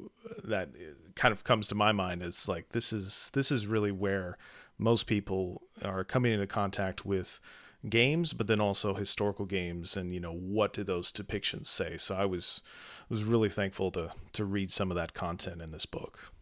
that 0.45 0.71
kind 1.15 1.33
of 1.33 1.45
comes 1.45 1.69
to 1.69 1.75
my 1.75 1.93
mind 1.93 2.23
as 2.23 2.49
like 2.49 2.71
this 2.71 2.93
is 2.93 3.31
this 3.35 3.51
is 3.51 3.67
really 3.67 3.93
where 3.93 4.37
most 4.79 5.07
people 5.07 5.63
are 5.83 6.05
coming 6.05 6.33
into 6.33 6.47
contact 6.47 7.05
with 7.05 7.41
games 7.89 8.33
but 8.33 8.47
then 8.47 8.61
also 8.61 8.95
historical 8.95 9.45
games 9.45 9.97
and 9.97 10.13
you 10.13 10.21
know 10.21 10.33
what 10.33 10.73
do 10.73 10.83
those 10.83 11.13
depictions 11.13 11.67
say? 11.67 11.97
So 11.97 12.15
i 12.15 12.25
was 12.25 12.63
was 13.09 13.25
really 13.25 13.49
thankful 13.49 13.91
to 13.93 14.13
to 14.33 14.45
read 14.45 14.71
some 14.71 14.91
of 14.91 14.97
that 14.97 15.15
content 15.15 15.63
in 15.63 15.71
this 15.71 15.87
book 15.87 16.33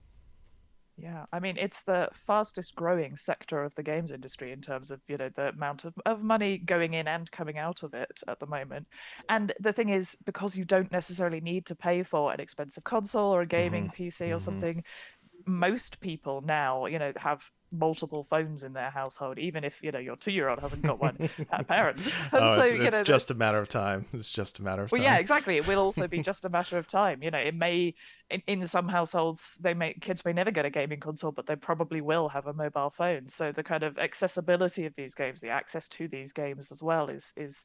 yeah, 0.96 1.24
I 1.32 1.40
mean 1.40 1.56
it's 1.56 1.82
the 1.82 2.08
fastest 2.26 2.76
growing 2.76 3.16
sector 3.16 3.64
of 3.64 3.74
the 3.74 3.82
games 3.82 4.12
industry 4.12 4.52
in 4.52 4.60
terms 4.60 4.92
of 4.92 5.00
you 5.08 5.16
know 5.16 5.28
the 5.34 5.48
amount 5.48 5.84
of, 5.84 5.94
of 6.06 6.22
money 6.22 6.58
going 6.58 6.94
in 6.94 7.08
and 7.08 7.30
coming 7.32 7.58
out 7.58 7.82
of 7.82 7.94
it 7.94 8.22
at 8.28 8.38
the 8.38 8.46
moment. 8.46 8.86
And 9.28 9.52
the 9.58 9.72
thing 9.72 9.88
is, 9.88 10.16
because 10.24 10.56
you 10.56 10.64
don't 10.64 10.92
necessarily 10.92 11.40
need 11.40 11.66
to 11.66 11.74
pay 11.74 12.04
for 12.04 12.32
an 12.32 12.40
expensive 12.40 12.84
console 12.84 13.34
or 13.34 13.42
a 13.42 13.46
gaming 13.46 13.88
mm-hmm. 13.88 14.02
PC 14.02 14.20
or 14.20 14.24
mm-hmm. 14.24 14.38
something, 14.38 14.84
most 15.46 16.00
people 16.00 16.42
now 16.44 16.86
you 16.86 16.98
know 16.98 17.12
have 17.16 17.42
multiple 17.74 18.26
phones 18.30 18.62
in 18.62 18.72
their 18.72 18.90
household, 18.90 19.38
even 19.38 19.64
if 19.64 19.82
you 19.82 19.90
know 19.90 19.98
your 19.98 20.16
two-year-old 20.16 20.60
hasn't 20.60 20.82
got 20.82 21.00
one 21.00 21.28
at 21.50 21.66
parents. 21.68 22.08
oh, 22.32 22.56
so, 22.56 22.62
it's, 22.62 22.72
it's 22.72 22.96
know, 22.98 23.02
just 23.02 23.30
a 23.30 23.34
matter 23.34 23.58
of 23.58 23.68
time. 23.68 24.06
It's 24.12 24.30
just 24.30 24.58
a 24.58 24.62
matter 24.62 24.82
of 24.82 24.92
well, 24.92 25.00
time. 25.00 25.04
yeah, 25.04 25.18
exactly. 25.18 25.56
It 25.56 25.66
will 25.66 25.80
also 25.80 26.06
be 26.06 26.18
just 26.22 26.44
a 26.44 26.48
matter 26.48 26.78
of 26.78 26.86
time. 26.86 27.22
You 27.22 27.30
know, 27.30 27.38
it 27.38 27.54
may 27.54 27.94
in, 28.30 28.42
in 28.46 28.66
some 28.66 28.88
households 28.88 29.58
they 29.60 29.74
may 29.74 29.94
kids 29.94 30.24
may 30.24 30.32
never 30.32 30.50
get 30.50 30.64
a 30.64 30.70
gaming 30.70 31.00
console, 31.00 31.32
but 31.32 31.46
they 31.46 31.56
probably 31.56 32.00
will 32.00 32.28
have 32.28 32.46
a 32.46 32.52
mobile 32.52 32.92
phone. 32.96 33.28
So 33.28 33.52
the 33.52 33.62
kind 33.62 33.82
of 33.82 33.98
accessibility 33.98 34.86
of 34.86 34.94
these 34.96 35.14
games, 35.14 35.40
the 35.40 35.50
access 35.50 35.88
to 35.90 36.08
these 36.08 36.32
games 36.32 36.70
as 36.70 36.82
well, 36.82 37.08
is 37.08 37.32
is 37.36 37.64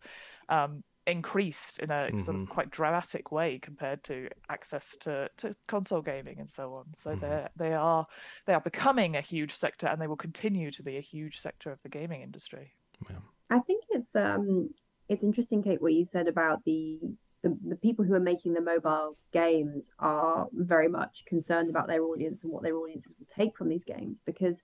um, 0.49 0.83
increased 1.11 1.79
in 1.79 1.91
a 1.91 1.93
mm-hmm. 1.93 2.19
sort 2.19 2.35
of 2.35 2.43
mm-hmm. 2.43 2.53
quite 2.53 2.71
dramatic 2.71 3.31
way 3.31 3.59
compared 3.59 4.03
to 4.05 4.29
access 4.49 4.95
to, 5.01 5.29
to 5.37 5.55
console 5.67 6.01
gaming 6.01 6.39
and 6.39 6.49
so 6.49 6.73
on. 6.73 6.85
So 6.95 7.11
mm-hmm. 7.11 7.21
they 7.21 7.47
they 7.57 7.73
are 7.73 8.05
they 8.45 8.53
are 8.53 8.61
becoming 8.61 9.15
a 9.15 9.21
huge 9.21 9.53
sector, 9.53 9.87
and 9.87 10.01
they 10.01 10.07
will 10.07 10.15
continue 10.15 10.71
to 10.71 10.83
be 10.83 10.97
a 10.97 11.01
huge 11.01 11.39
sector 11.39 11.71
of 11.71 11.79
the 11.83 11.89
gaming 11.89 12.21
industry. 12.21 12.73
Yeah. 13.09 13.17
I 13.49 13.59
think 13.59 13.83
it's 13.89 14.15
um 14.15 14.69
it's 15.07 15.23
interesting, 15.23 15.63
Kate, 15.63 15.81
what 15.81 15.93
you 15.93 16.05
said 16.05 16.27
about 16.27 16.63
the, 16.65 16.99
the 17.41 17.57
the 17.67 17.75
people 17.75 18.05
who 18.05 18.13
are 18.13 18.19
making 18.19 18.53
the 18.53 18.61
mobile 18.61 19.17
games 19.31 19.89
are 19.99 20.47
very 20.53 20.87
much 20.87 21.23
concerned 21.27 21.69
about 21.69 21.87
their 21.87 22.03
audience 22.03 22.43
and 22.43 22.51
what 22.51 22.63
their 22.63 22.75
audiences 22.75 23.13
will 23.17 23.27
take 23.33 23.57
from 23.57 23.69
these 23.69 23.83
games 23.83 24.21
because 24.25 24.63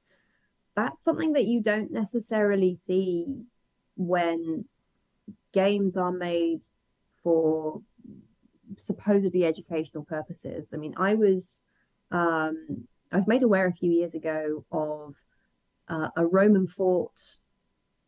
that's 0.75 1.03
something 1.05 1.33
that 1.33 1.45
you 1.45 1.61
don't 1.61 1.91
necessarily 1.91 2.77
see 2.85 3.25
when 3.95 4.65
games 5.55 5.97
are 5.97 6.11
made 6.11 6.61
for 7.23 7.81
supposedly 8.77 9.45
educational 9.45 10.03
purposes. 10.03 10.73
I 10.73 10.77
mean, 10.77 10.93
I 10.97 11.15
was 11.15 11.61
um, 12.11 12.87
I 13.11 13.15
was 13.17 13.27
made 13.27 13.43
aware 13.43 13.67
a 13.67 13.73
few 13.73 13.91
years 13.91 14.13
ago 14.13 14.65
of 14.71 15.15
uh, 15.87 16.09
a 16.15 16.25
Roman 16.25 16.67
fort 16.67 17.19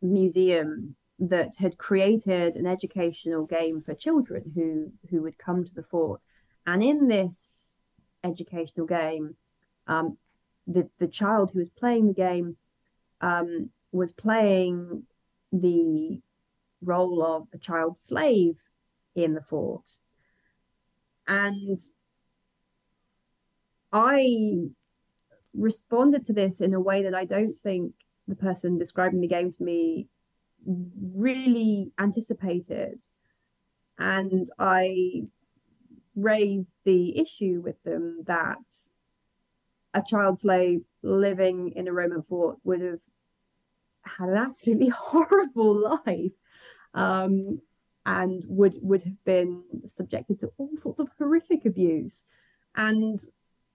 museum 0.00 0.94
that 1.18 1.56
had 1.56 1.78
created 1.78 2.54
an 2.54 2.66
educational 2.66 3.44
game 3.44 3.82
for 3.82 3.94
children 3.94 4.42
who 4.54 4.92
who 5.10 5.22
would 5.22 5.38
come 5.38 5.64
to 5.64 5.74
the 5.74 5.82
fort, 5.82 6.20
and 6.66 6.82
in 6.82 7.08
this 7.08 7.74
educational 8.22 8.86
game, 8.86 9.34
um, 9.86 10.16
the 10.66 10.88
the 10.98 11.08
child 11.08 11.50
who 11.50 11.60
was 11.60 11.70
playing 11.70 12.06
the 12.06 12.20
game 12.28 12.56
um, 13.20 13.70
was 13.90 14.12
playing 14.12 15.04
the 15.52 16.20
role 16.82 17.22
of 17.24 17.48
a 17.52 17.58
child 17.58 17.98
slave 17.98 18.56
in 19.14 19.34
the 19.34 19.42
fort. 19.42 19.90
And 21.26 21.78
I 23.92 24.68
responded 25.54 26.24
to 26.26 26.32
this 26.32 26.60
in 26.60 26.74
a 26.74 26.80
way 26.80 27.02
that 27.02 27.14
I 27.14 27.24
don't 27.24 27.56
think 27.62 27.94
the 28.26 28.36
person 28.36 28.78
describing 28.78 29.20
the 29.20 29.28
game 29.28 29.52
to 29.52 29.62
me 29.62 30.08
really 30.66 31.92
anticipated. 31.98 33.00
And 33.98 34.48
I 34.58 35.24
raised 36.14 36.74
the 36.84 37.18
issue 37.18 37.60
with 37.64 37.82
them 37.82 38.24
that 38.26 38.58
a 39.94 40.02
child 40.06 40.40
slave 40.40 40.82
living 41.02 41.72
in 41.74 41.88
a 41.88 41.92
Roman 41.92 42.22
fort 42.22 42.58
would 42.64 42.80
have 42.80 43.00
had 44.02 44.28
an 44.28 44.36
absolutely 44.36 44.88
horrible 44.96 45.74
life 45.74 46.32
um, 46.94 47.60
and 48.06 48.42
would 48.46 48.78
would 48.80 49.02
have 49.02 49.24
been 49.24 49.62
subjected 49.86 50.40
to 50.40 50.50
all 50.56 50.76
sorts 50.76 51.00
of 51.00 51.08
horrific 51.18 51.64
abuse. 51.64 52.24
And 52.74 53.20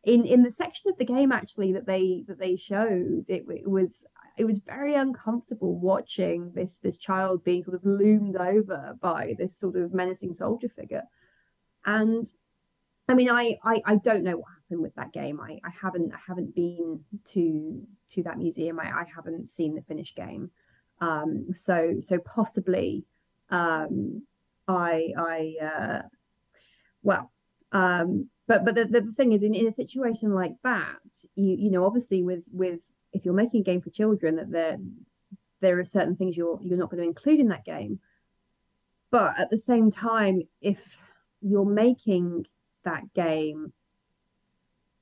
in 0.04 0.26
in 0.26 0.44
the 0.44 0.52
section 0.52 0.92
of 0.92 0.98
the 0.98 1.06
game 1.06 1.32
actually 1.32 1.74
that 1.74 1.86
they 1.86 2.24
that 2.28 2.40
they 2.40 2.56
showed 2.56 3.26
it, 3.28 3.46
it 3.48 3.70
was 3.70 4.04
it 4.38 4.46
was 4.46 4.60
very 4.60 4.96
uncomfortable 4.96 5.78
watching 5.78 6.52
this 6.54 6.78
this 6.78 6.98
child 6.98 7.44
being 7.44 7.64
sort 7.64 7.76
of 7.76 7.86
loomed 7.86 8.36
over 8.36 8.96
by 9.00 9.36
this 9.38 9.58
sort 9.58 9.76
of 9.76 9.94
menacing 9.94 10.34
soldier 10.34 10.70
figure. 10.70 11.04
And 11.86 12.28
i 13.10 13.14
mean 13.14 13.30
i 13.30 13.58
i, 13.64 13.82
I 13.86 13.96
don't 13.98 14.24
know 14.24 14.38
what 14.38 14.48
happened 14.62 14.82
with 14.82 14.96
that 14.96 15.14
game. 15.14 15.40
I 15.40 15.60
i 15.64 15.72
haven't 15.80 16.12
i 16.14 16.20
haven't 16.28 16.56
been 16.56 17.02
to 17.34 17.88
to 18.14 18.24
that 18.24 18.38
museum. 18.38 18.80
I, 18.80 18.86
I 18.86 19.06
haven't 19.16 19.50
seen 19.50 19.76
the 19.76 19.82
finished 19.84 20.16
game 20.16 20.50
um 21.04 21.46
so 21.54 21.96
so 22.00 22.18
possibly 22.20 23.04
um 23.50 24.22
i 24.68 25.10
i 25.18 25.56
uh 25.62 26.02
well 27.02 27.32
um 27.72 28.30
but 28.48 28.64
but 28.66 28.76
the, 28.76 28.86
the 28.86 29.14
thing 29.18 29.34
is 29.34 29.44
in, 29.44 29.54
in 29.54 29.68
a 29.68 29.72
situation 29.72 30.34
like 30.34 30.54
that 30.64 31.00
you 31.36 31.56
you 31.58 31.72
know 31.72 31.86
obviously 31.86 32.24
with 32.24 32.44
with 32.52 32.80
if 33.12 33.26
you're 33.26 33.34
making 33.34 33.62
a 33.62 33.64
game 33.64 33.82
for 33.82 33.90
children 33.90 34.36
that 34.36 34.52
there 34.52 34.78
there 35.64 35.80
are 35.80 35.86
certain 35.86 36.16
things 36.16 36.38
you're 36.38 36.60
you're 36.62 36.78
not 36.78 36.92
going 36.92 37.02
to 37.02 37.08
include 37.08 37.40
in 37.40 37.48
that 37.48 37.66
game. 37.66 38.00
But 39.10 39.40
at 39.40 39.50
the 39.50 39.58
same 39.58 39.90
time 39.90 40.44
if 40.62 41.00
you're 41.42 41.66
making 41.66 42.46
that 42.84 43.14
game 43.14 43.74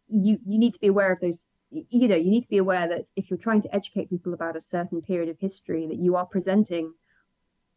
you 0.07 0.37
you 0.45 0.59
need 0.59 0.73
to 0.73 0.79
be 0.79 0.87
aware 0.87 1.11
of 1.11 1.19
those 1.19 1.45
you 1.71 2.07
know 2.07 2.15
you 2.15 2.29
need 2.29 2.43
to 2.43 2.49
be 2.49 2.57
aware 2.57 2.87
that 2.87 3.05
if 3.15 3.29
you're 3.29 3.37
trying 3.37 3.61
to 3.61 3.73
educate 3.73 4.09
people 4.09 4.33
about 4.33 4.57
a 4.57 4.61
certain 4.61 5.01
period 5.01 5.29
of 5.29 5.39
history 5.39 5.87
that 5.87 5.97
you 5.97 6.15
are 6.15 6.25
presenting 6.25 6.93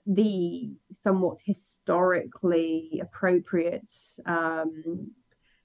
the 0.07 0.75
somewhat 0.91 1.39
historically 1.45 3.01
appropriate 3.03 3.93
um, 4.27 5.13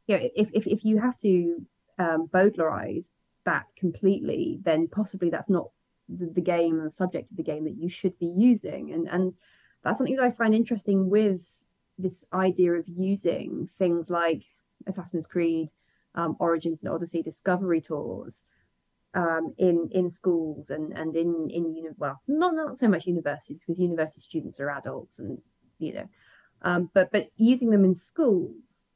you 0.10 0.18
know, 0.18 0.30
if, 0.36 0.50
if, 0.54 0.66
if 0.66 0.84
you 0.84 1.00
have 1.00 1.20
to 1.20 1.64
um, 2.00 2.28
Bowdlerize 2.34 3.06
that 3.46 3.68
completely, 3.78 4.60
then 4.64 4.88
possibly 4.88 5.30
that's 5.30 5.50
not 5.50 5.70
the, 6.10 6.26
the 6.26 6.42
game 6.42 6.84
the 6.84 6.92
subject 6.92 7.30
of 7.30 7.38
the 7.38 7.44
game 7.44 7.66
that 7.66 7.78
you 7.78 7.90
should 7.90 8.18
be 8.18 8.34
using. 8.36 8.92
And 8.92 9.08
and 9.08 9.34
that's 9.84 10.00
something 10.00 10.16
that 10.16 10.26
I 10.26 10.32
find 10.32 10.56
interesting 10.56 11.12
with 11.12 11.42
this 12.00 12.26
idea 12.34 12.74
of 12.74 12.88
using 12.88 13.70
things 13.78 14.10
like 14.10 14.46
Assassin's 14.88 15.28
Creed, 15.28 15.70
um, 16.16 16.36
Origins 16.40 16.80
and 16.82 16.90
Odyssey 16.90 17.22
discovery 17.22 17.82
tours 17.82 18.46
um, 19.14 19.54
in 19.58 19.90
in 19.92 20.10
schools 20.10 20.70
and 20.70 20.94
and 20.94 21.16
in 21.16 21.50
in 21.50 21.76
uni- 21.76 21.90
well 21.98 22.22
not 22.28 22.54
not 22.56 22.78
so 22.78 22.88
much 22.88 23.08
universities 23.08 23.60
because 23.60 23.80
university 23.80 24.22
students 24.22 24.60
are 24.60 24.70
adults 24.70 25.20
and 25.20 25.40
you 25.80 25.94
know 25.94 26.10
um, 26.62 26.90
but 26.94 27.12
but 27.12 27.30
using 27.36 27.70
them 27.70 27.86
in 27.86 27.96
schools 27.96 28.96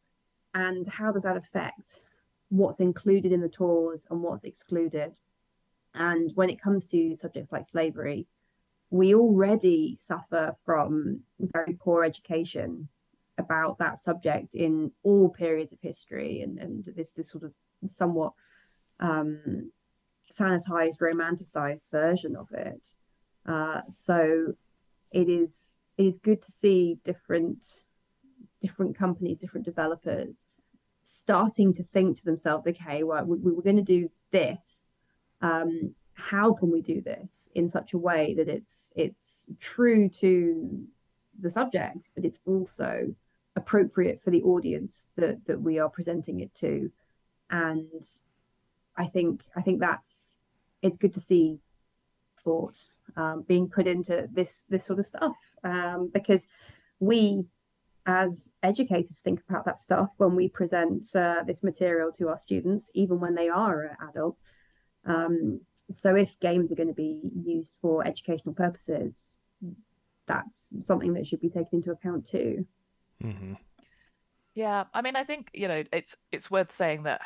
and 0.53 0.87
how 0.87 1.11
does 1.11 1.23
that 1.23 1.37
affect 1.37 2.01
what's 2.49 2.79
included 2.79 3.31
in 3.31 3.41
the 3.41 3.49
tours 3.49 4.05
and 4.11 4.21
what's 4.21 4.43
excluded? 4.43 5.13
And 5.95 6.31
when 6.35 6.51
it 6.51 6.61
comes 6.61 6.85
to 6.87 7.15
subjects 7.15 7.51
like 7.51 7.65
slavery 7.65 8.27
we 8.93 9.15
already 9.15 9.95
suffer 9.95 10.55
from 10.63 11.19
very 11.39 11.73
poor 11.73 12.03
education 12.03 12.87
about 13.37 13.77
that 13.79 13.99
subject 13.99 14.55
in 14.55 14.91
all 15.03 15.29
periods 15.29 15.73
of 15.73 15.79
history 15.81 16.41
and, 16.41 16.59
and 16.59 16.85
this 16.95 17.13
this 17.13 17.29
sort 17.29 17.43
of 17.43 17.53
somewhat 17.87 18.33
um, 18.99 19.71
sanitized 20.31 20.99
romanticized 20.99 21.83
version 21.91 22.35
of 22.35 22.47
it 22.51 22.89
uh, 23.47 23.81
so 23.89 24.53
it 25.11 25.29
is 25.29 25.77
it 25.97 26.05
is 26.05 26.17
good 26.17 26.41
to 26.41 26.51
see 26.51 26.97
different 27.03 27.83
different 28.63 28.97
companies, 28.97 29.37
different 29.37 29.65
developers 29.65 30.47
starting 31.03 31.73
to 31.73 31.83
think 31.83 32.17
to 32.17 32.23
themselves, 32.23 32.65
okay, 32.65 33.03
well, 33.03 33.25
we, 33.25 33.37
we 33.37 33.51
were 33.51 33.61
going 33.61 33.75
to 33.75 33.83
do 33.83 34.09
this. 34.31 34.87
Um, 35.41 35.93
how 36.13 36.53
can 36.53 36.71
we 36.71 36.81
do 36.81 37.01
this 37.01 37.49
in 37.53 37.69
such 37.69 37.93
a 37.93 37.97
way 37.97 38.33
that 38.35 38.47
it's 38.47 38.93
it's 38.95 39.47
true 39.59 40.07
to 40.07 40.83
the 41.39 41.51
subject, 41.51 42.09
but 42.15 42.23
it's 42.23 42.39
also 42.45 43.13
appropriate 43.55 44.21
for 44.21 44.31
the 44.31 44.43
audience 44.43 45.07
that 45.15 45.45
that 45.45 45.61
we 45.61 45.79
are 45.79 45.89
presenting 45.89 46.39
it 46.39 46.53
to, 46.55 46.91
and 47.49 48.03
I 48.97 49.05
think 49.07 49.41
I 49.55 49.61
think 49.61 49.79
that's 49.79 50.41
it's 50.81 50.97
good 50.97 51.13
to 51.13 51.19
see 51.19 51.59
thought 52.43 52.77
um, 53.15 53.43
being 53.47 53.69
put 53.69 53.87
into 53.87 54.27
this 54.31 54.63
this 54.69 54.85
sort 54.85 54.99
of 54.99 55.05
stuff 55.05 55.35
um, 55.63 56.09
because 56.13 56.47
we 56.99 57.45
as 58.05 58.51
educators 58.61 59.19
think 59.19 59.41
about 59.49 59.65
that 59.65 59.77
stuff 59.77 60.09
when 60.17 60.35
we 60.35 60.49
present 60.49 61.07
uh, 61.15 61.43
this 61.47 61.63
material 61.63 62.11
to 62.11 62.27
our 62.27 62.37
students, 62.37 62.89
even 62.93 63.19
when 63.19 63.33
they 63.33 63.47
are 63.47 63.91
uh, 63.91 64.09
adults. 64.09 64.43
Um, 65.05 65.61
so, 65.89 66.15
if 66.15 66.39
games 66.39 66.71
are 66.71 66.75
going 66.75 66.89
to 66.89 66.93
be 66.93 67.19
used 67.45 67.75
for 67.81 68.05
educational 68.05 68.55
purposes, 68.55 69.33
that's 70.27 70.73
something 70.81 71.13
that 71.13 71.27
should 71.27 71.41
be 71.41 71.49
taken 71.49 71.79
into 71.79 71.91
account 71.91 72.27
too. 72.27 72.65
Mm-hmm. 73.21 73.53
Yeah, 74.55 74.85
I 74.93 75.01
mean, 75.01 75.15
I 75.15 75.23
think 75.23 75.49
you 75.53 75.67
know 75.67 75.83
it's 75.91 76.15
it's 76.31 76.51
worth 76.51 76.71
saying 76.71 77.03
that 77.03 77.21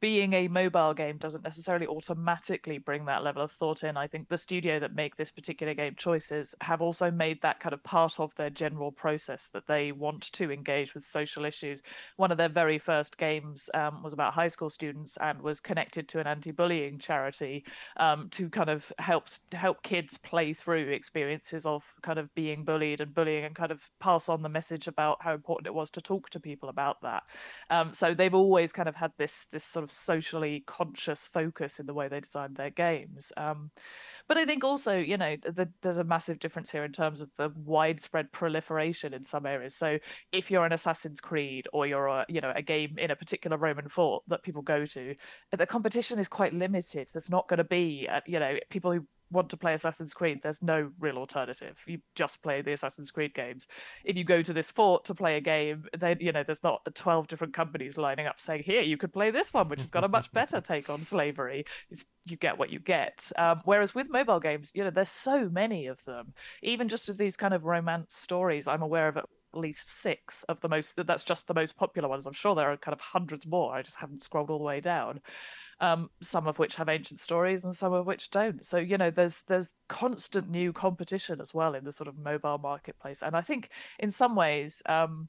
being 0.00 0.32
a 0.32 0.48
mobile 0.48 0.94
game 0.94 1.16
doesn't 1.18 1.44
necessarily 1.44 1.86
automatically 1.86 2.78
bring 2.78 3.04
that 3.04 3.22
level 3.22 3.42
of 3.42 3.52
thought 3.52 3.82
in. 3.82 3.96
I 3.96 4.06
think 4.06 4.28
the 4.28 4.38
studio 4.38 4.78
that 4.78 4.94
make 4.94 5.16
this 5.16 5.30
particular 5.30 5.74
game 5.74 5.94
choices 5.96 6.54
have 6.60 6.80
also 6.80 7.10
made 7.10 7.40
that 7.42 7.60
kind 7.60 7.72
of 7.72 7.82
part 7.82 8.20
of 8.20 8.34
their 8.36 8.50
general 8.50 8.92
process 8.92 9.48
that 9.52 9.66
they 9.66 9.92
want 9.92 10.32
to 10.32 10.50
engage 10.50 10.94
with 10.94 11.04
social 11.04 11.44
issues. 11.44 11.82
One 12.16 12.30
of 12.30 12.38
their 12.38 12.48
very 12.48 12.78
first 12.78 13.18
games 13.18 13.68
um, 13.74 14.02
was 14.02 14.12
about 14.12 14.34
high 14.34 14.48
school 14.48 14.70
students 14.70 15.16
and 15.20 15.40
was 15.40 15.60
connected 15.60 16.08
to 16.08 16.20
an 16.20 16.26
anti-bullying 16.26 16.98
charity 16.98 17.64
um, 17.98 18.28
to 18.30 18.48
kind 18.48 18.70
of 18.70 18.90
help 18.98 19.28
help 19.52 19.82
kids 19.82 20.18
play 20.18 20.52
through 20.52 20.88
experiences 20.88 21.66
of 21.66 21.82
kind 22.02 22.18
of 22.18 22.32
being 22.34 22.64
bullied 22.64 23.00
and 23.00 23.14
bullying 23.14 23.44
and 23.44 23.54
kind 23.54 23.72
of 23.72 23.80
pass 24.00 24.28
on 24.28 24.42
the 24.42 24.48
message 24.48 24.88
about 24.88 25.18
how 25.20 25.32
important 25.32 25.66
it 25.66 25.74
was 25.74 25.90
to 25.90 26.00
talk 26.00 26.30
to 26.30 26.40
people 26.40 26.68
about 26.68 27.00
that. 27.02 27.22
Um, 27.70 27.92
so 27.92 28.14
they've 28.14 28.34
always 28.34 28.72
kind 28.72 28.88
of 28.88 28.94
had 28.94 29.12
this 29.18 29.46
this 29.52 29.64
sort 29.64 29.81
sort 29.82 29.90
of 29.90 29.96
socially 29.96 30.62
conscious 30.66 31.28
focus 31.32 31.80
in 31.80 31.86
the 31.86 31.94
way 31.94 32.08
they 32.08 32.20
designed 32.20 32.56
their 32.56 32.70
games. 32.70 33.32
Um, 33.36 33.70
but 34.28 34.36
I 34.36 34.44
think 34.44 34.62
also, 34.62 34.96
you 34.96 35.16
know, 35.16 35.36
the, 35.42 35.68
there's 35.82 35.98
a 35.98 36.04
massive 36.04 36.38
difference 36.38 36.70
here 36.70 36.84
in 36.84 36.92
terms 36.92 37.20
of 37.20 37.28
the 37.36 37.50
widespread 37.56 38.30
proliferation 38.30 39.12
in 39.12 39.24
some 39.24 39.44
areas. 39.44 39.74
So 39.74 39.98
if 40.30 40.50
you're 40.50 40.64
an 40.64 40.72
Assassin's 40.72 41.20
Creed 41.20 41.66
or 41.72 41.86
you're 41.86 42.06
a, 42.06 42.24
you 42.28 42.40
know, 42.40 42.52
a 42.54 42.62
game 42.62 42.96
in 42.98 43.10
a 43.10 43.16
particular 43.16 43.56
Roman 43.56 43.88
fort 43.88 44.22
that 44.28 44.44
people 44.44 44.62
go 44.62 44.86
to, 44.86 45.14
the 45.56 45.66
competition 45.66 46.20
is 46.20 46.28
quite 46.28 46.54
limited. 46.54 47.10
There's 47.12 47.30
not 47.30 47.48
going 47.48 47.58
to 47.58 47.64
be, 47.64 48.08
uh, 48.10 48.20
you 48.26 48.38
know, 48.38 48.58
people 48.70 48.92
who 48.92 49.04
want 49.32 49.50
to 49.50 49.56
play 49.56 49.74
Assassin's 49.74 50.14
Creed, 50.14 50.40
there's 50.42 50.62
no 50.62 50.90
real 51.00 51.18
alternative. 51.18 51.76
You 51.86 51.98
just 52.14 52.42
play 52.42 52.62
the 52.62 52.72
Assassin's 52.72 53.10
Creed 53.10 53.34
games. 53.34 53.66
If 54.04 54.16
you 54.16 54.24
go 54.24 54.42
to 54.42 54.52
this 54.52 54.70
fort 54.70 55.04
to 55.06 55.14
play 55.14 55.36
a 55.36 55.40
game, 55.40 55.86
then 55.98 56.18
you 56.20 56.32
know 56.32 56.42
there's 56.44 56.62
not 56.62 56.86
12 56.94 57.28
different 57.28 57.54
companies 57.54 57.96
lining 57.96 58.26
up 58.26 58.40
saying, 58.40 58.62
"Here, 58.64 58.82
you 58.82 58.96
could 58.96 59.12
play 59.12 59.30
this 59.30 59.52
one, 59.52 59.68
which 59.68 59.80
has 59.80 59.90
got 59.90 60.04
a 60.04 60.08
much 60.08 60.32
better 60.32 60.60
take 60.60 60.90
on 60.90 61.02
slavery." 61.02 61.64
It's, 61.90 62.06
you 62.26 62.36
get 62.36 62.58
what 62.58 62.70
you 62.70 62.78
get. 62.78 63.30
Um, 63.36 63.62
whereas 63.64 63.94
with 63.94 64.08
mobile 64.08 64.40
games, 64.40 64.70
you 64.74 64.84
know, 64.84 64.90
there's 64.90 65.08
so 65.08 65.48
many 65.48 65.86
of 65.86 66.04
them. 66.04 66.34
Even 66.62 66.88
just 66.88 67.08
of 67.08 67.18
these 67.18 67.36
kind 67.36 67.54
of 67.54 67.64
romance 67.64 68.14
stories, 68.14 68.68
I'm 68.68 68.82
aware 68.82 69.08
of 69.08 69.16
at 69.16 69.24
least 69.54 70.00
six 70.02 70.44
of 70.44 70.60
the 70.60 70.68
most. 70.68 70.94
That's 70.96 71.24
just 71.24 71.46
the 71.46 71.54
most 71.54 71.76
popular 71.76 72.08
ones. 72.08 72.26
I'm 72.26 72.32
sure 72.32 72.54
there 72.54 72.70
are 72.70 72.76
kind 72.76 72.92
of 72.92 73.00
hundreds 73.00 73.46
more. 73.46 73.74
I 73.74 73.82
just 73.82 73.96
haven't 73.96 74.22
scrolled 74.22 74.50
all 74.50 74.58
the 74.58 74.64
way 74.64 74.80
down 74.80 75.20
um, 75.82 76.08
some 76.22 76.46
of 76.46 76.60
which 76.60 76.76
have 76.76 76.88
ancient 76.88 77.20
stories 77.20 77.64
and 77.64 77.76
some 77.76 77.92
of 77.92 78.06
which 78.06 78.30
don't. 78.30 78.64
So 78.64 78.78
you 78.78 78.96
know, 78.96 79.10
there's 79.10 79.42
there's 79.48 79.74
constant 79.88 80.48
new 80.48 80.72
competition 80.72 81.40
as 81.40 81.52
well 81.52 81.74
in 81.74 81.84
the 81.84 81.92
sort 81.92 82.08
of 82.08 82.16
mobile 82.16 82.58
marketplace, 82.58 83.22
and 83.22 83.36
I 83.36 83.42
think 83.42 83.68
in 83.98 84.10
some 84.10 84.34
ways. 84.34 84.82
Um, 84.86 85.28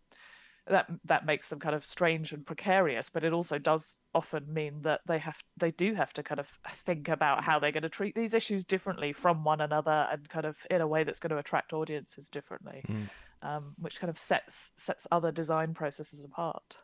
that 0.67 0.87
that 1.03 1.25
makes 1.25 1.49
them 1.49 1.59
kind 1.59 1.75
of 1.75 1.85
strange 1.85 2.31
and 2.31 2.45
precarious 2.45 3.09
but 3.09 3.25
it 3.25 3.33
also 3.33 3.57
does 3.57 3.99
often 4.15 4.45
mean 4.47 4.81
that 4.81 5.01
they 5.05 5.17
have 5.17 5.35
they 5.57 5.71
do 5.71 5.93
have 5.93 6.13
to 6.13 6.23
kind 6.23 6.39
of 6.39 6.47
think 6.85 7.09
about 7.09 7.43
how 7.43 7.59
they're 7.59 7.73
going 7.73 7.83
to 7.83 7.89
treat 7.89 8.15
these 8.15 8.33
issues 8.33 8.63
differently 8.63 9.11
from 9.11 9.43
one 9.43 9.59
another 9.59 10.07
and 10.09 10.29
kind 10.29 10.45
of 10.45 10.55
in 10.71 10.79
a 10.79 10.87
way 10.87 11.03
that's 11.03 11.19
going 11.19 11.31
to 11.31 11.37
attract 11.37 11.73
audiences 11.73 12.29
differently 12.29 12.81
mm. 12.87 13.09
um, 13.41 13.73
which 13.77 13.99
kind 13.99 14.09
of 14.09 14.17
sets 14.17 14.71
sets 14.77 15.05
other 15.11 15.33
design 15.33 15.73
processes 15.73 16.23
apart 16.23 16.77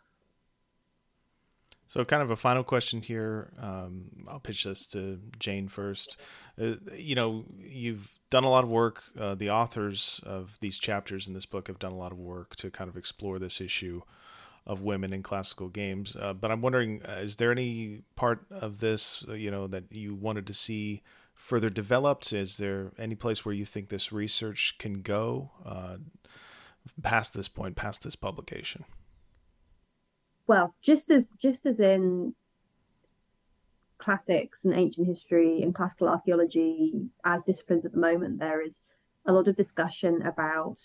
so, 1.89 2.05
kind 2.05 2.21
of 2.21 2.29
a 2.29 2.35
final 2.35 2.63
question 2.63 3.01
here. 3.01 3.51
Um, 3.59 4.11
I'll 4.27 4.39
pitch 4.39 4.63
this 4.63 4.85
to 4.89 5.19
Jane 5.39 5.67
first. 5.67 6.17
Uh, 6.61 6.75
you 6.95 7.15
know, 7.15 7.45
you've 7.59 8.19
done 8.29 8.43
a 8.43 8.49
lot 8.49 8.63
of 8.63 8.69
work. 8.69 9.03
Uh, 9.19 9.33
the 9.33 9.49
authors 9.49 10.21
of 10.23 10.59
these 10.61 10.77
chapters 10.77 11.27
in 11.27 11.33
this 11.33 11.47
book 11.47 11.65
have 11.67 11.79
done 11.79 11.91
a 11.91 11.97
lot 11.97 12.11
of 12.11 12.19
work 12.19 12.55
to 12.57 12.69
kind 12.69 12.91
of 12.91 12.95
explore 12.95 13.39
this 13.39 13.59
issue 13.59 14.03
of 14.67 14.83
women 14.83 15.11
in 15.13 15.23
classical 15.23 15.67
games. 15.67 16.15
Uh, 16.15 16.31
but 16.31 16.51
I'm 16.51 16.61
wondering, 16.61 17.01
uh, 17.03 17.21
is 17.21 17.37
there 17.37 17.51
any 17.51 18.03
part 18.15 18.45
of 18.51 18.81
this, 18.81 19.25
uh, 19.27 19.33
you 19.33 19.49
know, 19.49 19.65
that 19.65 19.85
you 19.89 20.13
wanted 20.13 20.45
to 20.45 20.53
see 20.53 21.01
further 21.33 21.71
developed? 21.71 22.31
Is 22.31 22.57
there 22.57 22.91
any 22.99 23.15
place 23.15 23.43
where 23.43 23.55
you 23.55 23.65
think 23.65 23.89
this 23.89 24.11
research 24.11 24.75
can 24.77 25.01
go 25.01 25.49
uh, 25.65 25.97
past 27.01 27.33
this 27.33 27.47
point, 27.47 27.75
past 27.75 28.03
this 28.03 28.15
publication? 28.15 28.85
Well, 30.49 30.73
just 30.81 31.11
as 31.11 31.35
just 31.39 31.67
as 31.67 31.79
in 31.79 32.33
classics 33.99 34.65
and 34.65 34.73
ancient 34.73 35.05
history 35.05 35.61
and 35.61 35.75
classical 35.75 36.09
archaeology 36.09 36.95
as 37.23 37.43
disciplines 37.43 37.85
at 37.85 37.91
the 37.91 37.99
moment, 37.99 38.39
there 38.39 38.59
is 38.59 38.81
a 39.27 39.31
lot 39.31 39.47
of 39.47 39.55
discussion 39.55 40.23
about 40.23 40.77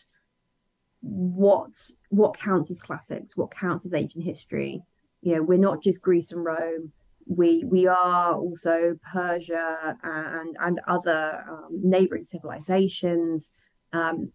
what 1.01 1.73
what 2.11 2.37
counts 2.37 2.71
as 2.71 2.79
classics, 2.79 3.39
what 3.39 3.57
counts 3.57 3.87
as 3.87 3.95
ancient 3.95 4.23
history. 4.23 4.83
You 5.23 5.37
know, 5.37 5.43
we're 5.43 5.57
not 5.57 5.83
just 5.83 6.03
Greece 6.03 6.31
and 6.31 6.45
Rome. 6.45 6.93
We 7.27 7.65
we 7.65 7.87
are 7.87 8.35
also 8.35 8.99
Persia 9.15 9.97
and 10.03 10.59
and 10.61 10.81
other 10.87 11.43
um, 11.49 11.81
neighboring 11.83 12.27
civilizations. 12.27 13.53
Um, 13.95 14.31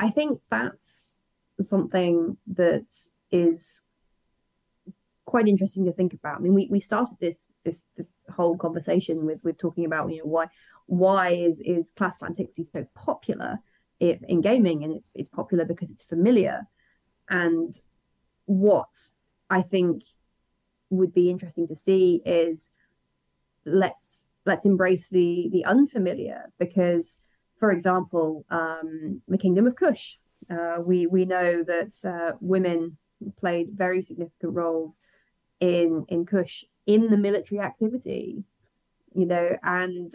I 0.00 0.10
think 0.10 0.40
that's 0.50 1.18
something 1.60 2.36
that 2.48 2.92
is 3.30 3.84
quite 5.24 5.48
interesting 5.48 5.84
to 5.86 5.92
think 5.92 6.14
about. 6.14 6.36
I 6.36 6.40
mean, 6.40 6.54
we, 6.54 6.68
we 6.70 6.80
started 6.80 7.16
this 7.20 7.52
this 7.64 7.84
this 7.96 8.12
whole 8.34 8.56
conversation 8.56 9.26
with 9.26 9.38
with 9.42 9.58
talking 9.58 9.84
about 9.84 10.10
you 10.12 10.18
know 10.18 10.30
why 10.30 10.46
why 10.86 11.30
is 11.30 11.58
is 11.60 11.90
classical 11.90 12.26
antiquity 12.26 12.64
so 12.64 12.86
popular 12.94 13.58
in 14.00 14.40
gaming, 14.40 14.84
and 14.84 14.92
it's 14.92 15.10
it's 15.14 15.28
popular 15.28 15.64
because 15.64 15.90
it's 15.90 16.04
familiar. 16.04 16.66
And 17.28 17.74
what 18.46 18.94
I 19.48 19.62
think 19.62 20.02
would 20.90 21.14
be 21.14 21.30
interesting 21.30 21.68
to 21.68 21.76
see 21.76 22.22
is 22.24 22.70
let's 23.64 24.24
let's 24.46 24.66
embrace 24.66 25.08
the 25.08 25.48
the 25.52 25.64
unfamiliar 25.64 26.52
because 26.58 27.18
for 27.58 27.72
example 27.72 28.44
um, 28.50 29.22
the 29.26 29.38
kingdom 29.38 29.66
of 29.66 29.74
kush 29.74 30.16
uh, 30.50 30.76
we 30.84 31.06
we 31.06 31.24
know 31.24 31.62
that 31.62 31.94
uh, 32.04 32.36
women 32.40 32.98
played 33.38 33.68
very 33.72 34.02
significant 34.02 34.52
roles 34.52 35.00
in 35.64 36.04
in 36.08 36.26
Kush 36.26 36.64
in 36.86 37.10
the 37.10 37.16
military 37.16 37.60
activity, 37.60 38.44
you 39.14 39.26
know, 39.26 39.56
and 39.62 40.14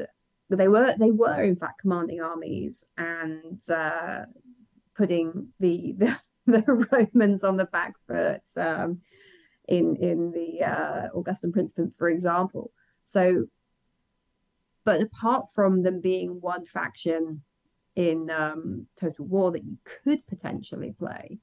they 0.49 0.67
were 0.67 0.95
they 0.97 1.11
were 1.11 1.41
in 1.41 1.55
fact 1.55 1.81
commanding 1.81 2.21
armies 2.21 2.85
and 2.97 3.61
uh, 3.69 4.25
putting 4.95 5.49
the, 5.59 5.93
the, 5.97 6.17
the 6.45 6.63
Romans 6.91 7.43
on 7.43 7.57
the 7.57 7.65
back 7.65 7.95
foot 8.07 8.43
um, 8.57 9.01
in 9.67 9.95
in 9.97 10.31
the 10.31 10.63
uh, 10.63 11.07
Augustan 11.15 11.51
Principate, 11.51 11.97
for 11.97 12.09
example. 12.09 12.71
So, 13.05 13.47
but 14.85 15.01
apart 15.01 15.47
from 15.55 15.81
them 15.81 15.99
being 15.99 16.41
one 16.41 16.65
faction 16.65 17.41
in 17.95 18.29
um, 18.29 18.85
Total 18.99 19.25
War 19.25 19.51
that 19.51 19.63
you 19.63 19.77
could 20.03 20.25
potentially 20.27 20.93
play, 20.97 21.39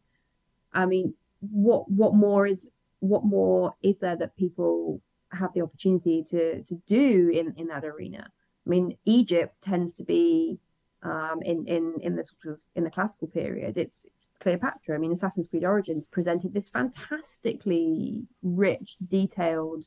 I 0.73 0.87
mean, 0.87 1.15
what 1.41 1.91
what 1.91 2.15
more 2.15 2.47
is 2.47 2.69
what 3.01 3.25
more 3.25 3.75
is 3.83 3.99
there 3.99 4.17
that 4.17 4.37
people 4.37 5.03
have 5.33 5.53
the 5.55 5.63
opportunity 5.63 6.25
to 6.31 6.63
to 6.63 6.75
do 6.87 7.31
in 7.33 7.55
in 7.57 7.69
that 7.69 7.85
arena? 7.85 8.31
I 8.67 8.69
mean, 8.69 8.97
Egypt 9.05 9.55
tends 9.63 9.95
to 9.95 10.05
be 10.05 10.59
um, 11.03 11.41
in 11.43 11.67
in 11.67 11.95
in 12.01 12.17
the 12.17 12.25
sort 12.25 12.55
of 12.55 12.61
in 12.75 12.85
the 12.85 12.91
classical 12.91 13.29
period. 13.29 13.77
It's 13.77 14.07
it's 14.07 14.29
Cleopatra. 14.41 14.95
I 14.95 14.99
mean, 14.99 15.13
Assassin's 15.13 15.47
Creed 15.47 15.65
Origins 15.65 16.09
presented 16.09 16.53
this 16.53 16.69
fantastically 16.69 18.27
rich, 18.43 18.97
detailed 19.07 19.87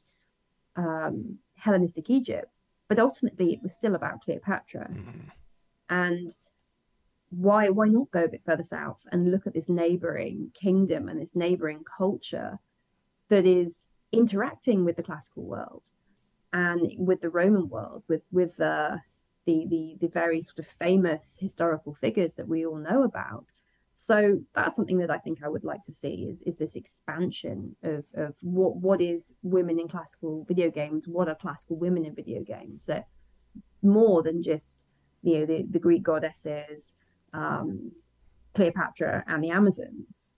um, 0.76 1.39
Hellenistic 1.55 2.10
Egypt, 2.10 2.51
but 2.88 2.99
ultimately 2.99 3.53
it 3.53 3.62
was 3.62 3.74
still 3.74 3.95
about 3.95 4.22
Cleopatra. 4.22 4.89
Mm-hmm. 4.91 5.20
And 5.89 6.36
why 7.32 7.70
why 7.70 7.88
not 7.88 8.12
go 8.12 8.24
a 8.24 8.30
bit 8.30 8.41
further 8.45 8.64
south 8.64 8.99
and 9.12 9.32
look 9.32 9.45
at 9.45 9.53
this 9.53 9.70
neighboring 9.70 10.51
kingdom 10.53 11.10
and 11.10 11.22
this 11.22 11.36
neighboring 11.36 11.84
culture 11.97 12.60
that 13.30 13.45
is 13.45 13.88
interacting 14.11 14.86
with 14.86 14.97
the 14.97 15.03
classical 15.03 15.43
world 15.43 15.84
and 16.51 16.91
with 16.97 17.21
the 17.21 17.30
Roman 17.30 17.69
world, 17.69 18.03
with 18.07 18.23
with 18.32 18.59
uh, 18.59 18.97
the 19.45 19.65
the 19.69 19.97
the 20.01 20.07
very 20.07 20.41
sort 20.41 20.59
of 20.59 20.67
famous 20.67 21.38
historical 21.39 21.93
figures 21.93 22.34
that 22.36 22.47
we 22.47 22.65
all 22.65 22.77
know 22.77 23.03
about. 23.03 23.45
So 23.93 24.39
that's 24.55 24.77
something 24.77 24.99
that 24.99 25.11
I 25.11 25.17
think 25.17 25.43
I 25.43 25.49
would 25.49 25.65
like 25.65 25.84
to 25.86 25.93
see 25.93 26.27
is 26.30 26.41
is 26.43 26.57
this 26.57 26.75
expansion 26.75 27.75
of 27.84 28.05
of 28.15 28.34
what 28.41 28.77
what 28.77 29.01
is 29.01 29.36
women 29.43 29.80
in 29.80 29.88
classical 29.88 30.45
video 30.47 30.71
games, 30.71 31.07
what 31.07 31.27
are 31.27 31.36
classical 31.36 31.77
women 31.77 32.05
in 32.05 32.15
video 32.15 32.41
games 32.43 32.86
that 32.86 33.07
more 33.82 34.23
than 34.23 34.41
just 34.41 34.86
you 35.21 35.39
know 35.39 35.45
the, 35.45 35.65
the 35.69 35.80
Greek 35.80 36.03
goddesses, 36.03 36.93
um, 37.34 37.91
Cleopatra 38.55 39.23
and 39.27 39.43
the 39.43 39.51
Amazons. 39.51 40.34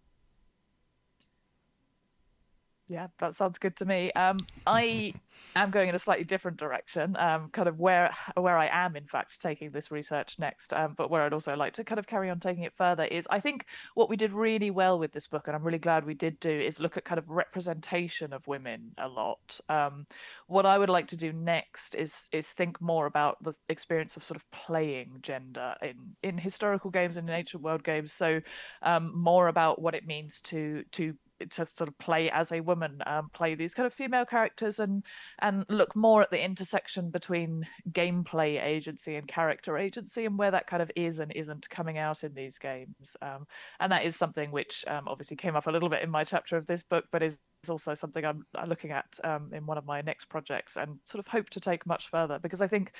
Yeah, 2.92 3.08
that 3.20 3.38
sounds 3.38 3.58
good 3.58 3.78
to 3.78 3.86
me. 3.86 4.12
Um, 4.18 4.46
I 4.68 5.14
am 5.56 5.72
going 5.72 5.88
in 5.88 5.96
a 5.96 6.00
slightly 6.00 6.26
different 6.26 6.58
direction, 6.58 7.16
um, 7.16 7.48
kind 7.54 7.70
of 7.70 7.80
where 7.80 8.14
where 8.36 8.58
I 8.58 8.68
am, 8.68 8.98
in 8.98 9.06
fact, 9.06 9.42
taking 9.42 9.72
this 9.72 9.92
research 9.92 10.36
next. 10.38 10.74
Um, 10.74 10.94
but 10.98 11.10
where 11.10 11.22
I'd 11.22 11.32
also 11.32 11.56
like 11.56 11.72
to 11.76 11.86
kind 11.86 12.00
of 12.00 12.06
carry 12.06 12.30
on 12.30 12.42
taking 12.42 12.64
it 12.64 12.74
further 12.76 13.06
is, 13.06 13.26
I 13.30 13.40
think 13.40 13.66
what 13.94 14.10
we 14.10 14.18
did 14.18 14.34
really 14.34 14.72
well 14.72 15.00
with 15.00 15.14
this 15.14 15.26
book, 15.26 15.48
and 15.48 15.56
I'm 15.56 15.64
really 15.64 15.78
glad 15.78 16.06
we 16.06 16.16
did 16.16 16.38
do, 16.42 16.50
is 16.50 16.82
look 16.82 16.98
at 16.98 17.06
kind 17.06 17.18
of 17.18 17.30
representation 17.30 18.34
of 18.34 18.46
women 18.46 18.92
a 18.98 19.08
lot. 19.08 19.62
Um, 19.70 20.06
what 20.48 20.66
I 20.66 20.78
would 20.78 20.90
like 20.90 21.08
to 21.08 21.18
do 21.18 21.32
next 21.32 21.96
is 21.96 22.28
is 22.34 22.48
think 22.48 22.82
more 22.82 23.06
about 23.06 23.42
the 23.42 23.54
experience 23.70 24.18
of 24.18 24.24
sort 24.26 24.36
of 24.36 24.52
playing 24.52 25.20
gender 25.22 25.76
in 25.82 26.18
in 26.24 26.38
historical 26.38 26.92
games 26.92 27.16
and 27.16 27.30
in 27.30 27.34
ancient 27.34 27.64
world 27.64 27.86
games. 27.86 28.12
So 28.12 28.42
um, 28.82 29.14
more 29.16 29.48
about 29.48 29.82
what 29.82 29.96
it 29.96 30.06
means 30.06 30.42
to 30.42 30.84
to 30.92 31.16
to 31.48 31.68
sort 31.74 31.88
of 31.88 31.98
play 31.98 32.30
as 32.30 32.52
a 32.52 32.62
woman, 32.62 33.02
um, 33.06 33.30
play 33.34 33.56
these 33.56 33.74
kind 33.74 33.88
of 33.88 33.94
female 33.94 34.26
characters, 34.26 34.80
and 34.80 35.04
and 35.40 35.66
look 35.70 35.96
more 35.96 36.22
at 36.22 36.32
the 36.32 36.44
intersection 36.44 37.10
between 37.10 37.68
gameplay 37.92 38.64
agency 38.64 39.16
and 39.16 39.28
character 39.28 39.78
agency, 39.78 40.26
and 40.26 40.38
where 40.38 40.52
that 40.52 40.68
kind 40.68 40.82
of 40.82 40.92
is 40.96 41.20
and 41.20 41.32
isn't 41.34 41.70
coming 41.70 41.98
out 41.98 42.24
in 42.24 42.34
these 42.34 42.58
games. 42.58 43.16
Um, 43.22 43.48
and 43.80 43.92
that 43.92 44.06
is 44.06 44.16
something 44.16 44.52
which 44.52 44.86
um, 44.88 45.08
obviously 45.08 45.38
came 45.38 45.56
up 45.56 45.68
a 45.68 45.72
little 45.72 45.90
bit 45.90 46.04
in 46.04 46.10
my 46.10 46.24
chapter 46.24 46.58
of 46.58 46.68
this 46.68 46.84
book, 46.84 47.06
but 47.12 47.24
is 47.24 47.38
also 47.70 47.94
something 47.94 48.26
I'm 48.26 48.46
looking 48.68 48.92
at 48.92 49.06
um, 49.24 49.52
in 49.54 49.66
one 49.66 49.78
of 49.78 49.86
my 49.86 50.02
next 50.02 50.26
projects, 50.26 50.78
and 50.78 51.00
sort 51.06 51.20
of 51.20 51.28
hope 51.28 51.50
to 51.52 51.60
take 51.60 51.86
much 51.86 52.10
further 52.10 52.40
because 52.40 52.62
I 52.62 52.68
think 52.68 52.92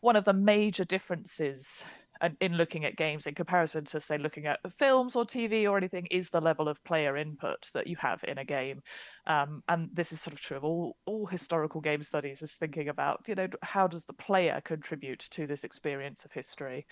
one 0.00 0.16
of 0.16 0.24
the 0.24 0.32
major 0.32 0.84
differences 0.84 1.82
in 2.40 2.54
looking 2.54 2.84
at 2.84 2.96
games 2.96 3.26
in 3.26 3.34
comparison 3.34 3.84
to 3.86 4.00
say 4.00 4.18
looking 4.18 4.46
at 4.46 4.60
films 4.78 5.16
or 5.16 5.24
tv 5.24 5.68
or 5.68 5.76
anything 5.76 6.06
is 6.10 6.28
the 6.30 6.40
level 6.40 6.68
of 6.68 6.82
player 6.84 7.16
input 7.16 7.70
that 7.74 7.86
you 7.86 7.96
have 7.96 8.22
in 8.24 8.38
a 8.38 8.44
game. 8.44 8.82
Um, 9.26 9.62
and 9.68 9.88
this 9.92 10.12
is 10.12 10.20
sort 10.20 10.34
of 10.34 10.40
true 10.40 10.56
of 10.56 10.64
all 10.64 10.96
all 11.06 11.26
historical 11.26 11.80
game 11.80 12.02
studies 12.02 12.42
is 12.42 12.52
thinking 12.52 12.88
about 12.88 13.24
you 13.26 13.34
know 13.34 13.48
how 13.62 13.86
does 13.86 14.04
the 14.04 14.12
player 14.12 14.60
contribute 14.64 15.20
to 15.30 15.46
this 15.46 15.64
experience 15.64 16.24
of 16.24 16.32
history? 16.32 16.86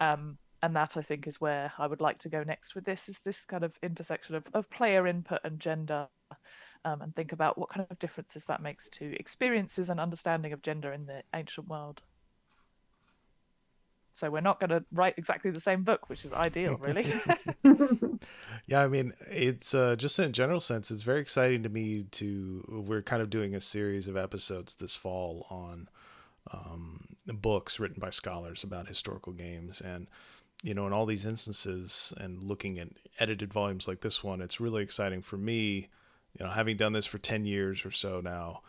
Um, 0.00 0.38
and 0.62 0.76
that 0.76 0.96
i 0.96 1.02
think 1.02 1.26
is 1.26 1.40
where 1.40 1.72
i 1.78 1.86
would 1.86 2.02
like 2.02 2.18
to 2.18 2.28
go 2.28 2.42
next 2.42 2.74
with 2.74 2.84
this 2.84 3.08
is 3.08 3.18
this 3.24 3.46
kind 3.46 3.64
of 3.64 3.72
intersection 3.82 4.34
of, 4.34 4.44
of 4.52 4.68
player 4.70 5.06
input 5.06 5.40
and 5.44 5.58
gender 5.58 6.06
um, 6.84 7.02
and 7.02 7.14
think 7.14 7.32
about 7.32 7.58
what 7.58 7.68
kind 7.68 7.86
of 7.90 7.98
differences 7.98 8.44
that 8.44 8.62
makes 8.62 8.88
to 8.90 9.14
experiences 9.18 9.90
and 9.90 10.00
understanding 10.00 10.52
of 10.52 10.62
gender 10.62 10.92
in 10.92 11.06
the 11.06 11.22
ancient 11.34 11.68
world 11.68 12.02
so 14.20 14.30
we're 14.30 14.42
not 14.42 14.60
going 14.60 14.68
to 14.68 14.84
write 14.92 15.14
exactly 15.16 15.50
the 15.50 15.60
same 15.60 15.82
book, 15.82 16.10
which 16.10 16.26
is 16.26 16.32
ideal, 16.34 16.76
really. 16.76 17.10
yeah, 18.66 18.82
I 18.82 18.86
mean, 18.86 19.14
it's 19.30 19.74
uh, 19.74 19.96
just 19.96 20.18
in 20.18 20.26
a 20.26 20.28
general 20.28 20.60
sense, 20.60 20.90
it's 20.90 21.00
very 21.00 21.20
exciting 21.20 21.62
to 21.62 21.70
me 21.70 22.04
to. 22.12 22.84
We're 22.86 23.00
kind 23.00 23.22
of 23.22 23.30
doing 23.30 23.54
a 23.54 23.62
series 23.62 24.08
of 24.08 24.18
episodes 24.18 24.74
this 24.74 24.94
fall 24.94 25.46
on 25.48 25.88
um, 26.52 27.16
books 27.26 27.80
written 27.80 27.98
by 27.98 28.10
scholars 28.10 28.62
about 28.62 28.88
historical 28.88 29.32
games, 29.32 29.80
and 29.80 30.06
you 30.62 30.74
know, 30.74 30.86
in 30.86 30.92
all 30.92 31.06
these 31.06 31.24
instances, 31.24 32.12
and 32.18 32.44
looking 32.44 32.78
at 32.78 32.88
edited 33.18 33.54
volumes 33.54 33.88
like 33.88 34.02
this 34.02 34.22
one, 34.22 34.42
it's 34.42 34.60
really 34.60 34.82
exciting 34.82 35.22
for 35.22 35.38
me. 35.38 35.88
You 36.38 36.44
know, 36.44 36.50
having 36.50 36.76
done 36.76 36.92
this 36.92 37.06
for 37.06 37.18
ten 37.18 37.46
years 37.46 37.86
or 37.86 37.90
so 37.90 38.20
now, 38.20 38.60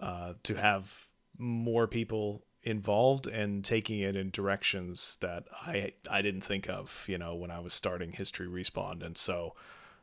uh, 0.00 0.32
to 0.44 0.54
have 0.54 1.08
more 1.36 1.86
people 1.86 2.42
involved 2.64 3.26
and 3.26 3.62
taking 3.62 4.00
it 4.00 4.16
in 4.16 4.30
directions 4.30 5.18
that 5.20 5.44
I 5.52 5.92
I 6.10 6.22
didn't 6.22 6.40
think 6.40 6.68
of, 6.68 7.04
you 7.06 7.18
know, 7.18 7.34
when 7.34 7.50
I 7.50 7.60
was 7.60 7.74
starting 7.74 8.12
History 8.12 8.46
Respawn. 8.46 9.04
And 9.04 9.16
so 9.16 9.54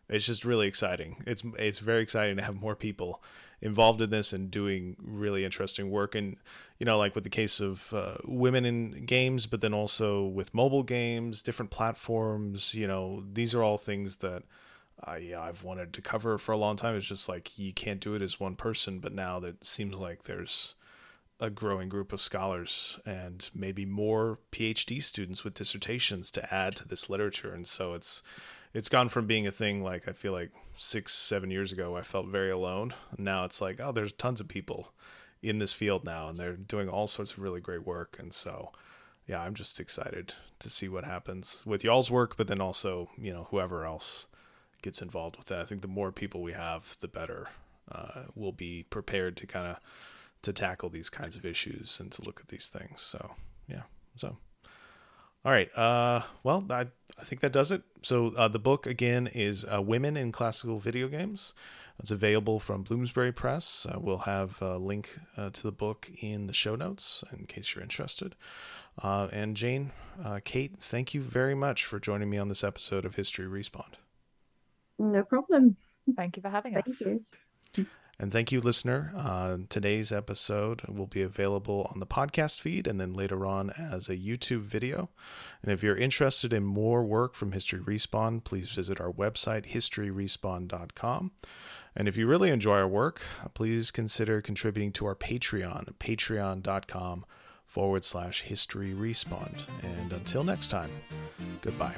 it's 0.08 0.26
just 0.26 0.46
really 0.46 0.68
exciting. 0.68 1.24
It's 1.26 1.44
it's 1.58 1.80
very 1.80 2.02
exciting 2.02 2.38
to 2.38 2.44
have 2.44 2.62
more 2.62 2.76
people 2.76 3.22
involved 3.62 4.02
in 4.02 4.10
this 4.10 4.34
and 4.34 4.50
doing 4.52 4.96
really 5.02 5.44
interesting 5.44 5.90
work. 5.90 6.14
And 6.14 6.38
you 6.78 6.86
know, 6.86 6.98
like 6.98 7.16
with 7.16 7.24
the 7.24 7.30
case 7.32 7.60
of 7.60 7.92
uh, 7.94 8.18
women 8.26 8.66
in 8.66 9.06
games, 9.06 9.48
but 9.48 9.62
then 9.62 9.74
also 9.74 10.24
with 10.24 10.54
mobile 10.54 10.84
games, 10.84 11.42
different 11.42 11.72
platforms. 11.72 12.76
You 12.76 12.88
know, 12.88 13.24
these 13.34 13.56
are 13.56 13.64
all 13.64 13.78
things 13.78 14.18
that. 14.18 14.44
I, 15.04 15.34
I've 15.36 15.64
wanted 15.64 15.94
to 15.94 16.02
cover 16.02 16.38
for 16.38 16.52
a 16.52 16.58
long 16.58 16.76
time. 16.76 16.96
It's 16.96 17.08
just 17.08 17.28
like 17.28 17.58
you 17.58 17.74
can't 17.74 18.00
do 18.00 18.14
it 18.14 18.22
as 18.22 18.40
one 18.40 18.56
person, 18.56 19.00
but 19.00 19.16
now 19.16 19.40
that 19.40 19.64
seems 19.64 19.96
like 19.96 20.26
there's 20.26 20.76
a 21.42 21.50
growing 21.50 21.90
group 21.90 22.14
of 22.14 22.22
scholars 22.22 23.00
and 23.06 23.50
maybe 23.54 23.86
more 23.86 24.40
PhD 24.52 25.02
students 25.02 25.44
with 25.44 25.56
dissertations 25.56 26.32
to 26.32 26.54
add 26.54 26.76
to 26.78 26.88
this 26.88 27.10
literature. 27.10 27.52
And 27.52 27.68
so 27.68 27.94
it's 27.94 28.22
it's 28.74 28.88
gone 28.88 29.10
from 29.10 29.28
being 29.28 29.46
a 29.48 29.52
thing 29.52 29.84
like 29.84 30.08
I 30.08 30.14
feel 30.14 30.32
like 30.32 30.52
six, 30.78 31.14
seven 31.14 31.52
years 31.52 31.72
ago 31.72 31.98
I 31.98 32.04
felt 32.04 32.28
very 32.28 32.52
alone. 32.52 32.94
Now 33.18 33.44
it's 33.44 33.60
like, 33.60 33.80
oh, 33.82 33.92
there's 33.92 34.14
tons 34.14 34.40
of 34.40 34.48
people 34.48 34.94
in 35.42 35.58
this 35.58 35.74
field 35.74 36.06
now 36.06 36.30
and 36.30 36.38
they're 36.38 36.56
doing 36.56 36.88
all 36.88 37.08
sorts 37.08 37.34
of 37.34 37.40
really 37.40 37.60
great 37.60 37.86
work. 37.86 38.18
And 38.20 38.32
so 38.32 38.72
yeah, 39.26 39.42
I'm 39.42 39.56
just 39.56 39.80
excited 39.80 40.36
to 40.60 40.70
see 40.70 40.88
what 40.88 41.06
happens 41.06 41.64
with 41.66 41.84
y'all's 41.84 42.12
work, 42.12 42.38
but 42.38 42.48
then 42.48 42.62
also, 42.62 43.10
you 43.18 43.34
know, 43.34 43.48
whoever 43.50 43.84
else 43.84 44.28
gets 44.84 45.02
involved 45.02 45.38
with 45.38 45.48
that. 45.48 45.60
I 45.60 45.66
think 45.66 45.82
the 45.82 45.88
more 45.88 46.12
people 46.12 46.42
we 46.42 46.54
have, 46.54 46.96
the 47.00 47.08
better 47.08 47.50
uh, 47.92 48.24
we'll 48.36 48.52
be 48.52 48.84
prepared 48.90 49.36
to 49.38 49.48
kind 49.48 49.68
of 49.68 49.78
to 50.42 50.54
tackle 50.54 50.90
these 50.90 51.10
kinds 51.10 51.36
of 51.36 51.46
issues 51.46 52.00
and 52.00 52.12
to 52.12 52.24
look 52.24 52.40
at 52.40 52.48
these 52.48 52.68
things. 52.68 53.02
So 53.02 53.32
yeah, 53.68 53.84
so 54.16 54.38
all 55.44 55.52
right. 55.52 55.76
Uh, 55.78 56.22
well, 56.44 56.66
I 56.70 56.88
I 57.20 57.24
think 57.24 57.42
that 57.42 57.52
does 57.52 57.72
it. 57.72 57.84
So 58.02 58.34
uh, 58.38 58.48
the 58.48 58.60
book 58.60 58.86
again 58.86 59.28
is 59.28 59.66
uh, 59.66 59.82
Women 59.82 60.18
in 60.18 60.32
Classical 60.32 60.80
Video 60.80 61.08
Games. 61.08 61.54
It's 62.00 62.12
available 62.12 62.60
from 62.60 62.82
Bloomsbury 62.82 63.32
Press. 63.32 63.86
Uh, 63.86 64.00
we'll 64.00 64.20
have 64.20 64.60
a 64.62 64.78
link 64.78 65.20
uh, 65.38 65.52
to 65.52 65.64
the 65.64 65.72
book 65.72 66.10
in 66.20 66.48
the 66.48 66.54
show 66.54 66.76
notes 66.76 67.24
in 67.32 67.46
case 67.46 67.76
you're 67.76 67.84
interested. 67.84 68.36
Uh, 69.02 69.28
and 69.32 69.56
Jane, 69.56 69.92
uh, 70.24 70.40
Kate, 70.44 70.74
thank 70.80 71.14
you 71.14 71.22
very 71.22 71.54
much 71.54 71.86
for 71.86 72.00
joining 72.00 72.30
me 72.30 72.40
on 72.40 72.50
this 72.50 72.64
episode 72.64 73.06
of 73.06 73.16
History 73.16 73.46
Respawn. 73.46 73.94
No 74.98 75.24
problem. 75.24 75.78
Thank 76.16 76.38
you 76.38 76.42
for 76.42 76.50
having 76.50 76.74
Thank 76.74 76.88
us. 76.88 77.02
you. 77.76 77.86
And 78.22 78.32
thank 78.32 78.52
you, 78.52 78.62
listener. 78.62 79.12
Uh, 79.18 79.58
today's 79.68 80.12
episode 80.12 80.84
will 80.84 81.08
be 81.08 81.24
available 81.24 81.90
on 81.92 82.00
the 82.00 82.06
podcast 82.06 82.60
feed 82.62 82.86
and 82.86 83.02
then 83.02 83.14
later 83.14 83.48
on 83.48 83.72
as 83.72 84.10
a 84.10 84.16
YouTube 84.16 84.62
video. 84.62 85.10
And 85.64 85.72
if 85.72 85.82
you're 85.82 85.96
interested 85.96 86.54
in 86.54 86.64
more 86.64 87.04
work 87.04 87.34
from 87.34 87.52
History 87.52 87.80
Respawn, 87.80 88.44
please 88.44 88.70
visit 88.70 89.02
our 89.02 89.12
website, 89.12 89.72
historyrespawn.com. 89.72 91.32
And 91.96 92.08
if 92.08 92.16
you 92.16 92.28
really 92.28 92.52
enjoy 92.52 92.78
our 92.78 92.88
work, 92.88 93.24
please 93.56 93.90
consider 93.90 94.40
contributing 94.40 94.92
to 94.92 95.08
our 95.08 95.16
Patreon, 95.16 95.96
patreon.com 95.96 97.26
forward 97.66 98.04
slash 98.04 98.44
history 98.44 98.94
respawn. 98.94 99.66
And 99.82 100.14
until 100.14 100.44
next 100.44 100.68
time, 100.68 100.92
goodbye. 101.62 101.96